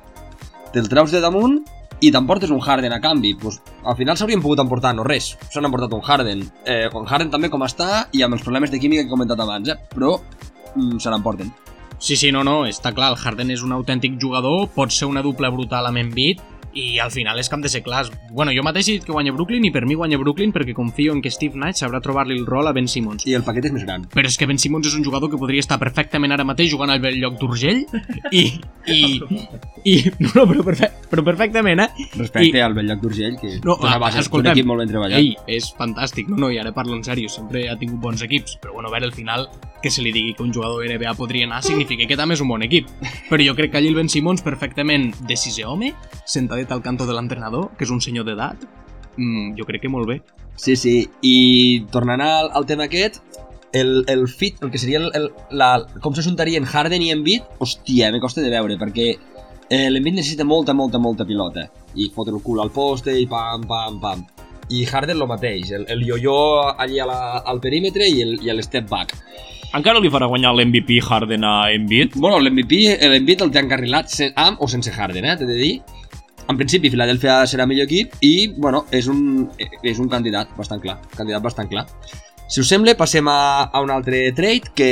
te'l 0.74 0.90
treus 0.92 1.14
de 1.16 1.22
damunt 1.24 1.60
i 2.02 2.12
t'emportes 2.14 2.52
un 2.54 2.62
Harden 2.62 2.94
a 2.94 3.00
canvi. 3.02 3.34
Pues, 3.42 3.60
al 3.84 3.98
final 3.98 4.18
s'haurien 4.18 4.42
pogut 4.44 4.62
emportar 4.62 4.94
no 4.96 5.06
res, 5.08 5.32
s'han 5.54 5.66
emportat 5.66 5.94
un 5.98 6.04
Harden. 6.04 6.44
Eh, 6.66 6.86
un 6.94 7.08
Harden 7.08 7.32
també 7.34 7.50
com 7.50 7.66
està 7.66 8.08
i 8.14 8.22
amb 8.26 8.38
els 8.38 8.44
problemes 8.46 8.74
de 8.74 8.80
química 8.80 9.04
que 9.04 9.10
he 9.10 9.16
comentat 9.16 9.42
abans, 9.42 9.70
eh? 9.74 9.80
però 9.94 10.18
mm, 10.76 11.00
se 11.02 11.14
l'emporten. 11.14 11.54
Sí, 12.00 12.16
sí, 12.16 12.30
no, 12.32 12.44
no, 12.46 12.60
està 12.70 12.92
clar, 12.94 13.10
el 13.16 13.18
Harden 13.18 13.50
és 13.56 13.64
un 13.66 13.74
autèntic 13.74 14.20
jugador, 14.22 14.68
pot 14.76 14.94
ser 14.94 15.10
una 15.10 15.24
dupla 15.26 15.50
brutal 15.50 15.88
amb 15.90 16.04
Embiid, 16.04 16.44
i 16.78 17.00
al 17.02 17.12
final 17.12 17.40
és 17.42 17.50
que 17.50 17.58
hem 17.58 17.64
de 17.66 17.72
ser 17.74 17.82
clars. 17.86 18.12
Bueno, 18.30 18.54
jo 18.54 18.64
mateix 18.66 18.88
he 18.90 18.98
dit 18.98 19.08
que 19.08 19.16
guanya 19.16 19.34
Brooklyn 19.34 19.66
i 19.66 19.72
per 19.74 19.86
mi 19.90 19.98
guanya 19.98 20.20
Brooklyn 20.22 20.54
perquè 20.54 20.76
confio 20.78 21.16
en 21.16 21.24
que 21.26 21.32
Steve 21.34 21.58
Nash 21.58 21.82
sabrà 21.82 22.02
trobar-li 22.04 22.38
el 22.38 22.46
rol 22.46 22.70
a 22.70 22.74
Ben 22.78 22.90
Simmons. 22.92 23.26
I 23.26 23.38
el 23.40 23.46
paquet 23.48 23.70
és 23.70 23.74
més 23.74 23.88
gran. 23.88 24.06
Però 24.14 24.30
és 24.30 24.38
que 24.38 24.48
Ben 24.50 24.62
Simmons 24.62 24.90
és 24.92 24.98
un 24.98 25.06
jugador 25.06 25.32
que 25.32 25.40
podria 25.42 25.64
estar 25.64 25.80
perfectament 25.82 26.36
ara 26.36 26.46
mateix 26.48 26.70
jugant 26.74 26.94
al 26.94 27.02
lloc 27.18 27.40
d'Urgell 27.42 27.86
i, 28.32 28.44
i, 28.86 29.02
i... 29.84 29.98
No, 30.22 30.32
no, 30.36 30.46
però, 30.50 30.64
perfe 30.66 30.92
però 31.10 31.24
perfectament, 31.24 31.82
eh? 31.82 32.08
Respecte 32.18 32.60
I- 32.60 32.64
al 32.64 32.76
Lloc 32.78 33.02
d'Urgell, 33.02 33.38
que 33.40 33.56
No, 33.64 33.78
té 33.78 33.88
una 33.88 33.96
ah, 33.96 34.02
base, 34.02 34.24
un 34.32 34.50
equip 34.52 34.68
molt 34.68 34.84
ben 34.84 34.92
treballat. 34.92 35.20
Ei, 35.20 35.34
és 35.58 35.70
fantàstic. 35.78 36.30
No, 36.32 36.38
no, 36.44 36.52
i 36.54 36.60
ara 36.62 36.74
parlo 36.76 36.98
en 36.98 37.04
sèrio, 37.06 37.32
sempre 37.32 37.66
ha 37.72 37.78
tingut 37.80 38.02
bons 38.04 38.22
equips, 38.26 38.58
però 38.62 38.76
bueno, 38.76 38.92
a 38.92 38.96
veure, 38.96 39.08
al 39.10 39.16
final, 39.16 39.48
que 39.82 39.92
se 39.94 40.04
li 40.04 40.12
digui 40.12 40.34
que 40.36 40.44
un 40.44 40.54
jugador 40.54 40.86
NBA 40.86 41.14
podria 41.20 41.48
anar 41.48 41.62
significa 41.64 42.08
que 42.10 42.18
també 42.20 42.38
és 42.38 42.44
un 42.44 42.52
bon 42.52 42.66
equip. 42.66 42.90
Però 43.30 43.42
jo 43.44 43.56
crec 43.58 43.72
que 43.72 43.82
allí 43.82 43.92
el 43.92 43.98
Ben 43.98 44.10
Simmons 44.12 44.44
perfectament 44.46 45.14
de 45.28 45.40
sisè 45.40 45.66
home, 45.68 45.94
sentadet 46.26 46.67
al 46.72 46.84
canto 46.86 47.06
de 47.08 47.16
l'entrenador, 47.16 47.72
que 47.78 47.86
és 47.86 47.92
un 47.94 48.02
senyor 48.02 48.26
d'edat, 48.28 48.64
mm, 49.18 49.56
jo 49.58 49.66
crec 49.66 49.82
que 49.82 49.90
molt 49.90 50.08
bé. 50.08 50.22
Sí, 50.58 50.76
sí, 50.76 51.08
i 51.22 51.86
tornant 51.92 52.22
al, 52.22 52.50
al 52.54 52.66
tema 52.66 52.88
aquest, 52.88 53.22
el, 53.74 54.04
el 54.08 54.28
fit, 54.28 54.62
el 54.64 54.72
que 54.72 54.78
seria 54.78 55.00
el, 55.00 55.12
el, 55.14 55.28
la, 55.52 55.86
com 56.02 56.16
s'ajuntarien 56.16 56.66
Harden 56.66 57.04
i 57.04 57.12
Embiid, 57.14 57.46
hòstia, 57.60 58.12
me 58.12 58.22
costa 58.24 58.42
de 58.42 58.50
veure, 58.54 58.78
perquè 58.80 59.12
eh, 59.70 59.90
l'Embiid 59.92 60.18
necessita 60.18 60.48
molta, 60.48 60.74
molta, 60.74 61.00
molta 61.00 61.26
pilota, 61.26 61.68
i 61.96 62.10
fotre 62.16 62.36
el 62.36 62.42
cul 62.44 62.62
al 62.64 62.72
poste, 62.72 63.14
i 63.14 63.28
pam, 63.30 63.68
pam, 63.68 64.00
pam. 64.02 64.26
I 64.70 64.84
Harden 64.86 65.20
lo 65.20 65.28
mateix, 65.28 65.72
el, 65.72 65.86
el 65.88 66.04
yo-yo 66.08 66.38
allí 66.74 67.00
a 67.00 67.06
la, 67.08 67.20
al 67.40 67.62
perímetre 67.64 68.08
i 68.10 68.24
el, 68.24 68.34
i 68.44 68.52
el 68.52 68.64
step 68.64 68.90
back. 68.90 69.16
Encara 69.76 70.00
li 70.00 70.10
farà 70.12 70.30
guanyar 70.32 70.54
l'MVP 70.56 71.02
Harden 71.04 71.44
a 71.44 71.70
Embiid? 71.76 72.16
Bueno, 72.16 72.40
l'MVP 72.40 72.98
l'Embiid 73.12 73.44
el 73.44 73.52
té 73.52 73.62
encarrilat 73.64 74.14
amb 74.40 74.64
o 74.64 74.68
sense 74.72 74.92
Harden, 74.96 75.28
eh, 75.28 75.38
t'he 75.40 75.48
de 75.48 75.58
dir. 75.60 75.74
En 76.48 76.56
principi, 76.56 76.92
Filadèlfia 76.94 77.42
serà 77.50 77.66
millor 77.68 77.90
equip 77.90 78.14
i, 78.24 78.48
bueno, 78.56 78.86
és 78.96 79.10
un, 79.12 79.20
és 79.84 80.00
un 80.00 80.08
candidat 80.12 80.54
bastant 80.56 80.80
clar. 80.84 80.96
Candidat 81.18 81.44
bastant 81.44 81.68
clar. 81.72 81.84
Si 82.48 82.62
us 82.64 82.70
sembla, 82.72 82.94
passem 82.96 83.28
a, 83.28 83.68
a 83.68 83.82
un 83.84 83.92
altre 83.92 84.22
trade 84.36 84.72
que 84.76 84.92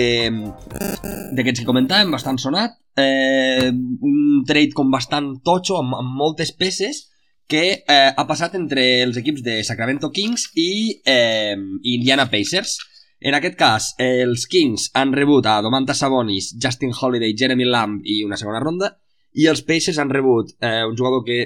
d'aquests 1.32 1.62
que 1.62 1.68
comentàvem, 1.68 2.12
bastant 2.12 2.40
sonat. 2.42 2.76
Eh, 3.00 3.72
un 3.72 4.44
trade 4.48 4.76
com 4.76 4.92
bastant 4.92 5.38
totxo, 5.48 5.80
amb, 5.80 5.96
amb 5.96 6.18
moltes 6.20 6.52
peces, 6.60 7.06
que 7.48 7.64
eh, 7.80 8.10
ha 8.12 8.28
passat 8.28 8.58
entre 8.60 8.84
els 9.06 9.16
equips 9.22 9.46
de 9.46 9.62
Sacramento 9.64 10.12
Kings 10.12 10.50
i 10.60 11.00
eh, 11.08 11.56
Indiana 11.96 12.28
Pacers. 12.28 12.76
En 13.26 13.40
aquest 13.40 13.56
cas, 13.56 13.94
els 14.04 14.44
Kings 14.52 14.90
han 15.00 15.16
rebut 15.16 15.48
a 15.48 15.62
Domantas 15.64 16.04
Sabonis, 16.04 16.52
Justin 16.62 16.92
Holiday, 16.92 17.32
Jeremy 17.40 17.72
Lamb 17.72 18.04
i 18.04 18.20
una 18.28 18.36
segona 18.36 18.60
ronda, 18.60 18.92
i 19.36 19.48
els 19.52 19.64
Pacers 19.68 20.00
han 20.00 20.12
rebut 20.14 20.56
eh, 20.62 20.84
un 20.88 20.96
jugador 20.98 21.24
que 21.28 21.40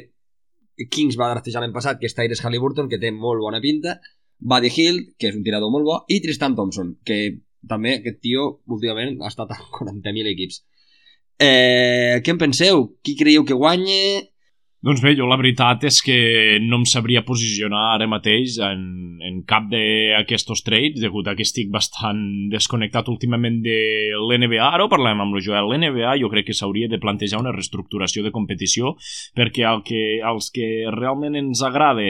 Kings 0.93 1.17
va 1.19 1.31
draftejar 1.33 1.63
l'any 1.63 1.75
passat, 1.75 1.99
que 1.99 2.07
és 2.07 2.15
Tyrese 2.15 2.45
Halliburton, 2.45 2.87
que 2.91 3.01
té 3.01 3.11
molt 3.11 3.41
bona 3.43 3.59
pinta, 3.63 3.97
Buddy 4.39 4.71
Hill, 4.71 4.99
que 5.19 5.29
és 5.31 5.35
un 5.35 5.43
tirador 5.43 5.71
molt 5.73 5.87
bo, 5.87 5.97
i 6.07 6.21
Tristan 6.23 6.55
Thompson, 6.55 6.93
que 7.03 7.19
també 7.67 7.97
aquest 7.97 8.21
tio 8.23 8.45
últimament 8.71 9.19
ha 9.19 9.31
estat 9.31 9.51
a 9.51 9.59
40.000 9.59 10.31
equips. 10.31 10.61
Eh, 11.39 12.19
què 12.23 12.35
en 12.35 12.39
penseu? 12.39 12.85
Qui 13.03 13.15
creieu 13.19 13.45
que 13.47 13.57
guanya? 13.57 14.28
Doncs 14.79 15.01
bé, 15.03 15.11
jo 15.11 15.25
la 15.27 15.35
veritat 15.35 15.81
és 15.89 15.97
que 15.99 16.15
no 16.63 16.77
em 16.79 16.85
sabria 16.87 17.25
posicionar 17.27 17.81
ara 17.97 18.05
mateix 18.07 18.55
en, 18.63 18.83
en 19.27 19.41
cap 19.47 19.65
d'aquestos 19.67 20.63
trades, 20.63 21.01
degut 21.03 21.27
a 21.27 21.33
que 21.35 21.43
estic 21.43 21.67
bastant 21.73 22.21
desconnectat 22.53 23.11
últimament 23.11 23.57
de 23.65 23.75
l'NBA. 24.15 24.61
Ara 24.63 24.85
ho 24.85 24.91
parlem 24.91 25.19
amb 25.19 25.35
el 25.35 25.43
Joel. 25.43 25.67
L'NBA 25.67 26.15
jo 26.21 26.31
crec 26.31 26.47
que 26.47 26.55
s'hauria 26.55 26.87
de 26.87 27.01
plantejar 27.03 27.41
una 27.43 27.51
reestructuració 27.51 28.23
de 28.23 28.31
competició 28.31 28.93
perquè 29.35 29.67
el 29.67 29.83
que, 29.83 30.03
els 30.31 30.47
que 30.55 30.69
realment 30.95 31.35
ens 31.41 31.59
agrada 31.67 32.07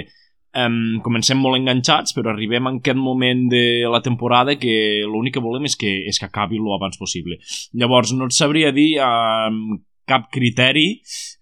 um, 0.62 1.02
comencem 1.02 1.42
molt 1.42 1.58
enganxats, 1.58 2.14
però 2.14 2.36
arribem 2.36 2.70
en 2.70 2.80
aquest 2.84 3.02
moment 3.02 3.48
de 3.50 3.66
la 3.90 4.04
temporada 4.06 4.60
que 4.62 5.02
l'únic 5.10 5.40
que 5.40 5.46
volem 5.50 5.66
és 5.66 5.74
que, 5.74 6.04
és 6.06 6.22
que 6.22 6.30
acabi 6.30 6.62
lo 6.62 6.78
abans 6.78 7.02
possible. 7.02 7.42
Llavors, 7.74 8.14
no 8.14 8.30
et 8.30 8.38
sabria 8.38 8.70
dir 8.70 8.92
amb 9.02 9.82
cap 10.06 10.30
criteri 10.34 11.00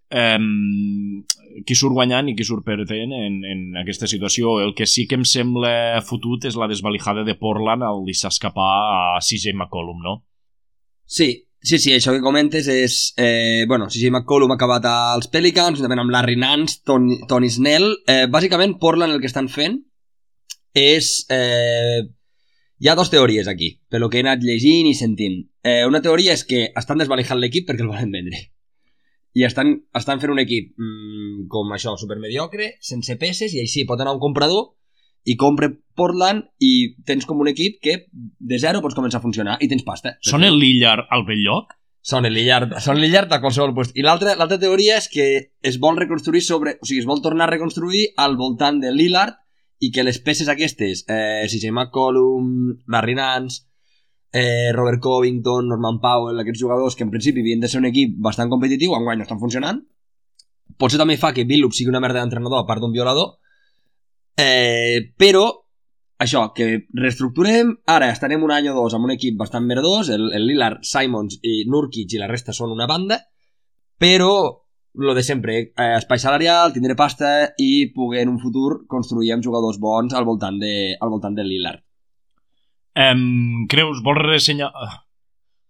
qui 0.09 1.75
surt 1.75 1.95
guanyant 1.95 2.29
i 2.29 2.35
qui 2.37 2.45
surt 2.47 2.63
perdent 2.65 3.11
en, 3.15 3.41
en 3.43 3.63
aquesta 3.81 4.07
situació. 4.07 4.59
El 4.63 4.73
que 4.77 4.87
sí 4.87 5.07
que 5.07 5.17
em 5.19 5.25
sembla 5.27 6.01
fotut 6.05 6.47
és 6.47 6.55
la 6.55 6.69
desvalijada 6.71 7.25
de 7.27 7.35
Portland 7.35 7.83
al 7.83 8.05
deixar 8.07 8.31
escapar 8.31 8.71
a 9.17 9.19
CJ 9.19 9.55
McCollum, 9.55 9.99
no? 10.03 10.15
Sí, 11.07 11.47
sí, 11.59 11.79
sí, 11.79 11.93
això 11.95 12.13
que 12.15 12.23
comentes 12.23 12.67
és... 12.71 13.13
Eh, 13.17 13.65
bueno, 13.67 13.87
CJ 13.91 14.11
McCollum 14.11 14.53
ha 14.53 14.59
acabat 14.59 14.87
als 14.91 15.31
Pelicans, 15.33 15.79
juntament 15.79 16.03
amb 16.03 16.13
Larry 16.15 16.37
Nance, 16.39 16.81
Tony, 16.85 17.21
Tony 17.27 17.49
Snell. 17.51 17.89
Eh, 18.07 18.25
bàsicament, 18.31 18.77
Portland 18.79 19.15
el 19.15 19.23
que 19.23 19.31
estan 19.31 19.51
fent 19.51 19.81
és... 20.77 21.25
Eh, 21.33 22.05
hi 22.77 22.91
ha 22.91 22.93
dues 22.93 23.09
teories 23.09 23.47
aquí, 23.49 23.71
per 23.89 23.97
lo 23.97 24.07
que 24.11 24.19
he 24.19 24.21
anat 24.21 24.43
llegint 24.45 24.85
i 24.85 24.93
sentint. 24.93 25.39
Eh, 25.65 25.81
una 25.89 26.03
teoria 26.05 26.35
és 26.37 26.43
que 26.45 26.67
estan 26.77 27.01
desvalijant 27.01 27.39
l'equip 27.41 27.65
perquè 27.65 27.81
el 27.81 27.89
volen 27.89 28.13
vendre. 28.13 28.43
I 29.35 29.43
estan, 29.45 29.73
estan 29.97 30.21
fent 30.21 30.33
un 30.33 30.41
equip 30.41 30.73
mmm, 30.77 31.47
com 31.51 31.73
això, 31.75 31.97
supermediocre, 31.99 32.75
sense 32.81 33.17
peces, 33.19 33.53
i 33.53 33.61
així 33.61 33.85
pot 33.85 34.01
anar 34.01 34.15
un 34.15 34.23
comprador 34.23 34.73
i 35.27 35.35
compre 35.35 35.69
Portland 35.97 36.45
i 36.63 36.93
tens 37.05 37.27
com 37.27 37.41
un 37.43 37.49
equip 37.51 37.81
que 37.83 37.97
de 38.11 38.59
zero 38.63 38.81
pots 38.83 38.95
començar 38.95 39.19
a 39.19 39.25
funcionar 39.25 39.57
i 39.61 39.67
tens 39.67 39.83
pasta. 39.87 40.15
Són 40.23 40.47
el 40.47 40.55
Lillard 40.61 41.11
al 41.11 41.25
bell 41.27 41.43
lloc? 41.43 41.75
Són 42.07 42.23
el 42.23 42.37
Lillard, 42.37 42.77
són 42.79 42.95
el 42.95 43.03
Lillard 43.03 43.33
a 43.35 43.41
qualsevol 43.43 43.73
lloc. 43.75 43.91
I 43.99 44.05
l'altra 44.05 44.37
l'altra 44.39 44.59
teoria 44.61 44.95
és 45.01 45.09
que 45.11 45.25
es 45.59 45.79
vol 45.83 45.99
reconstruir 45.99 46.41
sobre... 46.45 46.77
O 46.79 46.87
sigui, 46.87 47.01
es 47.03 47.09
vol 47.09 47.19
tornar 47.25 47.49
a 47.49 47.51
reconstruir 47.51 48.05
al 48.23 48.37
voltant 48.39 48.79
de 48.79 48.93
Lillard 48.95 49.35
i 49.83 49.91
que 49.91 50.05
les 50.07 50.21
peces 50.23 50.47
aquestes, 50.49 51.03
eh, 51.11 51.43
CJ 51.51 51.73
McCollum, 51.73 52.77
Larry 52.87 53.17
Nance, 53.19 53.65
eh, 54.31 54.71
Robert 54.73 55.01
Covington, 55.01 55.69
Norman 55.69 55.99
Powell, 56.03 56.39
aquests 56.41 56.61
jugadors 56.61 56.95
que 56.95 57.05
en 57.05 57.11
principi 57.13 57.43
havien 57.43 57.61
de 57.63 57.69
ser 57.71 57.81
un 57.81 57.89
equip 57.89 58.17
bastant 58.23 58.49
competitiu, 58.49 58.95
enguany 58.95 59.21
no 59.21 59.27
estan 59.27 59.39
funcionant. 59.41 59.83
Potser 60.77 60.99
també 60.99 61.17
fa 61.17 61.33
que 61.33 61.47
Billup 61.47 61.73
sigui 61.73 61.93
una 61.93 62.01
merda 62.03 62.21
d'entrenador 62.21 62.61
a 62.61 62.67
part 62.67 62.83
d'un 62.83 62.93
violador, 62.93 63.37
eh, 64.37 65.13
però 65.17 65.47
això, 66.19 66.51
que 66.53 66.87
reestructurem, 66.97 67.73
ara 67.93 68.11
estarem 68.11 68.43
un 68.43 68.51
any 68.53 68.69
o 68.71 68.75
dos 68.75 68.95
amb 68.97 69.05
un 69.05 69.13
equip 69.13 69.37
bastant 69.39 69.65
merdós, 69.65 70.09
el, 70.13 70.31
el 70.33 70.47
Lillard, 70.49 70.83
Simons 70.85 71.39
i 71.45 71.63
Nurkic 71.69 72.13
i 72.13 72.21
la 72.21 72.29
resta 72.29 72.55
són 72.57 72.73
una 72.73 72.87
banda, 72.89 73.19
però 73.97 74.33
lo 74.97 75.13
de 75.13 75.23
sempre, 75.23 75.59
eh, 75.61 75.91
espai 75.97 76.19
salarial, 76.19 76.73
tindre 76.73 76.95
pasta 76.97 77.53
i 77.61 77.91
poder 77.93 78.23
en 78.25 78.33
un 78.33 78.39
futur 78.41 78.87
construir 78.89 79.31
amb 79.33 79.45
jugadors 79.45 79.77
bons 79.79 80.13
al 80.17 80.25
voltant 80.25 80.57
de, 80.61 80.95
al 80.99 81.13
voltant 81.13 81.37
del 81.37 81.51
Lillard. 81.53 81.86
Um, 82.97 83.67
creus, 83.69 84.01
vols 84.03 84.23
ressenyar... 84.25 84.71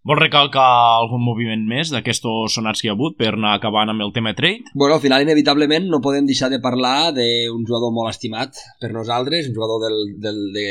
Vols 0.08 0.22
recalcar 0.22 0.64
algun 1.02 1.20
moviment 1.20 1.66
més 1.68 1.90
d'aquestos 1.92 2.54
sonats 2.56 2.80
que 2.80 2.86
hi 2.86 2.90
ha 2.90 2.94
hagut 2.94 3.18
per 3.18 3.34
anar 3.34 3.50
acabant 3.58 3.90
amb 3.92 4.00
el 4.06 4.12
tema 4.14 4.32
trade? 4.32 4.70
Bueno, 4.72 4.94
al 4.94 5.02
final, 5.02 5.24
inevitablement, 5.26 5.84
no 5.90 6.00
podem 6.00 6.24
deixar 6.24 6.48
de 6.48 6.62
parlar 6.64 7.10
d'un 7.12 7.66
jugador 7.66 7.92
molt 7.92 8.14
estimat 8.14 8.56
per 8.80 8.88
nosaltres, 8.94 9.50
un 9.50 9.58
jugador 9.58 9.82
del, 9.84 9.98
del, 10.22 10.38
de 10.54 10.68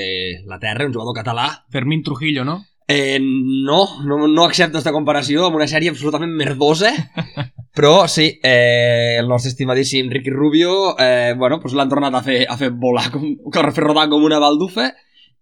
la 0.49 0.57
terra, 0.63 0.87
un 0.87 0.95
jugador 0.95 1.13
català. 1.13 1.51
Fermín 1.69 2.01
Trujillo, 2.07 2.47
no? 2.47 2.63
Eh, 2.87 3.19
no, 3.21 3.81
no, 4.07 4.23
no 4.31 4.45
accepto 4.47 4.79
aquesta 4.79 4.95
comparació 4.95 5.45
amb 5.45 5.59
una 5.59 5.67
sèrie 5.69 5.91
absolutament 5.91 6.33
merdosa, 6.39 6.93
però 7.77 8.07
sí, 8.09 8.31
eh, 8.41 9.19
el 9.19 9.27
nostre 9.29 9.51
estimadíssim 9.51 10.09
Ricky 10.09 10.33
Rubio, 10.33 10.95
eh, 10.97 11.35
bueno, 11.37 11.59
pues 11.61 11.75
l'han 11.77 11.91
tornat 11.91 12.15
a 12.15 12.23
fer, 12.25 12.45
a 12.49 12.57
fer 12.57 12.71
volar, 12.71 13.11
com, 13.13 13.27
a 13.51 13.75
fer 13.75 13.85
rodar 13.85 14.07
com 14.09 14.25
una 14.25 14.39
baldufa, 14.41 14.93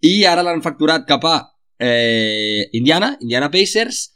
i 0.01 0.25
ara 0.27 0.43
l'han 0.43 0.63
facturat 0.65 1.05
cap 1.07 1.23
a 1.29 1.37
eh, 1.79 2.67
Indiana, 2.73 3.15
Indiana 3.21 3.51
Pacers, 3.51 4.15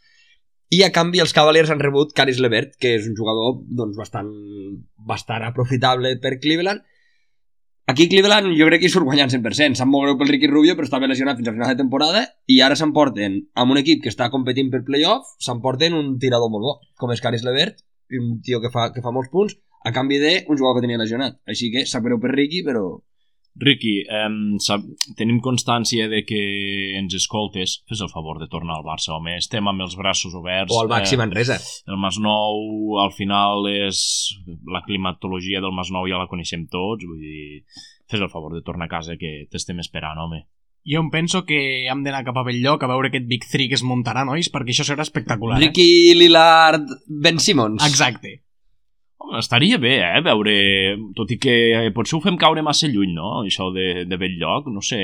i 0.70 0.84
a 0.86 0.92
canvi 0.94 1.22
els 1.24 1.34
Cavaliers 1.34 1.72
han 1.74 1.82
rebut 1.82 2.14
Caris 2.14 2.40
Levert, 2.44 2.76
que 2.78 2.94
és 3.00 3.08
un 3.10 3.16
jugador 3.18 3.58
doncs, 3.66 3.98
bastant, 3.98 4.30
bastant 5.12 5.46
aprofitable 5.48 6.14
per 6.22 6.38
Cleveland. 6.44 6.84
Aquí 7.90 8.06
Cleveland 8.06 8.54
jo 8.54 8.68
crec 8.68 8.84
que 8.84 8.86
hi 8.86 8.94
surt 8.94 9.08
guanyant 9.08 9.32
100%. 9.34 9.80
Sap 9.80 9.90
molt 9.90 10.06
greu 10.06 10.20
pel 10.20 10.30
Ricky 10.30 10.50
Rubio, 10.52 10.76
però 10.78 10.86
estava 10.86 11.10
lesionat 11.10 11.40
fins 11.40 11.50
al 11.50 11.56
final 11.56 11.72
de 11.74 11.80
temporada 11.80 12.22
i 12.46 12.60
ara 12.62 12.78
s'emporten 12.78 13.40
amb 13.58 13.74
un 13.74 13.82
equip 13.82 14.04
que 14.04 14.14
està 14.14 14.30
competint 14.30 14.70
per 14.70 14.84
playoff, 14.86 15.34
s'emporten 15.42 15.98
un 15.98 16.14
tirador 16.22 16.54
molt 16.54 16.68
bo, 16.68 16.76
com 17.02 17.16
és 17.16 17.24
Caris 17.26 17.48
Levert, 17.48 17.82
un 18.20 18.38
tio 18.46 18.62
que 18.62 18.70
fa, 18.70 18.92
que 18.94 19.02
fa 19.02 19.14
molts 19.16 19.34
punts, 19.34 19.58
a 19.82 19.94
canvi 19.96 20.22
d'un 20.22 20.54
jugador 20.54 20.78
que 20.78 20.86
tenia 20.86 21.02
lesionat. 21.02 21.40
Així 21.50 21.74
que 21.74 21.88
sap 21.90 22.06
greu 22.06 22.22
per 22.22 22.36
Ricky, 22.36 22.62
però 22.68 22.86
Ricky, 23.60 24.06
em, 24.08 24.58
sap, 24.64 24.82
tenim 25.20 25.42
constància 25.44 26.08
de 26.08 26.22
que 26.26 26.40
ens 26.98 27.14
escoltes. 27.18 27.80
Fes 27.90 28.00
el 28.02 28.10
favor 28.14 28.40
de 28.40 28.48
tornar 28.48 28.78
al 28.80 28.86
Barça, 28.88 29.12
home. 29.18 29.36
Estem 29.38 29.68
amb 29.68 29.82
els 29.84 29.98
braços 30.00 30.34
oberts. 30.34 30.72
o 30.74 30.80
al 30.82 30.88
Baxi 30.88 31.16
Eh, 31.16 31.18
Manresa. 31.20 31.58
el 31.88 31.98
Masnou, 31.98 33.00
al 33.04 33.12
final, 33.12 33.68
és... 33.68 34.38
La 34.72 34.82
climatologia 34.86 35.60
del 35.62 35.74
Masnou 35.76 36.08
ja 36.08 36.18
la 36.22 36.28
coneixem 36.32 36.68
tots, 36.72 37.04
vull 37.06 37.20
dir... 37.20 37.64
Fes 38.10 38.22
el 38.22 38.30
favor 38.32 38.56
de 38.56 38.64
tornar 38.66 38.88
a 38.88 38.90
casa, 38.90 39.18
que 39.20 39.46
t'estem 39.52 39.78
esperant, 39.80 40.18
home. 40.18 40.48
Jo 40.90 41.02
em 41.04 41.10
penso 41.12 41.44
que 41.46 41.86
hem 41.92 42.02
d'anar 42.06 42.24
cap 42.26 42.38
a 42.40 42.44
Belllloc 42.48 42.82
a 42.82 42.88
veure 42.88 43.10
aquest 43.12 43.28
Big 43.28 43.44
Three 43.52 43.68
que 43.68 43.76
es 43.76 43.84
muntarà, 43.84 44.24
nois, 44.26 44.48
perquè 44.50 44.72
això 44.74 44.86
serà 44.88 45.04
espectacular. 45.06 45.60
Ricky 45.60 46.16
Lillard, 46.16 46.88
Ben 47.08 47.38
Simmons. 47.38 47.84
Eh? 47.84 47.90
Exacte. 47.92 48.32
Home, 49.20 49.40
estaria 49.40 49.78
bé, 49.78 49.98
eh, 50.00 50.22
veure... 50.24 50.54
Tot 51.18 51.32
i 51.36 51.38
que 51.42 51.56
eh, 51.76 51.92
potser 51.96 52.18
ho 52.18 52.22
fem 52.24 52.38
caure 52.40 52.64
massa 52.66 52.88
lluny, 52.88 53.12
no?, 53.18 53.42
això 53.44 53.68
de, 53.76 54.06
de 54.08 54.20
bell 54.22 54.38
lloc, 54.40 54.70
no 54.72 54.84
sé, 54.86 55.02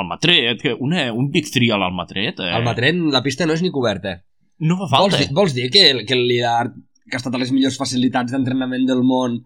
Almatret, 0.00 0.62
que 0.64 0.72
una, 0.74 1.10
un 1.12 1.28
Big 1.34 1.50
Three 1.52 1.72
a 1.74 1.78
l'Almatret... 1.80 2.40
Eh? 2.40 2.54
Al 2.56 2.64
Matret 2.66 2.96
la 3.12 3.22
pista 3.24 3.46
no 3.46 3.56
és 3.56 3.64
ni 3.64 3.72
coberta. 3.74 4.18
No 4.64 4.78
fa 4.80 4.88
Vols, 4.88 4.94
falta. 4.94 5.20
dir, 5.20 5.34
vols 5.36 5.54
dir 5.54 5.68
que, 5.74 5.84
que 6.08 6.16
el 6.16 6.24
Lillard, 6.30 6.72
que 7.04 7.18
ha 7.18 7.20
estat 7.20 7.36
a 7.36 7.42
les 7.42 7.52
millors 7.54 7.76
facilitats 7.80 8.34
d'entrenament 8.34 8.88
del 8.88 9.04
món, 9.06 9.36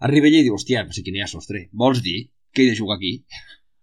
arriba 0.00 0.30
allà 0.30 0.40
i 0.40 0.48
diu, 0.48 0.56
hòstia, 0.56 0.86
si 0.90 1.04
aquí 1.04 1.12
n'hi 1.14 1.22
ha 1.24 1.30
sostre. 1.30 1.66
Vols 1.72 2.02
dir 2.04 2.18
que 2.56 2.64
he 2.64 2.70
de 2.72 2.78
jugar 2.78 2.96
aquí? 2.96 3.18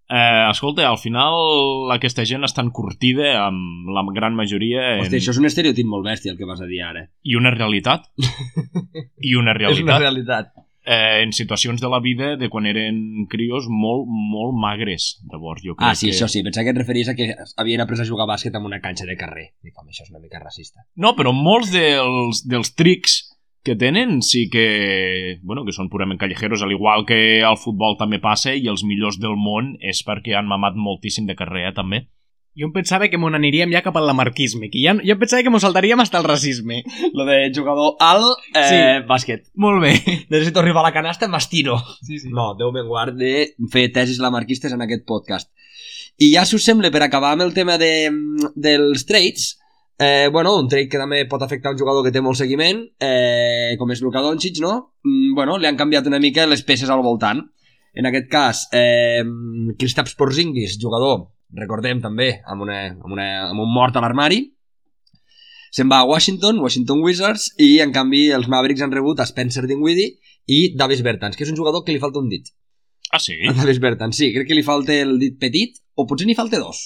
Eh, 0.09 0.49
escolta, 0.51 0.83
al 0.89 0.97
final 0.99 1.89
aquesta 1.95 2.25
gent 2.27 2.43
està 2.45 2.61
encurtida 2.61 3.37
amb 3.47 3.87
la 3.95 4.03
gran 4.13 4.35
majoria 4.35 4.95
en... 4.97 5.05
Hòstia, 5.05 5.21
això 5.21 5.31
és 5.33 5.39
un 5.41 5.47
estereotip 5.49 5.87
molt 5.89 6.05
bèstia 6.05 6.33
el 6.33 6.37
que 6.37 6.45
vas 6.49 6.61
a 6.61 6.67
dir 6.69 6.81
ara. 6.83 7.07
i 7.23 7.35
una 7.39 7.51
realitat. 7.55 8.09
I 9.29 9.35
una 9.39 9.55
És 9.55 9.79
una 9.79 9.97
realitat. 9.97 9.99
realitat. 10.01 10.53
eh, 10.85 11.23
en 11.23 11.31
situacions 11.31 11.79
de 11.79 11.87
la 11.87 12.01
vida 12.03 12.35
de 12.35 12.49
quan 12.51 12.65
eren 12.67 13.25
crios 13.31 13.69
molt, 13.71 14.03
molt 14.11 14.53
magres. 14.59 15.21
Llavors, 15.31 15.63
jo 15.63 15.75
crec 15.77 15.87
Ah, 15.87 15.95
sí, 15.95 16.09
que... 16.09 16.15
això 16.17 16.27
sí. 16.27 16.43
Pensava 16.43 16.65
que 16.67 16.73
et 16.75 16.81
referies 16.83 17.07
a 17.09 17.15
que 17.15 17.29
havien 17.57 17.81
après 17.81 18.01
a 18.03 18.05
jugar 18.05 18.27
a 18.27 18.33
bàsquet 18.35 18.53
en 18.59 18.65
una 18.67 18.81
canxa 18.83 19.07
de 19.07 19.15
carrer. 19.15 19.53
Dic, 19.63 19.73
home, 19.79 19.89
això 19.95 20.03
és 20.03 20.11
una 20.11 20.19
mica 20.19 20.41
racista. 20.43 20.83
No, 20.99 21.15
però 21.15 21.31
molts 21.33 21.71
dels, 21.71 22.43
dels 22.45 22.75
trics 22.75 23.21
que 23.63 23.75
tenen 23.79 24.21
sí 24.21 24.49
que, 24.51 25.39
bueno, 25.41 25.63
que 25.63 25.71
són 25.71 25.87
purament 25.89 26.19
callejeros, 26.19 26.61
al 26.61 26.73
igual 26.75 27.05
que 27.07 27.41
al 27.47 27.55
futbol 27.57 27.95
també 27.99 28.19
passa 28.19 28.51
i 28.55 28.67
els 28.67 28.83
millors 28.83 29.19
del 29.23 29.37
món 29.39 29.77
és 29.79 30.03
perquè 30.03 30.35
han 30.35 30.49
mamat 30.49 30.75
moltíssim 30.75 31.25
de 31.29 31.35
carrer, 31.39 31.69
eh, 31.69 31.73
també. 31.73 32.03
Jo 32.53 32.67
em 32.67 32.73
pensava 32.75 33.07
que 33.09 33.17
m'on 33.17 33.33
aniríem 33.33 33.71
ja 33.73 33.81
cap 33.81 33.95
al 33.97 34.05
lamarquisme, 34.05 34.67
que 34.69 34.77
ja, 34.83 34.91
jo 35.01 35.15
em 35.15 35.17
pensava 35.17 35.41
que 35.41 35.49
m'ho 35.49 35.57
saltaríem 35.63 35.99
hasta 36.03 36.19
el 36.19 36.27
racisme. 36.27 36.83
Lo 37.17 37.25
de 37.25 37.49
jugador 37.55 37.95
alt, 37.99 38.43
eh, 38.53 38.67
Sí. 38.69 39.07
bàsquet. 39.09 39.47
Molt 39.55 39.81
bé. 39.81 39.93
Necessito 40.29 40.59
arribar 40.59 40.83
a 40.83 40.89
la 40.91 40.93
canasta, 40.93 41.27
m'estiro. 41.27 41.79
Sí, 42.03 42.19
sí. 42.19 42.29
No, 42.29 42.53
Déu 42.59 42.69
me'n 42.75 42.85
guard 42.85 43.15
de 43.17 43.55
fer 43.71 43.87
tesis 43.91 44.19
lamarquistes 44.19 44.71
en 44.75 44.81
aquest 44.85 45.01
podcast. 45.07 45.49
I 46.19 46.29
ja, 46.35 46.43
si 46.45 46.55
us 46.59 46.63
sembla, 46.67 46.91
per 46.93 47.01
acabar 47.01 47.31
amb 47.33 47.41
el 47.47 47.55
tema 47.55 47.79
de, 47.81 48.11
dels 48.53 49.07
trades, 49.09 49.55
eh, 49.99 50.29
bueno, 50.31 50.55
un 50.57 50.69
trade 50.69 50.89
que 50.89 51.01
també 51.01 51.23
pot 51.29 51.41
afectar 51.41 51.73
un 51.73 51.79
jugador 51.79 52.03
que 52.05 52.11
té 52.11 52.21
molt 52.21 52.39
seguiment, 52.39 52.81
eh, 52.99 53.75
com 53.79 53.91
és 53.91 54.01
Luka 54.01 54.21
Doncic, 54.21 54.59
no? 54.63 54.95
Mm, 55.03 55.35
bueno, 55.37 55.57
li 55.57 55.67
han 55.67 55.77
canviat 55.77 56.07
una 56.09 56.19
mica 56.19 56.47
les 56.47 56.63
peces 56.63 56.89
al 56.89 57.03
voltant. 57.05 57.43
En 57.93 58.09
aquest 58.09 58.29
cas, 58.29 58.67
eh, 58.73 59.23
Kristaps 59.77 60.15
Porzingis, 60.15 60.79
jugador, 60.81 61.29
recordem 61.53 62.01
també, 62.01 62.41
amb, 62.45 62.65
una, 62.65 62.79
amb, 62.89 63.11
una, 63.11 63.27
amb 63.51 63.61
un 63.61 63.73
mort 63.73 63.95
a 63.95 64.01
l'armari, 64.01 64.41
se'n 65.73 65.89
va 65.89 66.01
a 66.01 66.09
Washington, 66.09 66.59
Washington 66.61 67.01
Wizards, 67.01 67.51
i 67.57 67.79
en 67.81 67.93
canvi 67.93 68.27
els 68.33 68.49
Mavericks 68.49 68.81
han 68.85 68.93
rebut 68.93 69.19
a 69.19 69.25
Spencer 69.29 69.65
Dinwiddie 69.69 70.17
i 70.45 70.75
Davis 70.77 71.01
Bertans, 71.05 71.37
que 71.37 71.45
és 71.45 71.53
un 71.53 71.57
jugador 71.57 71.85
que 71.85 71.93
li 71.93 72.01
falta 72.01 72.21
un 72.21 72.29
dit. 72.29 72.49
Ah, 73.11 73.21
sí? 73.21 73.37
A 73.49 73.53
Davis 73.53 73.79
Bertans, 73.81 74.17
sí, 74.17 74.31
crec 74.33 74.49
que 74.49 74.57
li 74.57 74.65
falta 74.65 74.93
el 74.93 75.17
dit 75.21 75.37
petit, 75.39 75.77
o 75.95 76.05
potser 76.09 76.27
n'hi 76.29 76.37
falta 76.37 76.61
dos. 76.61 76.83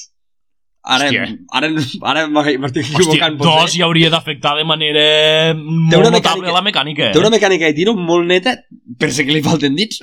Ara, 0.87 1.09
Hòstia. 1.09 1.23
ara, 1.51 1.67
ara 2.13 2.21
m'estic 2.31 2.85
Hòstia, 2.95 3.27
equivocant. 3.27 3.37
dos 3.43 3.73
ja 3.75 3.83
hauria 3.85 4.09
d'afectar 4.13 4.53
de 4.55 4.63
manera 4.63 5.53
molt 5.53 5.97
una 5.99 6.11
notable 6.15 6.47
mecànica- 6.47 6.53
la 6.55 6.61
mecànica. 6.63 7.11
Té 7.11 7.19
una 7.19 7.29
mecànica 7.33 7.67
de 7.67 7.73
tiro 7.75 7.93
molt 7.93 8.25
neta, 8.25 8.53
per 8.97 9.11
ser 9.11 9.25
que 9.27 9.33
li 9.35 9.41
falten 9.43 9.75
dits. 9.75 9.99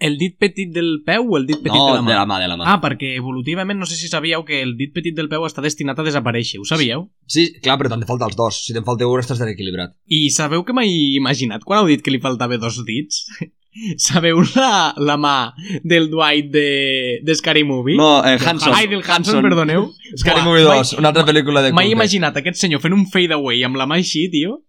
El 0.00 0.14
dit 0.16 0.32
petit 0.40 0.70
del 0.72 1.02
peu 1.04 1.26
o 1.28 1.36
el 1.36 1.44
dit 1.46 1.58
petit 1.60 1.76
no, 1.76 1.88
de 1.92 1.96
la 1.98 2.02
mà? 2.02 2.08
de 2.10 2.16
la 2.16 2.26
mà, 2.26 2.36
de 2.40 2.48
la 2.48 2.56
mà. 2.56 2.64
Ah, 2.72 2.78
perquè 2.80 3.14
evolutivament 3.18 3.76
no 3.78 3.84
sé 3.84 3.96
si 3.96 4.08
sabíeu 4.08 4.44
que 4.48 4.62
el 4.62 4.76
dit 4.78 4.92
petit 4.94 5.12
del 5.16 5.28
peu 5.28 5.44
està 5.44 5.60
destinat 5.60 5.98
a 6.00 6.02
desaparèixer, 6.06 6.56
ho 6.60 6.64
sabíeu? 6.64 7.02
Sí, 7.28 7.50
clar, 7.60 7.76
però 7.80 7.90
te'n 7.92 8.06
falta 8.08 8.24
els 8.28 8.36
dos. 8.36 8.62
Si 8.64 8.72
te'n 8.72 8.84
falta 8.84 9.04
un, 9.08 9.20
estàs 9.20 9.38
desequilibrat. 9.40 9.92
I 10.08 10.30
sabeu 10.32 10.64
que 10.64 10.72
m'he 10.72 10.86
imaginat 11.20 11.64
quan 11.68 11.80
heu 11.82 11.86
dit 11.92 12.00
que 12.00 12.10
li 12.14 12.20
faltava 12.20 12.56
dos 12.56 12.80
dits? 12.88 13.26
Sabeu 13.96 14.40
la, 14.56 14.92
la 14.98 15.16
mà 15.20 15.34
del 15.84 16.08
Dwight 16.10 16.50
de, 16.50 17.20
de 17.22 17.34
Scary 17.38 17.62
Movie? 17.64 17.96
No, 17.96 18.24
eh, 18.26 18.36
Hanson. 18.44 18.74
Ai, 18.74 18.86
del 18.90 19.02
Hanson, 19.06 19.42
perdoneu. 19.46 19.90
Scary 20.16 20.42
Movie 20.42 20.64
m'he- 20.66 20.80
2, 20.82 20.94
una 20.98 21.12
altra 21.12 21.24
pel·lícula 21.28 21.62
de 21.62 21.72
M'he 21.72 21.86
imaginat 21.92 22.36
aquest 22.40 22.58
senyor 22.64 22.80
fent 22.82 22.96
un 22.96 23.06
fade 23.12 23.36
away 23.36 23.62
amb 23.64 23.78
la 23.78 23.86
mà 23.86 24.00
així, 24.00 24.26
tio. 24.32 24.62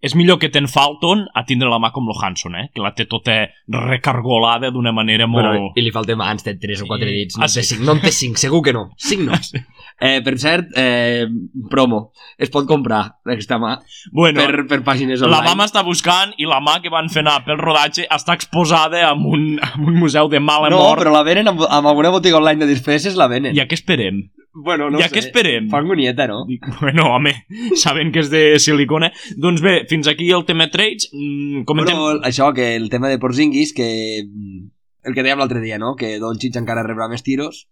És 0.00 0.14
millor 0.14 0.38
que 0.38 0.48
ten 0.48 0.68
Falton 0.70 1.24
a 1.34 1.42
tindre 1.44 1.66
la 1.68 1.80
mà 1.82 1.88
com 1.90 2.06
lo 2.06 2.14
Hanson, 2.14 2.54
eh? 2.54 2.68
Que 2.74 2.80
la 2.84 2.92
té 2.94 3.04
tota 3.10 3.48
recargolada 3.66 4.70
d'una 4.70 4.92
manera 4.94 5.26
molt... 5.26 5.48
Però, 5.48 5.70
I 5.74 5.82
li 5.82 5.90
falta 5.94 6.14
mans, 6.18 6.44
té 6.46 6.54
3 6.60 6.84
o 6.84 6.86
4 6.86 7.08
Sí. 7.08 7.14
dits. 7.16 7.38
No, 7.38 7.44
Ah, 7.44 7.48
té 7.50 7.62
sí? 7.64 7.74
5, 7.74 7.84
no 7.86 7.96
en 7.96 8.00
té 8.04 8.12
5, 8.14 8.38
segur 8.38 8.62
que 8.62 8.72
no. 8.76 8.90
5 8.96 9.24
no. 9.26 9.38
Eh, 10.00 10.20
per 10.22 10.36
cert, 10.38 10.68
eh, 10.78 11.26
promo. 11.68 12.12
Es 12.38 12.52
pot 12.54 12.68
comprar 12.70 13.00
aquesta 13.26 13.56
mà 13.58 13.72
Bueno, 14.14 14.44
per, 14.46 14.62
per 14.70 14.78
pàgines 14.86 15.18
la 15.18 15.26
online. 15.26 15.48
mà 15.50 15.56
m'està 15.58 15.82
buscant 15.82 16.30
i 16.38 16.46
la 16.46 16.60
mà 16.62 16.76
que 16.84 16.92
van 16.94 17.08
fer 17.10 17.24
anar 17.24 17.40
pel 17.44 17.58
rodatge 17.58 18.06
està 18.06 18.36
exposada 18.38 19.00
en 19.10 19.24
un, 19.26 19.48
en 19.58 19.88
un 19.90 19.98
museu 19.98 20.28
de 20.30 20.38
mala 20.38 20.70
No, 20.70 20.78
mort. 20.84 21.02
però 21.02 21.10
la 21.16 21.24
venen 21.26 21.50
amb, 21.50 21.64
amb 21.66 21.90
alguna 21.90 22.12
botiga 22.14 22.38
online 22.38 22.62
de 22.62 22.70
disfresses, 22.70 23.16
la 23.18 23.26
venen. 23.26 23.56
I 23.56 23.64
a 23.64 23.66
què 23.66 23.74
esperem? 23.74 24.28
Bueno, 24.60 24.88
no 24.90 24.98
I 24.98 25.04
a 25.04 25.08
sé. 25.08 25.14
què 25.14 25.20
esperem? 25.22 25.68
Fa 25.70 25.78
angonieta, 25.78 26.26
no? 26.26 26.40
Dic, 26.48 26.64
bueno, 26.80 27.04
home, 27.14 27.34
saben 27.82 28.10
que 28.14 28.24
és 28.24 28.30
de 28.32 28.42
silicona. 28.62 29.12
Doncs 29.38 29.62
bé, 29.62 29.74
fins 29.90 30.10
aquí 30.10 30.32
el 30.34 30.42
tema 30.48 30.66
trades. 30.72 31.06
Mm, 31.12 31.62
comentem... 31.68 31.94
Però 31.94 32.18
això, 32.26 32.50
que 32.56 32.72
el 32.74 32.88
tema 32.90 33.10
de 33.12 33.20
Porzingis, 33.22 33.70
que 33.76 33.88
mm, 34.24 34.64
el 35.06 35.14
que 35.14 35.24
dèiem 35.24 35.38
l'altre 35.38 35.62
dia, 35.62 35.78
no? 35.78 35.94
Que 35.98 36.16
Doncic 36.18 36.58
encara 36.58 36.86
rebrà 36.86 37.06
més 37.12 37.22
tiros, 37.22 37.66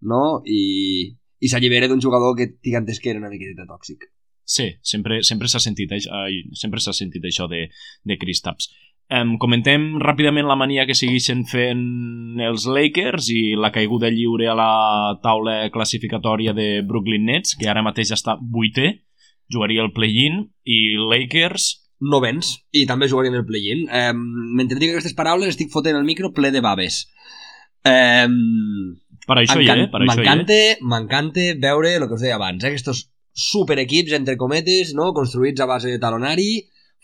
no? 0.00 0.40
I, 0.46 1.16
i 1.42 1.50
s'allibera 1.50 1.90
d'un 1.90 2.02
jugador 2.04 2.36
que 2.38 2.52
tinc 2.52 2.78
entès 2.82 3.02
que 3.02 3.10
era 3.10 3.22
una 3.22 3.32
miqueta 3.32 3.66
tòxic. 3.66 4.06
Sí, 4.50 4.66
sempre, 4.82 5.20
sempre 5.26 5.46
s'ha 5.50 5.60
sentit, 5.62 5.92
ai, 5.94 6.40
sempre 6.58 6.82
s'ha 6.82 6.94
sentit 6.96 7.26
això 7.26 7.46
de, 7.50 7.68
de 8.06 8.16
Kristaps. 8.18 8.70
Um, 9.10 9.32
comentem 9.42 9.96
ràpidament 9.98 10.46
la 10.46 10.54
mania 10.54 10.84
que 10.86 10.94
segueixen 10.94 11.40
fent 11.50 12.38
els 12.46 12.62
Lakers 12.70 13.26
i 13.34 13.56
la 13.58 13.72
caiguda 13.74 14.06
lliure 14.14 14.46
a 14.46 14.54
la 14.54 14.72
taula 15.24 15.64
classificatòria 15.74 16.54
de 16.54 16.84
Brooklyn 16.86 17.24
Nets, 17.26 17.56
que 17.58 17.66
ara 17.66 17.82
mateix 17.82 18.12
està 18.14 18.36
vuitè, 18.38 18.92
jugaria 19.50 19.82
el 19.82 19.90
play-in, 19.96 20.44
i 20.62 20.80
Lakers... 21.10 21.72
Novens, 22.00 22.54
i 22.72 22.86
també 22.88 23.10
jugarien 23.10 23.34
el 23.36 23.44
play-in. 23.44 23.82
Eh, 23.92 24.14
mentre 24.14 24.78
dic 24.80 24.94
aquestes 24.94 25.12
paraules 25.18 25.50
estic 25.52 25.68
fotent 25.74 25.98
el 25.98 26.06
micro 26.06 26.30
ple 26.32 26.48
de 26.54 26.62
baves. 26.64 27.02
Eh, 27.84 28.28
Per 29.26 29.36
això 29.36 29.58
hi 29.60 29.68
eh? 29.68 29.88
Per 29.90 30.00
això 30.00 30.14
hi 30.14 30.22
M'encanta, 30.22 30.60
m'encanta 30.80 31.48
veure 31.60 31.96
el 31.98 32.06
que 32.06 32.16
us 32.16 32.22
deia 32.22 32.38
abans, 32.38 32.62
eh? 32.62 32.70
aquests 32.70 33.02
superequips, 33.50 34.14
entre 34.16 34.38
cometes, 34.40 34.94
no? 34.94 35.10
construïts 35.18 35.60
a 35.60 35.68
base 35.68 35.90
de 35.90 36.00
talonari, 36.00 36.48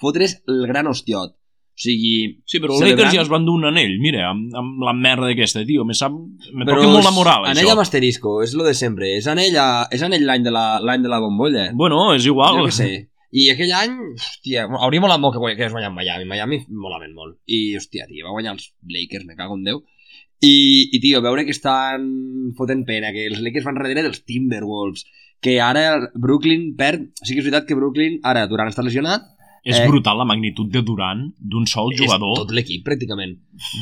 fotre's 0.00 0.38
el 0.46 0.64
gran 0.70 0.86
hostiot. 0.86 1.34
O 1.76 1.80
sigui... 1.84 2.40
Sí, 2.48 2.56
però 2.56 2.72
celebrant- 2.78 3.02
Lakers 3.02 3.14
ja 3.18 3.22
es 3.26 3.28
van 3.28 3.44
dur 3.44 3.58
un 3.58 3.66
anell, 3.68 3.98
mira, 4.00 4.30
amb, 4.30 4.54
amb 4.56 4.84
la 4.86 4.94
merda 4.96 5.26
d'aquesta, 5.28 5.60
tio, 5.68 5.84
me 5.84 5.92
sap... 5.92 6.14
Me 6.56 6.64
Però 6.64 6.78
toca 6.80 6.94
molt 6.94 7.04
la 7.04 7.12
moral, 7.12 7.44
anell 7.50 7.66
això. 7.66 7.74
amb 7.74 7.82
asterisco, 7.82 8.38
és 8.46 8.54
lo 8.56 8.64
de 8.64 8.72
sempre. 8.78 9.10
És 9.18 9.28
anell, 9.28 9.58
a, 9.60 9.66
és 9.92 10.00
anell 10.06 10.24
l'any 10.24 10.46
de, 10.46 10.54
la, 10.56 10.62
l'any 10.80 11.04
de 11.04 11.12
la 11.12 11.18
bombolla. 11.20 11.66
Bueno, 11.76 12.00
és 12.16 12.24
igual. 12.24 12.62
Jo 12.62 12.70
què 12.70 12.78
sé. 12.78 12.88
I 13.36 13.50
aquell 13.52 13.74
any, 13.76 13.92
hòstia, 14.14 14.64
hauria 14.80 15.04
molat 15.04 15.20
molt 15.20 15.36
que, 15.36 15.52
que 15.58 15.66
es 15.68 15.74
guanyat 15.76 15.92
Miami. 15.92 16.24
Miami 16.30 16.62
molaven 16.72 17.12
molt. 17.12 17.36
I, 17.44 17.76
hòstia, 17.76 18.08
tio, 18.08 18.24
va 18.24 18.32
guanyar 18.38 18.56
els 18.56 18.70
Lakers, 18.88 19.28
me 19.28 19.36
cago 19.36 19.58
en 19.60 19.68
Déu. 19.68 19.82
I, 20.40 20.54
i 20.96 21.00
tio, 21.04 21.20
veure 21.24 21.44
que 21.44 21.52
estan 21.52 22.08
fotent 22.56 22.86
pena, 22.88 23.12
que 23.12 23.28
els 23.28 23.44
Lakers 23.44 23.68
van 23.68 23.76
darrere 23.76 24.06
dels 24.08 24.24
Timberwolves, 24.24 25.04
que 25.44 25.58
ara 25.60 26.08
Brooklyn 26.16 26.70
perd... 26.80 27.10
Sí 27.20 27.34
que 27.36 27.42
és 27.44 27.50
veritat 27.50 27.68
que 27.68 27.76
Brooklyn, 27.76 28.16
ara, 28.24 28.46
Durant 28.48 28.72
està 28.72 28.84
lesionat, 28.84 29.28
És 29.66 29.80
Eh, 29.82 29.86
brutal 29.90 30.16
la 30.22 30.24
magnitud 30.30 30.70
de 30.70 30.80
Durant, 30.86 31.26
d'un 31.42 31.66
sol 31.66 31.90
jugador. 31.98 32.36
és 32.38 32.44
tot 32.46 32.52
l'equip, 32.54 32.84
pràcticament. 32.86 33.32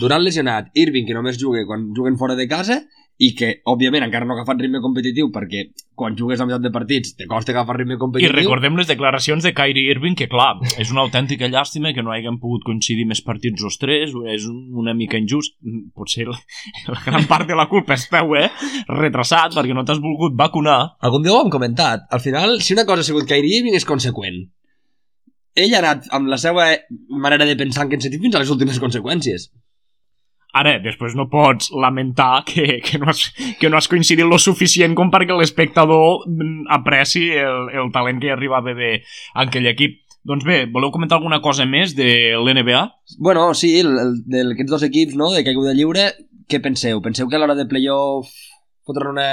Durant 0.00 0.22
lesionat, 0.24 0.70
Irving, 0.74 1.04
que 1.06 1.12
només 1.12 1.36
juga 1.38 1.66
quan 1.68 1.90
juguen 1.94 2.16
fora 2.16 2.34
de 2.38 2.48
casa, 2.48 2.80
i 3.16 3.28
que, 3.38 3.60
òbviament, 3.70 4.02
encara 4.02 4.26
no 4.26 4.32
ha 4.34 4.40
agafat 4.40 4.58
ritme 4.64 4.80
competitiu 4.82 5.28
perquè 5.30 5.68
quan 5.94 6.16
jugues 6.18 6.40
a 6.40 6.46
meitat 6.48 6.64
de 6.64 6.72
partits 6.74 7.12
te 7.14 7.28
costa 7.30 7.52
agafar 7.52 7.76
ritme 7.78 7.94
I 7.94 7.98
competitiu. 8.00 8.32
recordem 8.34 8.74
les 8.76 8.88
declaracions 8.88 9.44
de 9.44 9.52
Kyrie 9.54 9.92
Irving, 9.92 10.16
que 10.18 10.26
clar, 10.26 10.56
és 10.82 10.90
una 10.90 11.02
autèntica 11.04 11.46
llàstima 11.46 11.92
que 11.94 12.02
no 12.02 12.10
haguem 12.10 12.40
pogut 12.42 12.64
coincidir 12.66 13.06
més 13.06 13.20
partits 13.22 13.62
els 13.62 13.78
tres, 13.78 14.10
és 14.34 14.48
una 14.50 14.94
mica 14.94 15.16
injust, 15.20 15.54
potser 15.94 16.26
la, 16.26 16.34
la 16.88 17.00
gran 17.06 17.28
part 17.30 17.46
de 17.46 17.54
la 17.54 17.68
culpa 17.68 17.94
és 17.94 18.08
teu, 18.10 18.34
eh? 18.34 18.48
Retrasat, 18.88 19.54
perquè 19.54 19.74
no 19.76 19.84
t'has 19.84 20.00
volgut 20.02 20.34
vacunar. 20.34 20.80
Algun 21.00 21.22
dia 21.22 21.32
ho 21.36 21.44
hem 21.44 21.50
comentat. 21.54 22.08
Al 22.10 22.20
final, 22.20 22.58
si 22.62 22.72
una 22.74 22.84
cosa 22.84 23.00
ha 23.04 23.04
sigut 23.04 23.28
Kyrie 23.30 23.60
Irving 23.60 23.76
és 23.78 23.84
conseqüent. 23.86 24.48
Ell 25.54 25.74
ha 25.74 25.82
anat 25.82 26.08
amb 26.16 26.30
la 26.30 26.38
seva 26.40 26.66
manera 27.08 27.46
de 27.46 27.54
pensar 27.58 27.84
en 27.84 27.92
aquest 27.92 28.08
sentit 28.08 28.22
fins 28.22 28.34
a 28.34 28.42
les 28.42 28.50
últimes 28.50 28.80
conseqüències. 28.82 29.48
Ara, 30.54 30.76
després 30.82 31.16
no 31.18 31.26
pots 31.30 31.72
lamentar 31.74 32.44
que, 32.46 32.78
que, 32.86 32.98
no, 33.02 33.10
has, 33.10 33.26
que 33.58 33.70
no 33.70 33.78
has 33.78 33.88
coincidit 33.90 34.26
lo 34.26 34.38
suficient 34.38 34.94
com 34.98 35.10
perquè 35.10 35.34
l'espectador 35.34 36.22
apreci 36.76 37.26
el, 37.42 37.70
el 37.74 37.90
talent 37.94 38.22
que 38.22 38.30
hi 38.30 38.34
arriba 38.34 38.60
a 38.60 38.66
veure 38.66 38.90
en 39.00 39.46
aquell 39.46 39.66
equip. 39.70 40.00
Doncs 40.24 40.46
bé, 40.46 40.62
voleu 40.72 40.92
comentar 40.94 41.18
alguna 41.18 41.42
cosa 41.44 41.66
més 41.68 41.92
de 41.98 42.08
l'NBA? 42.38 42.84
Bueno, 43.18 43.50
sí, 43.58 43.74
d'aquests 43.82 44.70
dos 44.70 44.86
equips, 44.86 45.18
no?, 45.20 45.32
de 45.34 45.42
caiguda 45.44 45.74
lliure, 45.76 46.06
què 46.48 46.62
penseu? 46.64 47.02
Penseu 47.04 47.28
que 47.28 47.36
a 47.36 47.42
l'hora 47.42 47.58
de 47.58 47.66
playoff 47.68 48.30
fotran 48.86 49.12
una 49.12 49.28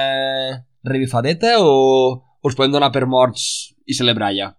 revifadeta 0.84 1.59
o 1.61 1.72
us 2.43 2.57
podem 2.57 2.74
donar 2.74 2.91
per 2.91 3.05
morts 3.07 3.45
i 3.86 3.95
celebrar 3.95 4.34
ja? 4.36 4.49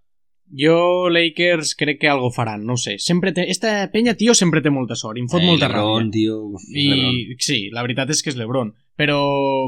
Jo, 0.51 1.09
Lakers, 1.09 1.73
crec 1.75 1.99
que 2.01 2.09
algo 2.09 2.29
faran, 2.31 2.65
no 2.65 2.75
sé. 2.77 2.97
Sempre 2.99 3.31
té... 3.33 3.47
Esta 3.49 3.89
penya, 3.91 4.13
tio, 4.13 4.35
sempre 4.37 4.61
té 4.61 4.69
molta 4.69 4.95
sort, 4.95 5.17
em 5.17 5.27
fot 5.31 5.41
Eh, 5.41 5.47
molta 5.47 5.67
Lebron, 5.67 6.09
ràbia. 6.09 6.11
tio, 6.13 6.35
Lebron. 6.69 7.15
I 7.33 7.35
sí, 7.39 7.69
la 7.73 7.81
veritat 7.81 8.11
és 8.13 8.21
que 8.21 8.29
és 8.29 8.37
l'Ebron. 8.37 8.73
Però, 8.95 9.17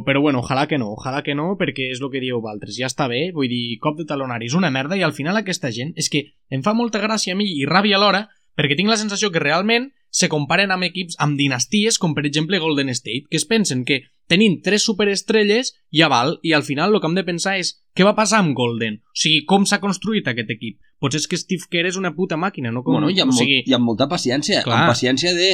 però 0.06 0.22
bueno, 0.22 0.44
ojalà 0.44 0.68
que 0.70 0.78
no, 0.78 0.92
ojalà 0.94 1.24
que 1.26 1.34
no, 1.34 1.56
perquè 1.58 1.88
és 1.92 2.02
el 2.02 2.12
que 2.14 2.22
dieu 2.22 2.38
vosaltres. 2.40 2.78
Ja 2.78 2.86
està 2.86 3.08
bé, 3.10 3.32
vull 3.34 3.50
dir, 3.50 3.80
cop 3.82 3.98
de 3.98 4.06
talonari 4.06 4.46
és 4.46 4.54
una 4.54 4.70
merda 4.70 4.96
i 5.00 5.02
al 5.02 5.14
final 5.18 5.38
aquesta 5.42 5.72
gent 5.74 5.94
és 5.98 6.10
que 6.14 6.28
em 6.54 6.62
fa 6.62 6.76
molta 6.78 7.02
gràcia 7.02 7.34
a 7.34 7.40
mi 7.40 7.48
i 7.58 7.66
ràbia 7.66 7.98
alhora 7.98 8.28
perquè 8.56 8.78
tinc 8.78 8.88
la 8.88 8.98
sensació 9.02 9.32
que 9.34 9.42
realment 9.42 9.90
se 10.16 10.30
comparen 10.32 10.72
amb 10.72 10.88
equips 10.88 11.18
amb 11.24 11.36
dinasties 11.40 11.98
com 12.00 12.14
per 12.16 12.24
exemple 12.28 12.60
Golden 12.64 12.92
State, 12.96 13.26
que 13.30 13.40
es 13.40 13.48
pensen 13.50 13.84
que 13.88 14.04
tenint 14.32 14.62
tres 14.64 14.86
superestrelles 14.88 15.74
ja 15.94 16.08
val 16.12 16.38
i 16.42 16.54
al 16.56 16.64
final 16.64 16.96
el 16.96 17.02
que 17.02 17.10
hem 17.10 17.18
de 17.18 17.26
pensar 17.28 17.58
és 17.60 17.74
què 17.96 18.08
va 18.08 18.16
passar 18.16 18.40
amb 18.44 18.56
Golden? 18.58 19.02
O 19.04 19.20
sigui, 19.20 19.44
com 19.50 19.68
s'ha 19.68 19.82
construït 19.84 20.28
aquest 20.32 20.54
equip? 20.56 20.80
Potser 21.04 21.20
és 21.22 21.28
que 21.32 21.40
Steve 21.40 21.68
Kerr 21.72 21.92
és 21.92 22.00
una 22.00 22.14
puta 22.16 22.40
màquina, 22.40 22.72
no? 22.72 22.84
Com, 22.86 22.96
Bueno, 22.96 23.12
i 23.12 23.20
amb, 23.24 23.36
o 23.36 23.38
sigui, 23.38 23.60
molt, 23.60 23.72
i 23.72 23.76
amb 23.78 23.90
molta 23.92 24.08
paciència, 24.12 24.64
Clar. 24.64 24.80
amb 24.86 24.94
paciència 24.94 25.36
de 25.36 25.52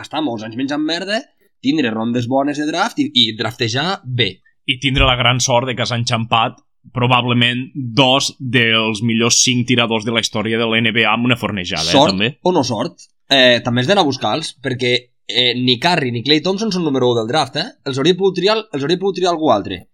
estar 0.00 0.24
molts 0.24 0.48
anys 0.48 0.56
menjant 0.56 0.82
merda, 0.82 1.20
tindre 1.60 1.92
rondes 1.92 2.26
bones 2.28 2.58
de 2.58 2.66
draft 2.68 2.98
i, 3.04 3.10
i 3.12 3.36
draftejar 3.36 4.00
bé. 4.04 4.32
I 4.64 4.80
tindre 4.80 5.04
la 5.08 5.18
gran 5.20 5.40
sort 5.44 5.68
de 5.68 5.76
que 5.76 5.86
s'han 5.86 6.06
enxampat 6.06 6.58
probablement 6.96 7.66
dos 7.74 8.32
dels 8.40 9.04
millors 9.04 9.42
cinc 9.44 9.66
tiradors 9.68 10.06
de 10.08 10.16
la 10.16 10.24
història 10.24 10.58
de 10.58 10.66
l'NBA 10.66 11.08
amb 11.12 11.28
una 11.28 11.36
fornejada, 11.36 11.90
sort 11.92 12.14
eh, 12.14 12.16
també. 12.16 12.30
o 12.40 12.52
no 12.56 12.64
sort, 12.64 13.10
eh, 13.30 13.60
també 13.64 13.82
has 13.82 13.88
d'anar 13.88 14.04
a 14.04 14.10
buscar-los, 14.10 14.56
perquè 14.62 14.92
eh, 15.30 15.54
ni 15.56 15.78
Curry 15.78 16.10
ni 16.10 16.24
Clay 16.26 16.42
Thompson 16.42 16.74
són 16.74 16.84
número 16.84 17.12
1 17.14 17.22
del 17.22 17.30
draft, 17.30 17.56
eh? 17.62 17.68
Els 17.86 18.02
hauria 18.02 18.18
pogut 18.18 18.36
triar, 18.40 18.58
els 18.60 18.84
hauria 18.84 19.00
pogut 19.00 19.20
triar 19.20 19.32
algú 19.32 19.52
altre. 19.54 19.84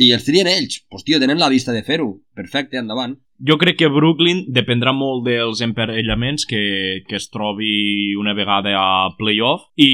I 0.00 0.12
els 0.16 0.24
trien 0.24 0.48
ells. 0.48 0.80
Pues, 0.88 1.04
tio, 1.04 1.18
tenen 1.20 1.40
la 1.40 1.50
vista 1.52 1.74
de 1.76 1.82
fer-ho. 1.84 2.14
Perfecte, 2.34 2.78
endavant. 2.80 3.18
Jo 3.40 3.56
crec 3.60 3.78
que 3.80 3.88
Brooklyn 3.88 4.42
dependrà 4.52 4.92
molt 4.92 5.24
dels 5.24 5.62
emparellaments 5.64 6.44
que, 6.48 6.60
que 7.08 7.16
es 7.16 7.30
trobi 7.32 8.12
una 8.20 8.34
vegada 8.36 8.74
a 8.76 9.12
playoff 9.16 9.70
i... 9.80 9.88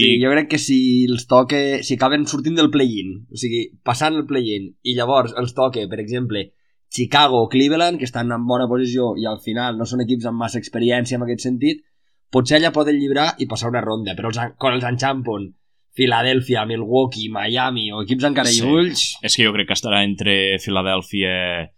Sí, 0.00 0.12
jo 0.22 0.30
crec 0.32 0.48
que 0.54 0.60
si 0.60 0.78
els 1.04 1.26
toque... 1.28 1.82
Si 1.84 1.98
acaben 1.98 2.24
sortint 2.28 2.56
del 2.56 2.70
play-in, 2.72 3.12
o 3.28 3.40
sigui, 3.40 3.66
passant 3.84 4.16
el 4.16 4.24
play-in, 4.28 4.70
i 4.80 4.96
llavors 4.96 5.36
els 5.36 5.52
toque, 5.56 5.84
per 5.92 6.00
exemple, 6.00 6.46
Chicago 6.88 7.42
o 7.42 7.50
Cleveland, 7.52 8.00
que 8.00 8.08
estan 8.08 8.32
en 8.32 8.46
bona 8.48 8.68
posició 8.70 9.12
i 9.20 9.28
al 9.28 9.42
final 9.44 9.76
no 9.76 9.84
són 9.84 10.06
equips 10.06 10.30
amb 10.30 10.40
massa 10.40 10.60
experiència 10.62 11.20
en 11.20 11.26
aquest 11.26 11.44
sentit, 11.44 11.84
potser 12.32 12.58
allà 12.58 12.72
poden 12.74 12.98
llibrar 12.98 13.34
i 13.38 13.46
passar 13.46 13.70
una 13.70 13.80
ronda, 13.84 14.14
però 14.18 14.32
els, 14.32 14.38
quan 14.58 14.74
els 14.78 14.84
enxampon 14.84 15.52
Filadèlfia, 15.96 16.66
Milwaukee, 16.68 17.30
Miami 17.32 17.90
o 17.92 18.02
equips 18.04 18.26
encara 18.28 18.50
Sí. 18.52 18.60
sí. 18.60 18.66
ulls, 18.68 19.04
És 19.22 19.36
que 19.36 19.46
jo 19.46 19.52
crec 19.54 19.68
que 19.70 19.76
estarà 19.78 20.02
entre 20.04 20.58
Filadèlfia 20.60 21.70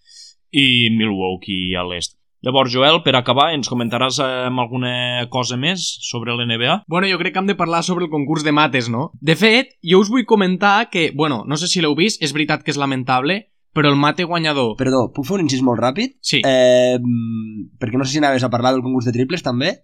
i 0.50 0.90
Milwaukee 0.96 1.76
a 1.78 1.84
l'est. 1.86 2.16
Llavors, 2.40 2.70
Joel, 2.70 3.00
per 3.02 3.16
acabar, 3.18 3.48
ens 3.52 3.66
comentaràs 3.70 4.20
eh, 4.22 4.26
amb 4.46 4.60
alguna 4.62 5.26
cosa 5.30 5.56
més 5.58 5.82
sobre 6.06 6.34
l'NBA? 6.36 6.84
Bueno, 6.86 7.08
jo 7.10 7.18
crec 7.18 7.34
que 7.34 7.40
hem 7.42 7.48
de 7.50 7.56
parlar 7.58 7.82
sobre 7.82 8.06
el 8.06 8.10
concurs 8.12 8.44
de 8.46 8.52
mates, 8.54 8.88
no? 8.88 9.08
De 9.20 9.34
fet, 9.34 9.74
jo 9.82 9.98
us 9.98 10.10
vull 10.10 10.24
comentar 10.24 10.88
que, 10.90 11.10
bueno, 11.14 11.42
no 11.46 11.56
sé 11.58 11.66
si 11.66 11.82
l'heu 11.82 11.96
vist, 11.98 12.22
és 12.22 12.32
veritat 12.32 12.62
que 12.62 12.70
és 12.70 12.78
lamentable, 12.78 13.40
però 13.74 13.90
el 13.90 13.98
mate 13.98 14.22
guanyador... 14.24 14.76
Perdó, 14.78 15.08
puc 15.14 15.26
fer 15.26 15.34
un 15.34 15.46
incís 15.48 15.62
molt 15.66 15.82
ràpid? 15.82 16.14
Sí, 16.22 16.40
Eh, 16.46 16.94
mm, 17.02 17.74
perquè 17.82 17.98
no 17.98 18.06
sé 18.06 18.14
si 18.14 18.22
anaves 18.22 18.46
a 18.46 18.50
parlar 18.54 18.72
del 18.72 18.82
concurs 18.86 19.10
de 19.10 19.14
triples 19.18 19.42
també. 19.42 19.80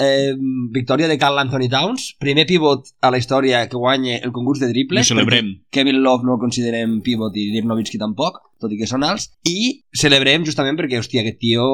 Eh, 0.00 0.32
victòria 0.72 1.08
de 1.10 1.18
Carl 1.20 1.36
Anthony 1.38 1.68
Towns, 1.68 2.14
primer 2.18 2.46
pivot 2.48 2.86
a 3.04 3.10
la 3.12 3.18
història 3.20 3.66
que 3.68 3.76
guanya 3.76 4.16
el 4.24 4.32
concurs 4.32 4.58
de 4.62 4.70
I 4.70 4.72
triples. 4.72 5.04
ho 5.04 5.12
celebrem. 5.12 5.50
Kevin 5.70 6.02
Love 6.02 6.24
no 6.24 6.38
el 6.38 6.40
considerem 6.40 7.02
pivot 7.04 7.36
i 7.36 7.50
Dirk 7.52 7.68
Nowitzki 7.68 8.00
tampoc, 8.00 8.40
tot 8.60 8.72
i 8.72 8.78
que 8.80 8.88
són 8.88 9.04
alts. 9.04 9.28
I 9.44 9.84
celebrem 9.92 10.46
justament 10.48 10.78
perquè, 10.80 10.96
hòstia, 10.98 11.20
aquest 11.20 11.38
tio, 11.42 11.66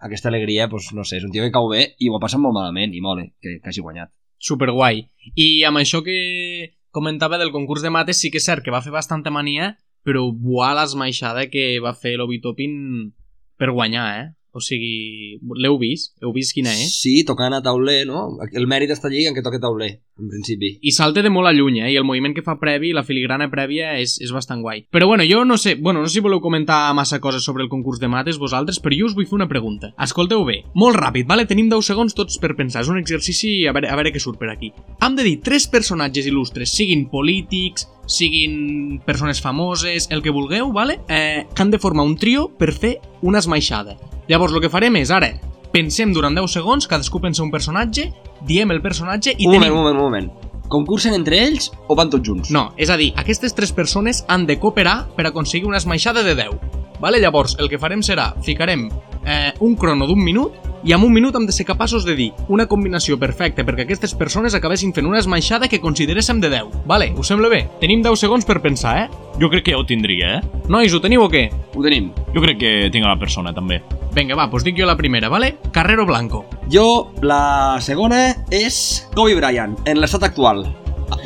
aquesta 0.00 0.30
alegria, 0.32 0.70
pues, 0.72 0.88
no 0.96 1.04
sé, 1.04 1.18
és 1.20 1.24
un 1.28 1.34
tio 1.34 1.44
que 1.44 1.52
cau 1.52 1.68
bé 1.68 1.90
i 1.98 2.08
ho 2.08 2.16
ha 2.16 2.22
passat 2.22 2.40
molt 2.40 2.56
malament, 2.56 2.94
i 2.96 3.00
mole, 3.04 3.34
que, 3.42 3.58
que 3.60 3.68
hagi 3.68 3.84
guanyat. 3.84 4.10
superguai. 4.38 5.02
I 5.34 5.64
amb 5.64 5.78
això 5.80 6.02
que 6.04 6.76
comentava 6.92 7.36
del 7.36 7.52
concurs 7.52 7.82
de 7.82 7.90
mates, 7.90 8.16
sí 8.20 8.30
que 8.30 8.38
és 8.38 8.44
cert 8.44 8.64
que 8.64 8.70
va 8.72 8.82
fer 8.84 8.92
bastanta 8.92 9.30
mania, 9.30 9.74
però 10.04 10.30
buà 10.32 10.72
l'esmaixada 10.76 11.48
que 11.50 11.80
va 11.82 11.92
fer 11.92 12.16
l'Obi 12.16 12.40
Topin 12.40 13.12
per 13.58 13.72
guanyar, 13.72 14.06
eh? 14.20 14.26
O 14.56 14.62
sigui, 14.64 15.36
l'heu 15.60 15.76
vist? 15.76 16.14
Heu 16.24 16.32
vist 16.32 16.54
quina 16.56 16.72
és? 16.72 16.94
Sí, 17.02 17.18
tocant 17.28 17.52
a 17.52 17.60
tauler, 17.60 18.06
no? 18.08 18.38
El 18.56 18.64
mèrit 18.70 18.92
està 18.94 19.10
allí 19.10 19.26
en 19.28 19.36
què 19.36 19.42
toca 19.44 19.60
tauler, 19.60 19.90
en 20.16 20.30
principi. 20.32 20.78
i 20.80 20.92
salta 20.96 21.20
de 21.20 21.28
molt 21.32 21.50
a 21.50 21.52
lluny, 21.52 21.82
eh? 21.82 21.90
I 21.92 21.98
el 22.00 22.06
moviment 22.08 22.32
que 22.32 22.44
fa 22.46 22.56
previ, 22.60 22.94
la 22.96 23.04
filigrana 23.04 23.50
prèvia, 23.52 23.92
és, 24.00 24.16
és 24.24 24.32
bastant 24.32 24.62
guai. 24.64 24.86
Però 24.90 25.08
bueno, 25.10 25.26
jo 25.28 25.44
no 25.44 25.58
sé, 25.60 25.74
bueno, 25.74 26.00
no 26.00 26.08
sé 26.08 26.18
si 26.18 26.24
voleu 26.24 26.40
comentar 26.40 26.94
massa 26.96 27.20
coses 27.20 27.44
sobre 27.44 27.64
el 27.64 27.68
concurs 27.68 28.00
de 28.00 28.08
mates 28.08 28.40
vosaltres, 28.40 28.80
però 28.80 28.96
jo 28.96 29.10
us 29.10 29.16
vull 29.18 29.28
fer 29.28 29.36
una 29.36 29.50
pregunta. 29.50 29.92
Escolteu 30.00 30.46
bé, 30.48 30.62
molt 30.74 30.96
ràpid, 30.96 31.28
vale? 31.28 31.44
Tenim 31.44 31.68
10 31.68 31.92
segons 31.92 32.16
tots 32.16 32.40
per 32.40 32.54
pensar, 32.56 32.86
és 32.86 32.92
un 32.92 32.96
exercici 33.02 33.66
a 33.68 33.76
veure, 33.76 33.92
a 33.92 34.00
veure 34.00 34.14
què 34.14 34.22
surt 34.22 34.40
per 34.40 34.48
aquí. 34.54 34.72
Hem 35.04 35.20
de 35.20 35.28
dir 35.28 35.36
tres 35.44 35.68
personatges 35.68 36.30
il·lustres, 36.32 36.72
siguin 36.72 37.10
polítics, 37.12 37.90
siguin 38.06 39.00
persones 39.04 39.42
famoses, 39.42 40.08
el 40.10 40.22
que 40.22 40.32
vulgueu, 40.32 40.72
vale? 40.72 41.00
Eh, 41.08 41.44
que 41.52 41.62
han 41.62 41.70
de 41.70 41.82
formar 41.82 42.06
un 42.06 42.16
trio 42.16 42.48
per 42.56 42.72
fer 42.72 42.96
una 43.20 43.42
esmaixada. 43.42 43.98
Llavors, 44.26 44.54
el 44.56 44.62
que 44.64 44.70
farem 44.72 44.96
és, 44.98 45.12
ara, 45.14 45.28
pensem 45.70 46.10
durant 46.14 46.34
10 46.34 46.56
segons, 46.58 46.88
cadascú 46.90 47.20
pensa 47.22 47.44
un 47.44 47.52
personatge, 47.52 48.08
diem 48.46 48.72
el 48.74 48.82
personatge 48.82 49.36
i 49.36 49.46
un 49.46 49.54
tenim... 49.54 49.70
moment, 49.70 49.72
un 49.72 49.78
moment, 49.78 49.96
un 49.96 50.02
moment. 50.02 50.62
Concursen 50.66 51.14
entre 51.14 51.38
ells 51.44 51.70
o 51.86 51.94
van 51.94 52.10
tots 52.10 52.26
junts? 52.26 52.50
No, 52.50 52.72
és 52.74 52.90
a 52.90 52.96
dir, 52.98 53.12
aquestes 53.22 53.54
tres 53.54 53.70
persones 53.70 54.24
han 54.26 54.48
de 54.48 54.58
cooperar 54.58 54.96
per 55.14 55.28
aconseguir 55.28 55.68
una 55.70 55.78
esmaixada 55.78 56.24
de 56.26 56.34
10. 56.34 56.58
Vale? 57.00 57.20
Llavors, 57.20 57.56
el 57.60 57.68
que 57.68 57.78
farem 57.78 58.02
serà, 58.02 58.32
ficarem 58.44 58.88
eh, 59.26 59.52
un 59.60 59.76
crono 59.76 60.06
d'un 60.06 60.22
minut 60.22 60.54
i 60.86 60.92
en 60.94 61.02
un 61.02 61.12
minut 61.12 61.34
hem 61.34 61.46
de 61.48 61.52
ser 61.52 61.66
capaços 61.66 62.04
de 62.06 62.14
dir 62.14 62.28
una 62.52 62.68
combinació 62.70 63.16
perfecta 63.18 63.64
perquè 63.66 63.82
aquestes 63.82 64.14
persones 64.14 64.54
acabessin 64.54 64.92
fent 64.94 65.08
una 65.08 65.18
esmaixada 65.18 65.66
que 65.68 65.80
consideréssim 65.82 66.38
de 66.40 66.50
10. 66.52 66.86
Vale? 66.86 67.10
Us 67.18 67.32
sembla 67.32 67.50
bé? 67.50 67.64
Tenim 67.80 68.04
10 68.04 68.22
segons 68.22 68.46
per 68.46 68.60
pensar, 68.62 68.94
eh? 69.02 69.08
Jo 69.40 69.50
crec 69.50 69.66
que 69.66 69.74
ja 69.74 69.80
ho 69.80 69.86
tindria, 69.88 70.36
eh? 70.38 70.62
Nois, 70.70 70.94
ho 70.94 71.02
teniu 71.02 71.26
o 71.26 71.30
què? 71.32 71.48
Ho 71.74 71.82
tenim. 71.82 72.12
Jo 72.34 72.44
crec 72.44 72.62
que 72.62 72.72
tinc 72.94 73.04
a 73.04 73.10
la 73.10 73.18
persona, 73.18 73.52
també. 73.56 73.80
Vinga, 74.14 74.38
va, 74.38 74.46
doncs 74.52 74.64
dic 74.64 74.78
jo 74.78 74.86
la 74.86 74.96
primera, 74.96 75.28
vale? 75.28 75.56
Carrero 75.74 76.06
Blanco. 76.06 76.44
Jo, 76.72 77.10
la 77.26 77.76
segona 77.82 78.30
és 78.54 79.08
Kobe 79.16 79.34
Bryant, 79.36 79.76
en 79.84 80.00
l'estat 80.00 80.30
actual. 80.30 80.64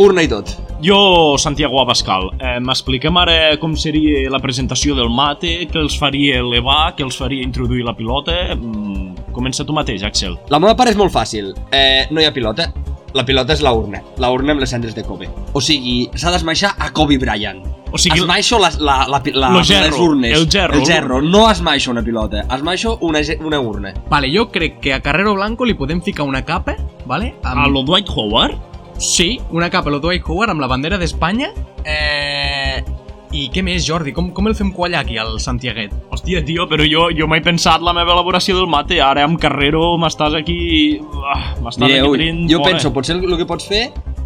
Urna 0.01 0.25
i 0.25 0.33
tot. 0.33 0.57
Jo, 0.83 1.37
Santiago 1.37 1.81
Abascal, 1.83 2.31
eh, 2.41 2.59
m'expliquem 2.65 3.17
ara 3.21 3.57
com 3.61 3.75
seria 3.77 4.31
la 4.33 4.39
presentació 4.41 4.95
del 4.97 5.11
mate, 5.13 5.67
què 5.69 5.77
els 5.77 5.99
faria 6.01 6.39
elevar, 6.41 6.95
què 6.97 7.05
els 7.05 7.19
faria 7.21 7.45
introduir 7.45 7.85
la 7.85 7.93
pilota... 7.97 8.55
Mm, 8.57 9.33
comença 9.37 9.65
tu 9.65 9.75
mateix, 9.77 10.03
Axel. 10.03 10.39
La 10.51 10.59
meva 10.59 10.73
part 10.77 10.91
és 10.91 10.97
molt 10.99 11.13
fàcil. 11.13 11.53
Eh, 11.71 12.07
no 12.11 12.21
hi 12.21 12.25
ha 12.27 12.33
pilota. 12.33 12.71
La 13.15 13.25
pilota 13.27 13.53
és 13.53 13.61
la 13.63 13.73
urna. 13.77 14.01
La 14.23 14.31
urna 14.33 14.55
amb 14.55 14.63
les 14.63 14.73
cendres 14.73 14.95
de 14.97 15.05
Kobe. 15.05 15.29
O 15.53 15.61
sigui, 15.61 16.09
s'ha 16.15 16.33
d'esmaixar 16.33 16.73
a 16.79 16.91
Kobe 16.95 17.19
Bryant. 17.19 17.61
O 17.93 17.99
sigui, 17.99 18.21
esmaixo 18.23 18.59
la, 18.63 18.71
la, 18.79 18.97
la, 19.11 19.21
la, 19.35 19.51
Lo 19.51 19.63
gerro, 19.67 19.91
les 19.91 19.99
urnes. 20.01 20.35
el 20.39 20.49
gerro. 20.49 20.79
El 20.79 20.87
gerro. 20.87 21.21
No 21.21 21.45
esmaixo 21.51 21.91
una 21.91 22.03
pilota. 22.07 22.47
Esmaixo 22.55 22.97
una, 23.03 23.21
una 23.45 23.61
urna. 23.61 23.93
Vale, 24.09 24.31
jo 24.33 24.49
crec 24.51 24.81
que 24.81 24.95
a 24.95 25.01
Carrero 25.03 25.35
Blanco 25.35 25.67
li 25.67 25.75
podem 25.75 26.01
ficar 26.01 26.25
una 26.25 26.45
capa, 26.45 26.77
vale? 27.05 27.35
a 27.43 27.69
lo 27.69 27.83
Dwight 27.83 28.09
Howard? 28.15 28.70
Sí, 29.01 29.41
una 29.51 29.71
capa 29.71 29.89
lo 29.89 29.99
Dwight 29.99 30.29
Howard 30.29 30.53
amb 30.53 30.61
la 30.61 30.69
bandera 30.69 30.99
d'Espanya. 31.01 31.55
Eh... 31.89 32.85
I 33.31 33.45
què 33.55 33.63
més, 33.63 33.85
Jordi? 33.87 34.11
Com, 34.11 34.33
com 34.35 34.49
el 34.51 34.57
fem 34.59 34.73
quallar 34.75 35.05
aquí, 35.05 35.15
al 35.17 35.37
Santiaguet? 35.39 35.93
Hòstia, 36.11 36.41
tio, 36.43 36.65
però 36.69 36.83
jo, 36.83 37.05
jo 37.15 37.29
m'he 37.31 37.39
pensat 37.41 37.79
la 37.87 37.95
meva 37.95 38.11
elaboració 38.17 38.57
del 38.59 38.67
mate, 38.69 38.99
ara 39.01 39.23
amb 39.23 39.39
Carrero 39.41 39.95
m'estàs 40.03 40.35
aquí... 40.35 40.59
Ah, 41.23 41.55
m'estàs 41.63 41.87
aquí 41.87 42.01
tenint 42.19 42.43
jo 42.51 42.59
fora. 42.59 42.73
penso, 42.73 42.91
potser 42.93 43.15
el, 43.15 43.23
el 43.29 43.39
que 43.39 43.47
pots 43.47 43.71
fer 43.71 43.85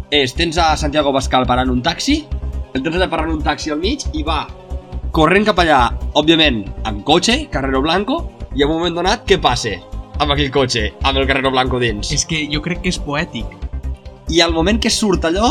és 0.09 0.33
tens 0.33 0.57
a 0.57 0.71
Santiago 0.81 1.13
Bascal 1.13 1.45
parant 1.45 1.69
un 1.69 1.85
taxi 1.85 2.23
el 2.73 2.81
tens 2.81 2.97
allà 2.97 3.07
parant 3.11 3.29
un 3.31 3.45
taxi 3.45 3.71
al 3.71 3.79
mig 3.79 4.03
i 4.17 4.25
va 4.25 4.41
corrent 5.15 5.45
cap 5.47 5.61
allà, 5.61 5.83
òbviament, 6.17 6.63
amb 6.89 7.05
cotxe, 7.07 7.45
Carrero 7.53 7.85
Blanco, 7.85 8.23
i 8.57 8.65
en 8.65 8.71
un 8.71 8.79
moment 8.81 8.97
donat, 8.97 9.23
què 9.29 9.37
passa 9.39 9.77
amb 10.19 10.33
aquell 10.33 10.51
cotxe, 10.51 10.89
amb 11.03 11.21
el 11.21 11.29
Carrero 11.29 11.53
Blanco 11.53 11.79
dins? 11.79 12.09
És 12.11 12.25
que 12.27 12.41
jo 12.51 12.59
crec 12.65 12.81
que 12.83 12.91
és 12.91 12.99
poètic. 12.99 13.53
I 14.29 14.41
al 14.41 14.53
moment 14.53 14.79
que 14.81 14.89
surt 14.89 15.25
allò, 15.29 15.49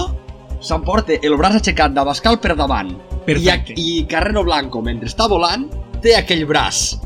s'emporta 0.65 1.15
el 1.23 1.37
braç 1.39 1.61
aixecat 1.61 1.93
d'Abascal 1.95 2.41
per 2.41 2.57
davant. 2.59 2.95
Perfecte. 3.25 3.77
I, 3.77 4.01
I 4.01 4.07
Carrero 4.11 4.43
Blanco, 4.45 4.83
mentre 4.83 5.09
està 5.09 5.29
volant, 5.31 5.69
té 6.03 6.17
aquell 6.19 6.45
braç 6.49 6.97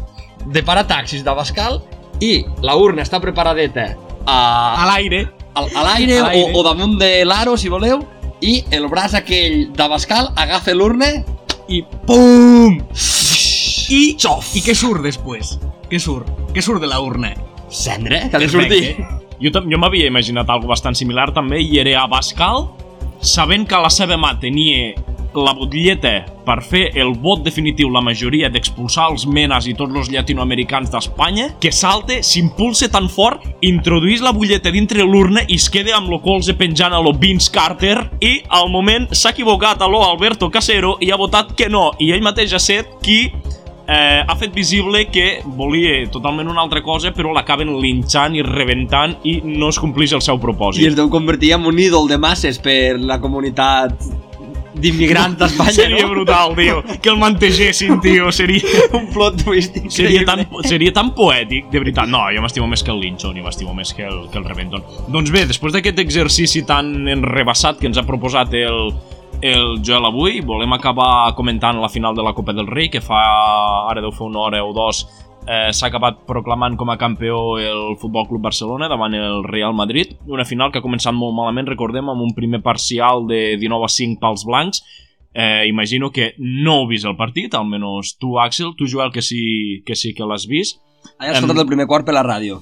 de 0.48 0.62
parataxis 0.64 1.22
d'Abascal 1.26 1.80
i 2.24 2.44
la 2.64 2.74
urna 2.80 3.02
està 3.04 3.20
preparadeta 3.20 3.90
a, 4.24 4.38
A 4.82 4.86
l'aire. 4.88 5.26
al- 5.54 5.68
a 5.76 5.82
l'aire 5.84 6.18
A 6.22 6.30
o, 6.34 6.58
o 6.58 6.62
damunt 6.66 6.96
de 6.98 7.24
l'aro, 7.24 7.56
si 7.56 7.68
voleu, 7.68 8.00
i 8.40 8.64
el 8.70 8.88
braç 8.88 9.14
aquell 9.18 9.68
d'Abascal 9.74 10.32
agafa 10.36 10.74
l'urna 10.74 11.08
I 11.68 11.82
PUM! 12.06 12.78
I, 13.90 14.00
Xof! 14.18 14.54
I 14.56 14.62
què 14.64 14.74
surt 14.76 15.02
després? 15.04 15.56
Què 15.90 15.98
surt? 16.00 16.28
Què 16.54 16.62
surt 16.64 16.80
de 16.80 16.88
la 16.90 17.00
urna? 17.00 17.34
cendre, 17.68 18.22
que 18.30 18.36
ha 18.36 18.40
de 18.40 18.48
sortir. 18.48 18.96
Jo, 19.39 19.53
jo 19.55 19.78
m'havia 19.78 20.09
imaginat 20.11 20.49
algo 20.51 20.70
bastant 20.70 20.97
similar 20.99 21.30
també 21.34 21.61
i 21.62 21.78
era 21.78 22.03
Abascal 22.03 22.66
sabent 23.20 23.66
que 23.68 23.78
la 23.78 23.91
seva 23.91 24.18
mà 24.18 24.32
tenia 24.41 24.95
la 25.39 25.53
butlleta 25.55 26.24
per 26.47 26.57
fer 26.64 26.89
el 26.99 27.12
vot 27.22 27.43
definitiu 27.45 27.91
la 27.93 28.01
majoria 28.03 28.49
d'expulsar 28.51 29.09
els 29.12 29.26
menes 29.28 29.68
i 29.68 29.74
tots 29.76 29.95
els 29.95 30.09
llatinoamericans 30.11 30.91
d'Espanya, 30.91 31.51
que 31.61 31.70
salte, 31.74 32.22
s'impulsa 32.24 32.89
tan 32.91 33.09
fort, 33.12 33.45
introduís 33.62 34.22
la 34.24 34.32
butlleta 34.34 34.72
dintre 34.74 35.05
l'urna 35.05 35.45
i 35.47 35.59
es 35.61 35.68
queda 35.70 35.95
amb 35.99 36.11
lo 36.11 36.20
colze 36.24 36.57
penjant 36.59 36.97
a 36.97 37.03
lo 37.05 37.12
Vince 37.12 37.53
Carter 37.55 38.09
i 38.24 38.39
al 38.49 38.72
moment 38.72 39.09
s'ha 39.12 39.34
equivocat 39.36 39.82
a 39.84 39.91
lo 39.91 40.03
Alberto 40.07 40.51
Casero 40.51 40.97
i 41.05 41.12
ha 41.12 41.20
votat 41.20 41.55
que 41.59 41.68
no 41.68 41.93
i 41.99 42.11
ell 42.14 42.24
mateix 42.24 42.57
ha 42.57 42.62
set 42.62 42.99
qui 43.05 43.28
eh, 43.89 44.22
ha 44.26 44.36
fet 44.36 44.53
visible 44.55 45.07
que 45.11 45.41
volia 45.57 46.05
totalment 46.12 46.49
una 46.53 46.61
altra 46.62 46.82
cosa 46.84 47.11
però 47.16 47.32
l'acaben 47.32 47.72
linxant 47.80 48.36
i 48.36 48.45
rebentant 48.45 49.16
i 49.24 49.41
no 49.45 49.72
es 49.72 49.80
compleix 49.80 50.12
el 50.12 50.22
seu 50.22 50.36
I 50.36 50.43
propòsit. 50.45 50.86
es 50.93 50.97
deu 50.99 51.09
convertir 51.11 51.55
en 51.57 51.64
un 51.66 51.78
ídol 51.78 52.09
de 52.09 52.18
masses 52.20 52.61
per 52.61 52.99
la 53.01 53.18
comunitat 53.20 53.97
d'immigrants 54.78 55.39
d'Espanya, 55.41 55.72
Seria 55.74 56.05
no? 56.07 56.11
brutal, 56.12 56.53
tio. 56.55 56.82
Que 57.03 57.11
el 57.11 57.16
mantegessin, 57.18 57.97
tio. 58.01 58.30
Seria, 58.30 58.62
un 58.99 59.09
plot 59.11 59.41
twist 59.43 59.74
seria, 59.91 60.22
tan, 60.28 60.45
increïble. 60.45 60.68
seria 60.68 60.93
tan 60.95 61.11
poètic, 61.16 61.66
de 61.72 61.80
veritat. 61.82 62.07
No, 62.07 62.20
jo 62.30 62.45
m'estimo 62.45 62.68
més 62.70 62.84
que 62.86 62.93
el 62.95 63.01
Lincoln 63.03 63.41
i 63.41 63.43
m'estimo 63.43 63.74
més 63.74 63.91
que 63.97 64.07
el, 64.07 64.28
que 64.30 64.39
el 64.39 64.47
Reventon. 64.47 64.84
Doncs 65.11 65.32
bé, 65.34 65.47
després 65.51 65.74
d'aquest 65.74 65.99
exercici 66.05 66.62
tan 66.68 67.09
enrebaçat 67.11 67.80
que 67.80 67.89
ens 67.91 67.99
ha 67.99 68.07
proposat 68.07 68.55
el, 68.55 68.93
el 69.41 69.80
Joel 69.84 70.07
avui, 70.09 70.41
volem 70.41 70.72
acabar 70.74 71.34
comentant 71.39 71.78
la 71.78 71.89
final 71.89 72.14
de 72.14 72.22
la 72.22 72.34
Copa 72.34 72.53
del 72.53 72.66
Rei, 72.66 72.89
que 72.91 73.01
fa, 73.01 73.20
ara 73.91 74.03
deu 74.03 74.12
fer 74.12 74.26
una 74.26 74.41
hora 74.43 74.62
o 74.64 74.72
dos, 74.74 75.05
eh, 75.47 75.70
s'ha 75.72 75.89
acabat 75.89 76.24
proclamant 76.26 76.76
com 76.76 76.91
a 76.91 76.99
campió 76.99 77.59
el 77.59 77.97
Futbol 78.01 78.26
Club 78.28 78.43
Barcelona 78.43 78.89
davant 78.89 79.14
el 79.14 79.45
Real 79.45 79.74
Madrid. 79.74 80.16
Una 80.26 80.45
final 80.45 80.72
que 80.72 80.82
ha 80.82 80.84
començat 80.84 81.14
molt 81.14 81.36
malament, 81.36 81.68
recordem, 81.68 82.09
amb 82.11 82.24
un 82.24 82.34
primer 82.34 82.62
parcial 82.62 83.26
de 83.28 83.57
19 83.61 83.84
a 83.84 83.93
5 83.95 84.18
pels 84.20 84.45
blancs. 84.45 84.82
Eh, 85.34 85.68
imagino 85.68 86.11
que 86.11 86.32
no 86.39 86.80
heu 86.80 86.89
vist 86.89 87.07
el 87.07 87.16
partit, 87.16 87.55
almenys 87.55 88.16
tu, 88.18 88.39
Axel, 88.41 88.74
tu, 88.76 88.89
Joel, 88.91 89.12
que 89.12 89.22
sí 89.22 89.82
que, 89.86 89.95
sí 89.95 90.14
que 90.14 90.26
l'has 90.26 90.49
vist. 90.49 90.82
He 91.20 91.30
escoltat 91.30 91.62
el 91.62 91.70
primer 91.70 91.86
quart 91.86 92.05
per 92.05 92.16
la 92.16 92.26
ràdio. 92.26 92.59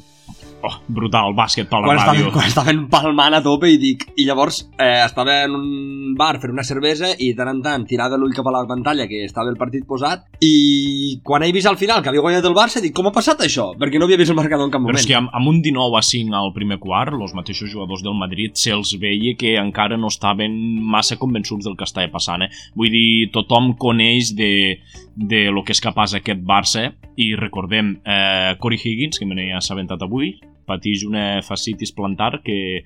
Oh, 0.67 0.73
brutal, 0.91 1.35
bàsquet 1.37 1.69
per 1.71 1.79
la 1.83 1.93
Quan 1.93 2.01
ràdio. 2.01 2.31
quan 2.35 2.49
estaven 2.49 2.87
palmant 2.91 3.37
a 3.39 3.43
tope 3.45 3.69
i 3.71 3.77
dic... 3.79 4.03
I 4.19 4.25
llavors 4.27 4.63
eh, 4.79 5.05
estava 5.05 5.45
en 5.45 5.55
un 5.55 6.15
bar 6.19 6.41
fent 6.43 6.53
una 6.55 6.65
cervesa 6.67 7.13
i 7.23 7.33
tant 7.39 7.51
en 7.53 7.61
tant 7.63 7.85
tirava 7.87 8.19
l'ull 8.19 8.35
cap 8.35 8.47
a 8.49 8.55
la 8.55 8.65
pantalla 8.67 9.07
que 9.07 9.23
estava 9.25 9.53
el 9.53 9.59
partit 9.61 9.87
posat 9.87 10.25
i 10.43 11.21
quan 11.27 11.45
he 11.45 11.53
vist 11.55 11.69
al 11.71 11.79
final 11.79 12.03
que 12.03 12.11
havia 12.11 12.25
guanyat 12.25 12.49
el 12.49 12.57
Barça 12.57 12.83
dic 12.83 12.95
com 12.97 13.07
ha 13.11 13.15
passat 13.15 13.45
això? 13.47 13.69
Perquè 13.79 14.01
no 14.01 14.09
havia 14.09 14.19
vist 14.19 14.33
el 14.35 14.39
marcador 14.39 14.67
en 14.67 14.75
cap 14.75 14.83
moment. 14.83 14.97
Però 14.97 15.05
és 15.05 15.09
que 15.09 15.19
amb, 15.19 15.31
amb 15.37 15.53
un 15.53 15.61
19 15.63 16.01
a 16.01 16.05
5 16.11 16.37
al 16.41 16.53
primer 16.57 16.81
quart, 16.83 17.15
els 17.15 17.35
mateixos 17.37 17.71
jugadors 17.71 18.03
del 18.03 18.17
Madrid 18.19 18.57
se'ls 18.59 18.97
veia 19.03 19.37
que 19.39 19.57
encara 19.61 20.01
no 20.01 20.11
estaven 20.13 20.57
massa 20.83 21.21
convençuts 21.21 21.69
del 21.69 21.77
que 21.77 21.87
estava 21.87 22.09
passant. 22.13 22.47
Eh? 22.47 22.51
Vull 22.75 22.91
dir, 22.91 23.31
tothom 23.35 23.75
coneix 23.79 24.33
de, 24.37 24.81
de 25.17 25.49
lo 25.51 25.65
que 25.65 25.73
és 25.73 25.81
capaç 25.81 26.15
aquest 26.15 26.45
Barça. 26.47 26.91
I 27.17 27.35
recordem, 27.41 27.97
eh, 28.05 28.55
Corey 28.61 28.79
Higgins, 28.79 29.19
que 29.19 29.27
me 29.27 29.35
n'he 29.35 29.51
assabentat 29.57 30.03
avui, 30.05 30.37
pateix 30.69 31.05
una 31.09 31.43
fascitis 31.43 31.95
plantar 31.97 32.43
que 32.45 32.85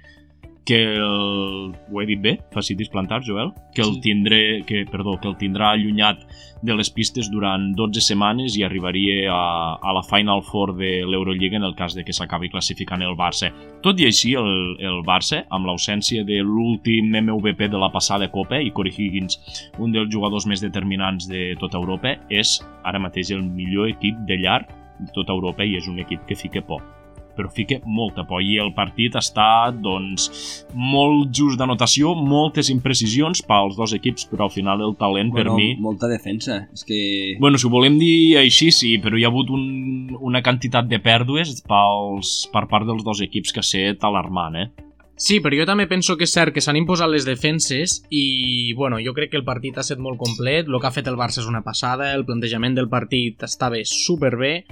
que 0.71 0.79
el, 0.95 1.73
ho 1.91 1.99
he 1.99 2.05
dit 2.07 2.21
bé, 2.23 2.37
fascitis 2.55 2.87
plantar, 2.93 3.25
Joel, 3.27 3.49
que 3.75 3.83
el 3.83 3.97
Sí. 3.97 4.01
tindré, 4.05 4.63
que, 4.69 4.85
perdó, 4.87 5.17
que 5.19 5.27
el 5.27 5.35
tindrà 5.37 5.73
allunyat 5.73 6.21
de 6.63 6.75
les 6.79 6.91
pistes 6.95 7.27
durant 7.33 7.73
12 7.75 8.01
setmanes 8.05 8.55
i 8.55 8.63
arribaria 8.63 9.33
a, 9.35 9.79
a 9.83 9.95
la 9.97 10.03
Final 10.07 10.45
Four 10.47 10.77
de 10.79 10.91
l'Eurolliga 11.09 11.57
en 11.59 11.65
el 11.67 11.75
cas 11.75 11.97
de 11.99 12.05
que 12.07 12.15
s'acabi 12.15 12.53
classificant 12.53 13.03
el 13.03 13.17
Barça. 13.19 13.51
Tot 13.83 13.99
i 13.99 14.07
així, 14.07 14.37
el, 14.39 14.77
el 14.79 15.01
Barça, 15.03 15.43
amb 15.51 15.67
l'ausència 15.67 16.23
de 16.29 16.39
l'últim 16.47 17.11
MVP 17.19 17.67
de 17.73 17.81
la 17.81 17.91
passada 17.91 18.31
Copa 18.31 18.63
i 18.63 18.71
Corey 18.71 18.95
Higgins, 18.97 19.41
un 19.83 19.91
dels 19.91 20.13
jugadors 20.13 20.47
més 20.47 20.63
determinants 20.63 21.27
de 21.27 21.57
tota 21.59 21.83
Europa, 21.83 22.15
és 22.31 22.61
ara 22.85 23.03
mateix 23.03 23.35
el 23.35 23.43
millor 23.43 23.91
equip 23.91 24.23
de 24.31 24.39
llarg 24.39 24.71
de 25.01 25.11
tota 25.19 25.33
Europa 25.35 25.67
i 25.67 25.75
és 25.81 25.89
un 25.91 25.99
equip 25.99 26.23
que 26.29 26.39
fica 26.39 26.63
por 26.63 26.85
però 27.37 27.51
fica 27.53 27.81
molta 27.85 28.25
por 28.29 28.43
i 28.43 28.57
el 28.63 28.73
partit 28.77 29.17
està 29.21 29.71
doncs 29.75 30.29
molt 30.75 31.31
just 31.37 31.61
d'anotació, 31.61 32.15
moltes 32.15 32.71
imprecisions 32.73 33.43
pels 33.47 33.79
dos 33.79 33.95
equips, 33.97 34.27
però 34.31 34.49
al 34.49 34.55
final 34.55 34.85
el 34.85 34.97
talent 35.01 35.33
per 35.35 35.47
bueno, 35.49 35.57
mi 35.59 35.69
Molta 35.81 36.09
defensa. 36.11 36.63
És 36.75 36.85
que... 36.87 37.01
Bueno, 37.41 37.59
si 37.59 37.67
ho 37.67 37.73
volem 37.73 37.99
dir 38.01 38.39
així, 38.41 38.71
sí, 38.75 38.97
però 39.03 39.19
hi 39.19 39.25
ha 39.25 39.33
hagut 39.33 39.51
un, 39.55 40.17
una 40.21 40.43
quantitat 40.45 40.89
de 40.91 41.01
pèrdues 41.03 41.57
pels, 41.67 42.37
per 42.53 42.67
part 42.71 42.89
dels 42.89 43.05
dos 43.07 43.23
equips 43.25 43.55
que 43.55 43.65
ha 43.65 43.67
set 43.67 44.07
alarmant, 44.07 44.61
eh? 44.61 44.69
Sí, 45.21 45.37
però 45.45 45.53
jo 45.53 45.67
també 45.69 45.85
penso 45.85 46.15
que 46.17 46.25
és 46.25 46.33
cert 46.33 46.55
que 46.57 46.63
s'han 46.65 46.79
imposat 46.81 47.11
les 47.13 47.27
defenses 47.29 47.99
i, 48.09 48.73
bueno, 48.73 48.97
jo 49.05 49.13
crec 49.13 49.35
que 49.35 49.37
el 49.37 49.45
partit 49.45 49.77
ha 49.77 49.83
estat 49.85 50.01
molt 50.01 50.17
complet, 50.17 50.65
el 50.65 50.79
que 50.81 50.89
ha 50.89 50.95
fet 50.95 51.11
el 51.13 51.19
Barça 51.21 51.43
és 51.43 51.51
una 51.51 51.61
passada, 51.61 52.15
el 52.17 52.25
plantejament 52.25 52.79
del 52.79 52.89
partit 52.89 53.45
estava 53.45 53.83
superbé, 53.85 54.63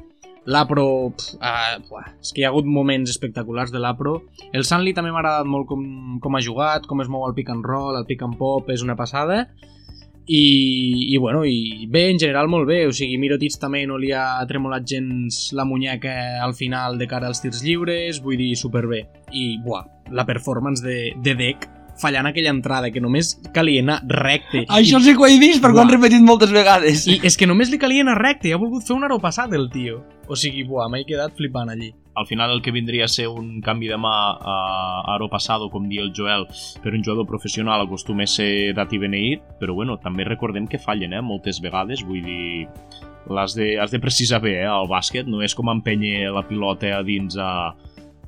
l'Apro, 0.48 0.86
uh, 1.12 2.04
és 2.18 2.32
que 2.32 2.40
hi 2.40 2.46
ha 2.46 2.52
hagut 2.52 2.68
moments 2.68 3.10
espectaculars 3.12 3.72
de 3.74 3.82
l'Apro, 3.82 4.14
el 4.56 4.64
Sanli 4.64 4.94
també 4.96 5.12
m'ha 5.12 5.20
agradat 5.20 5.48
molt 5.48 5.68
com, 5.68 5.82
com 6.24 6.38
ha 6.38 6.44
jugat, 6.44 6.88
com 6.88 7.04
es 7.04 7.10
mou 7.12 7.26
el 7.28 7.36
pick 7.36 7.52
and 7.52 7.66
roll, 7.68 7.98
el 7.98 8.08
pick 8.08 8.24
and 8.24 8.38
pop, 8.40 8.70
és 8.72 8.84
una 8.86 8.96
passada, 8.96 9.44
i, 10.28 11.14
i 11.14 11.16
bueno, 11.16 11.44
i 11.48 11.86
bé, 11.88 12.10
en 12.12 12.18
general 12.20 12.50
molt 12.52 12.68
bé, 12.68 12.82
o 12.86 12.92
sigui, 12.92 13.16
Mirotic 13.20 13.56
també 13.60 13.84
no 13.88 13.96
li 14.00 14.12
ha 14.12 14.44
tremolat 14.48 14.84
gens 14.88 15.48
la 15.56 15.64
muñeca 15.64 16.12
al 16.44 16.52
final 16.56 17.00
de 17.00 17.08
cara 17.08 17.28
als 17.28 17.40
tirs 17.40 17.64
lliures, 17.64 18.20
vull 18.24 18.36
dir, 18.36 18.52
superbé. 18.60 19.06
I, 19.32 19.56
buah, 19.64 19.86
la 20.12 20.26
performance 20.28 20.84
de, 20.84 21.14
de 21.24 21.36
Dec 21.38 21.68
fallant 22.00 22.28
aquella 22.28 22.52
entrada 22.54 22.90
que 22.94 23.02
només 23.02 23.34
calia 23.54 23.82
anar 23.84 24.00
recte. 24.08 24.64
Això 24.66 25.00
I, 25.00 25.04
sí 25.04 25.14
que 25.14 25.24
ho 25.24 25.28
he 25.28 25.38
vist, 25.40 25.62
perquè 25.64 25.80
ho 25.80 25.84
han 25.84 25.92
repetit 25.92 26.24
moltes 26.24 26.52
vegades. 26.54 27.06
I 27.10 27.20
és 27.26 27.38
que 27.38 27.48
només 27.48 27.72
li 27.72 27.80
calia 27.80 28.04
anar 28.06 28.18
recte, 28.20 28.48
i 28.48 28.54
ha 28.54 28.60
volgut 28.60 28.86
fer 28.86 28.96
un 28.96 29.06
aro 29.08 29.20
passat 29.22 29.54
el 29.56 29.68
tio. 29.72 30.02
O 30.28 30.36
sigui, 30.36 30.66
buah, 30.68 30.90
m'he 30.92 31.06
quedat 31.08 31.34
flipant 31.38 31.72
allí. 31.72 31.92
Al 32.18 32.26
final 32.26 32.50
el 32.50 32.60
que 32.62 32.74
vindria 32.74 33.06
a 33.06 33.08
ser 33.08 33.28
un 33.30 33.60
canvi 33.62 33.88
de 33.88 33.96
mà 33.96 34.14
a 34.34 34.56
aro 35.14 35.28
passado, 35.30 35.70
com 35.70 35.86
dia 35.88 36.02
el 36.02 36.10
Joel, 36.16 36.48
per 36.82 36.92
un 36.92 37.04
jugador 37.04 37.28
professional 37.30 37.84
acostuma 37.84 38.26
a 38.26 38.30
ser 38.30 38.74
dat 38.74 38.92
i 38.92 38.98
beneït, 38.98 39.44
però 39.60 39.76
bueno, 39.76 40.00
també 40.02 40.26
recordem 40.26 40.66
que 40.66 40.82
fallen, 40.82 41.14
eh, 41.14 41.22
moltes 41.22 41.62
vegades, 41.62 42.02
vull 42.04 42.26
dir, 42.26 42.66
l'has 43.30 43.54
de, 43.54 43.76
has 43.78 43.94
de 43.94 44.02
precisar 44.02 44.42
bé, 44.42 44.56
eh, 44.64 44.66
el 44.66 44.90
bàsquet, 44.90 45.30
no 45.30 45.44
és 45.46 45.54
com 45.54 45.70
empenyer 45.70 46.32
la 46.34 46.42
pilota 46.48 46.96
a 46.98 47.04
dins 47.06 47.38
a, 47.38 47.70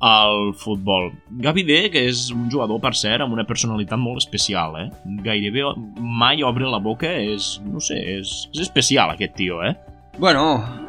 al 0.01 0.53
futbol. 0.57 1.11
Gavi 1.43 1.63
D, 1.63 1.77
que 1.93 2.01
és 2.09 2.25
un 2.33 2.49
jugador, 2.51 2.81
per 2.81 2.93
cert, 2.97 3.21
amb 3.21 3.35
una 3.37 3.45
personalitat 3.47 4.01
molt 4.01 4.23
especial, 4.23 4.75
eh? 4.81 4.87
Gairebé 5.25 5.67
mai 6.01 6.41
obre 6.43 6.69
la 6.69 6.81
boca, 6.81 7.11
és, 7.21 7.53
no 7.69 7.79
sé, 7.83 7.99
és, 8.17 8.33
és 8.51 8.63
especial 8.65 9.13
aquest 9.13 9.37
tio, 9.37 9.61
eh? 9.61 9.75
Bueno, 10.17 10.43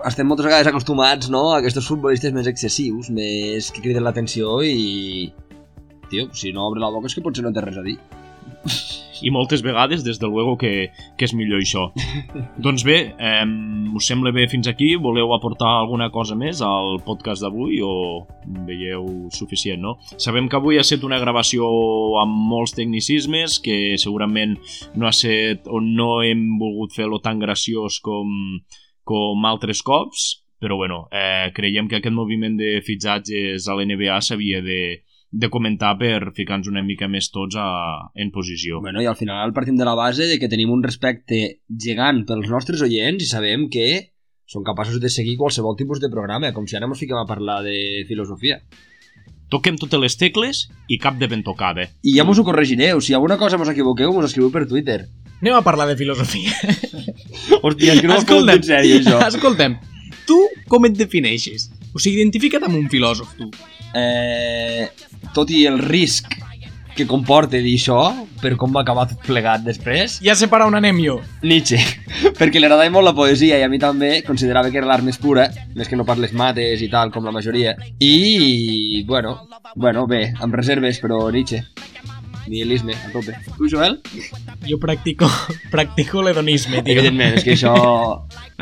estem 0.08 0.26
moltes 0.26 0.48
vegades 0.48 0.66
acostumats, 0.66 1.28
no?, 1.30 1.50
a 1.52 1.60
aquests 1.60 1.86
futbolistes 1.86 2.34
més 2.34 2.48
excessius, 2.50 3.12
més 3.12 3.70
que 3.70 3.84
criden 3.84 4.04
l'atenció 4.08 4.58
i... 4.66 5.30
Tio, 6.10 6.26
si 6.36 6.50
no 6.52 6.66
obre 6.68 6.82
la 6.82 6.90
boca 6.92 7.08
és 7.08 7.14
que 7.16 7.22
potser 7.24 7.44
no 7.44 7.52
té 7.54 7.62
res 7.64 7.78
a 7.80 7.84
dir. 7.86 7.94
I 9.22 9.30
moltes 9.30 9.62
vegades, 9.62 10.02
des 10.04 10.18
de 10.18 10.26
luego, 10.26 10.56
que, 10.58 10.90
que 11.16 11.26
és 11.26 11.34
millor 11.34 11.62
això. 11.62 11.86
doncs 12.64 12.84
bé, 12.84 12.98
eh, 13.14 13.46
us 13.94 14.08
sembla 14.10 14.32
bé 14.34 14.48
fins 14.50 14.68
aquí? 14.68 14.92
Voleu 14.96 15.32
aportar 15.34 15.70
alguna 15.78 16.10
cosa 16.10 16.36
més 16.38 16.60
al 16.66 16.98
podcast 17.06 17.44
d'avui 17.44 17.80
o 17.86 17.92
veieu 18.66 19.06
suficient, 19.34 19.80
no? 19.82 19.96
Sabem 20.18 20.50
que 20.50 20.58
avui 20.58 20.78
ha 20.78 20.86
estat 20.86 21.06
una 21.06 21.20
gravació 21.22 21.70
amb 22.22 22.34
molts 22.50 22.74
tecnicismes, 22.78 23.60
que 23.62 23.96
segurament 24.02 24.58
no 24.96 25.06
ha 25.06 25.14
estat 25.14 25.70
o 25.70 25.80
no 25.80 26.16
hem 26.26 26.58
volgut 26.60 26.94
fer-lo 26.96 27.22
tan 27.22 27.40
graciós 27.42 28.00
com, 28.02 28.58
com 29.06 29.46
altres 29.46 29.84
cops, 29.86 30.42
però 30.62 30.76
bueno, 30.78 31.06
eh, 31.10 31.50
creiem 31.54 31.88
que 31.90 31.98
aquest 31.98 32.14
moviment 32.14 32.58
de 32.58 32.76
fitxatges 32.86 33.66
a 33.66 33.74
l'NBA 33.74 34.20
s'havia 34.22 34.60
de, 34.62 34.82
de 35.32 35.48
comentar 35.48 35.94
per 35.96 36.30
ficar-nos 36.36 36.68
una 36.68 36.84
mica 36.84 37.08
més 37.08 37.30
tots 37.32 37.56
a, 37.56 37.66
en 38.14 38.30
posició. 38.30 38.82
Bueno, 38.84 39.00
i 39.00 39.08
al 39.08 39.16
final 39.16 39.54
partim 39.56 39.78
de 39.80 39.88
la 39.88 39.96
base 39.96 40.28
de 40.28 40.36
que 40.38 40.50
tenim 40.52 40.70
un 40.70 40.84
respecte 40.84 41.40
gegant 41.72 42.26
pels 42.28 42.50
nostres 42.52 42.84
oients 42.84 43.24
i 43.24 43.28
sabem 43.30 43.70
que 43.72 43.86
són 44.44 44.66
capaços 44.66 45.00
de 45.00 45.08
seguir 45.08 45.38
qualsevol 45.40 45.78
tipus 45.78 46.02
de 46.02 46.10
programa, 46.12 46.52
com 46.52 46.66
si 46.68 46.76
ara 46.76 46.84
ens 46.84 47.00
fiquem 47.00 47.16
a 47.16 47.24
parlar 47.28 47.62
de 47.64 48.04
filosofia. 48.08 48.60
Toquem 49.52 49.78
totes 49.80 50.00
les 50.00 50.16
tecles 50.20 50.66
i 50.88 50.98
cap 51.00 51.16
de 51.20 51.28
ben 51.28 51.42
tocada. 51.44 51.88
I 52.04 52.16
ja 52.18 52.24
mos 52.28 52.40
ho 52.40 52.44
corregireu, 52.44 53.00
si 53.00 53.16
alguna 53.16 53.38
cosa 53.40 53.60
mos 53.60 53.72
equivoqueu, 53.72 54.12
mos 54.12 54.28
escriviu 54.28 54.52
per 54.52 54.66
Twitter. 54.68 55.06
Anem 55.40 55.56
a 55.56 55.64
parlar 55.64 55.88
de 55.88 55.96
filosofia. 55.96 56.52
Hòstia, 57.64 57.96
és 57.96 58.00
que 58.00 58.08
no 58.08 58.20
ho 58.20 58.24
feu 58.24 58.44
en 58.44 58.64
sèrio, 58.64 59.00
això. 59.00 59.20
escolta'm, 59.28 59.78
tu 60.28 60.38
com 60.68 60.88
et 60.88 60.96
defineixes? 60.96 61.70
O 61.92 62.00
sigui, 62.00 62.20
identifica't 62.20 62.68
amb 62.68 62.78
un 62.78 62.88
filòsof, 62.92 63.32
tu. 63.40 63.48
Eh, 63.94 64.88
tot 65.34 65.50
i 65.52 65.66
el 65.68 65.78
risc 65.80 66.32
que 66.96 67.06
comporta 67.08 67.56
dir 67.56 67.74
això, 67.78 67.98
per 68.42 68.52
com 68.60 68.72
va 68.74 68.82
acabar 68.84 69.06
tot 69.08 69.22
plegat 69.24 69.64
després, 69.64 70.18
Ja 70.24 70.34
sé 70.36 70.48
per 70.52 70.60
on 70.66 70.76
anem 70.76 70.98
jo. 71.00 71.18
Nietzsche, 71.42 71.80
perquè 72.38 72.60
li 72.60 72.68
agradava 72.68 72.90
molt 72.92 73.08
la 73.08 73.14
poesia 73.16 73.58
i 73.58 73.64
a 73.64 73.70
mi 73.72 73.80
també 73.80 74.18
considerava 74.26 74.70
que 74.70 74.80
era 74.80 74.90
l'art 74.90 75.06
més 75.06 75.18
pura, 75.20 75.48
més 75.76 75.88
que 75.88 75.96
no 75.96 76.04
per 76.08 76.18
les 76.20 76.34
mates 76.36 76.84
i 76.84 76.90
tal, 76.92 77.12
com 77.14 77.24
la 77.24 77.32
majoria. 77.32 77.76
I, 77.98 79.04
bueno, 79.08 79.38
bueno, 79.74 80.06
bé, 80.06 80.26
amb 80.40 80.54
reserves, 80.54 81.00
però 81.00 81.24
Nietzsche. 81.32 81.64
Nihilisme, 82.42 82.92
a 82.92 83.10
tope. 83.12 83.36
Tu, 83.56 83.68
Joel? 83.70 84.00
Jo 84.66 84.78
practico, 84.82 85.28
practico 85.74 86.22
l'hedonisme, 86.26 86.82
tio. 86.82 86.98
Evidentment, 86.98 87.38
és 87.38 87.46
que 87.46 87.54
això... 87.56 87.74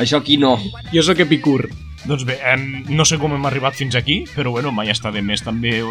Això 0.01 0.21
aquí 0.21 0.37
no. 0.39 0.55
Jo 0.93 1.03
sóc 1.05 1.19
epicur. 1.25 1.65
Doncs 2.05 2.23
bé, 2.25 2.39
em, 2.49 2.83
no 2.89 3.05
sé 3.05 3.19
com 3.21 3.33
hem 3.35 3.43
arribat 3.45 3.75
fins 3.77 3.93
aquí, 3.95 4.23
però 4.35 4.49
bueno, 4.55 4.71
mai 4.73 4.89
està 4.89 5.11
de 5.13 5.21
més 5.21 5.43
també 5.45 5.83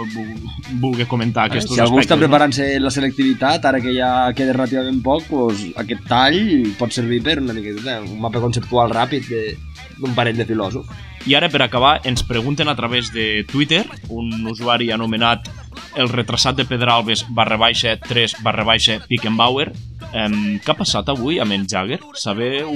voler 0.81 1.07
comentar 1.07 1.45
aquests 1.47 1.71
si 1.75 1.81
algú 1.81 2.01
està 2.01 2.15
aspectes. 2.15 2.17
no? 2.19 2.25
preparant-se 2.27 2.67
la 2.83 2.91
selectivitat, 2.91 3.65
ara 3.65 3.81
que 3.81 3.93
ja 3.95 4.33
queda 4.35 4.53
relativament 4.57 4.99
poc, 5.05 5.29
doncs 5.31 5.69
aquest 5.79 6.03
tall 6.11 6.41
pot 6.81 6.91
servir 6.93 7.23
per 7.23 7.39
una 7.43 7.55
miqueta, 7.55 8.01
un 8.03 8.19
mapa 8.21 8.41
conceptual 8.43 8.91
ràpid 8.91 9.29
de- 9.29 9.57
d'un 10.01 10.15
parell 10.15 10.37
de 10.37 10.47
filòsofs. 10.49 10.89
I 11.27 11.35
ara, 11.37 11.51
per 11.53 11.61
acabar, 11.63 12.01
ens 12.09 12.23
pregunten 12.25 12.69
a 12.69 12.75
través 12.75 13.13
de 13.13 13.45
Twitter, 13.45 13.85
un 14.09 14.47
usuari 14.49 14.91
anomenat 14.91 15.51
el 15.97 16.09
retrasat 16.09 16.57
de 16.57 16.65
Pedralbes 16.65 17.27
barra 17.29 17.59
baixa 17.61 17.99
3 18.01 18.37
barra 18.43 18.65
baixa 18.65 19.01
Pickenbauer. 19.07 19.71
Um, 20.15 20.59
què 20.59 20.73
ha 20.73 20.75
passat 20.75 21.09
avui 21.13 21.39
amb 21.39 21.53
en 21.53 21.69
Jagger? 21.69 22.01
Sabeu 22.19 22.73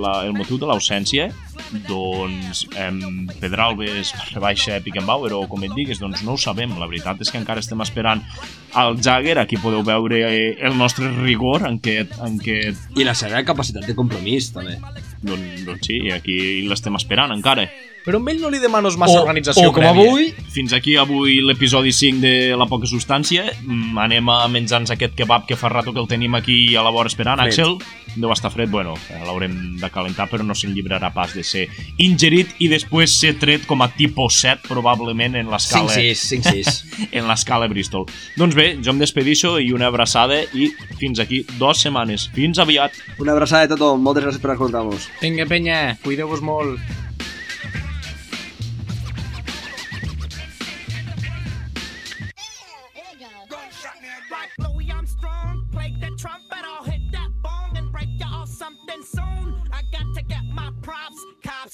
la, 0.00 0.24
el 0.24 0.32
motiu 0.32 0.56
de 0.56 0.66
l'ausència? 0.70 1.26
Doncs 1.86 2.64
um, 2.74 3.28
Pedralbes 3.40 4.12
barra 4.16 4.42
baixa 4.48 4.80
Pickenbauer 4.82 5.32
o 5.36 5.44
com 5.50 5.62
et 5.66 5.74
digues, 5.76 6.00
doncs 6.02 6.24
no 6.26 6.34
ho 6.34 6.40
sabem. 6.40 6.72
La 6.80 6.88
veritat 6.90 7.20
és 7.22 7.30
que 7.30 7.38
encara 7.40 7.62
estem 7.62 7.80
esperant 7.84 8.24
al 8.74 8.98
Jagger. 9.02 9.38
Aquí 9.38 9.58
podeu 9.60 9.84
veure 9.86 10.22
eh, 10.26 10.56
el 10.66 10.76
nostre 10.78 11.10
rigor 11.20 11.66
en 11.68 11.78
què, 11.82 12.02
en 12.26 12.40
què 12.42 12.58
I 12.96 13.06
la 13.06 13.14
seva 13.18 13.42
capacitat 13.46 13.86
de 13.86 13.94
compromís, 13.98 14.50
també. 14.54 14.78
doncs, 15.22 15.64
doncs 15.66 15.86
sí, 15.86 16.02
aquí 16.14 16.66
l'estem 16.66 16.96
esperant 16.98 17.32
encara. 17.36 17.68
Però 18.00 18.16
amb 18.16 18.30
ell 18.32 18.38
no 18.40 18.48
li 18.48 18.58
demanes 18.62 18.96
massa 18.96 19.18
organització 19.20 19.68
o 19.68 19.74
com 19.76 19.84
prèvia. 19.84 20.08
avui, 20.08 20.30
Fins 20.54 20.72
aquí 20.72 20.94
avui 20.96 21.40
l'episodi 21.44 21.92
5 21.92 22.22
de 22.22 22.32
La 22.56 22.64
Poca 22.66 22.88
Substància. 22.88 23.44
Mm, 23.60 23.98
anem 24.00 24.30
a 24.32 24.38
menjar-nos 24.48 24.94
aquest 24.94 25.12
kebab 25.18 25.44
que 25.46 25.58
fa 25.60 25.68
rato 25.68 25.92
que 25.92 26.00
el 26.00 26.08
tenim 26.08 26.34
aquí 26.38 26.74
a 26.74 26.82
la 26.86 26.90
vora 26.94 27.12
esperant. 27.12 27.42
Fred. 27.42 27.52
Axel, 27.52 27.76
deu 28.16 28.32
estar 28.32 28.50
fred. 28.50 28.70
Bueno, 28.72 28.94
eh, 29.10 29.20
l'haurem 29.26 29.76
de 29.76 29.90
calentar, 29.92 30.30
però 30.32 30.46
no 30.46 30.56
se'n 30.56 30.72
llibrarà 30.74 31.12
pas 31.12 31.34
de 31.36 31.44
ser 31.60 31.68
ingerit 32.00 32.54
i 32.58 32.70
després 32.72 33.18
ser 33.20 33.34
tret 33.40 33.66
com 33.68 33.84
a 33.84 33.90
tipus 33.96 34.40
7, 34.42 34.66
probablement, 34.68 35.36
en 35.40 35.50
l'escala 35.52 35.92
5-6, 35.92 36.24
5-6. 36.40 36.80
en 37.18 37.28
l'escala 37.30 37.68
Bristol. 37.70 38.08
Doncs 38.40 38.56
bé, 38.58 38.72
jo 38.80 38.94
em 38.94 39.02
despedixo 39.02 39.56
i 39.60 39.72
una 39.76 39.90
abraçada 39.90 40.42
i 40.56 40.70
fins 41.00 41.22
aquí 41.22 41.44
dues 41.58 41.84
setmanes. 41.84 42.28
Fins 42.36 42.62
aviat! 42.62 42.96
Una 43.20 43.36
abraçada 43.36 43.68
a 43.68 43.74
tothom, 43.74 44.02
moltes 44.04 44.26
gràcies 44.26 44.42
per 44.42 44.56
escoltar-nos. 44.56 45.10
Vinga, 45.20 45.48
penya, 45.50 45.80
cuideu-vos 46.04 46.44
molt. 46.44 47.09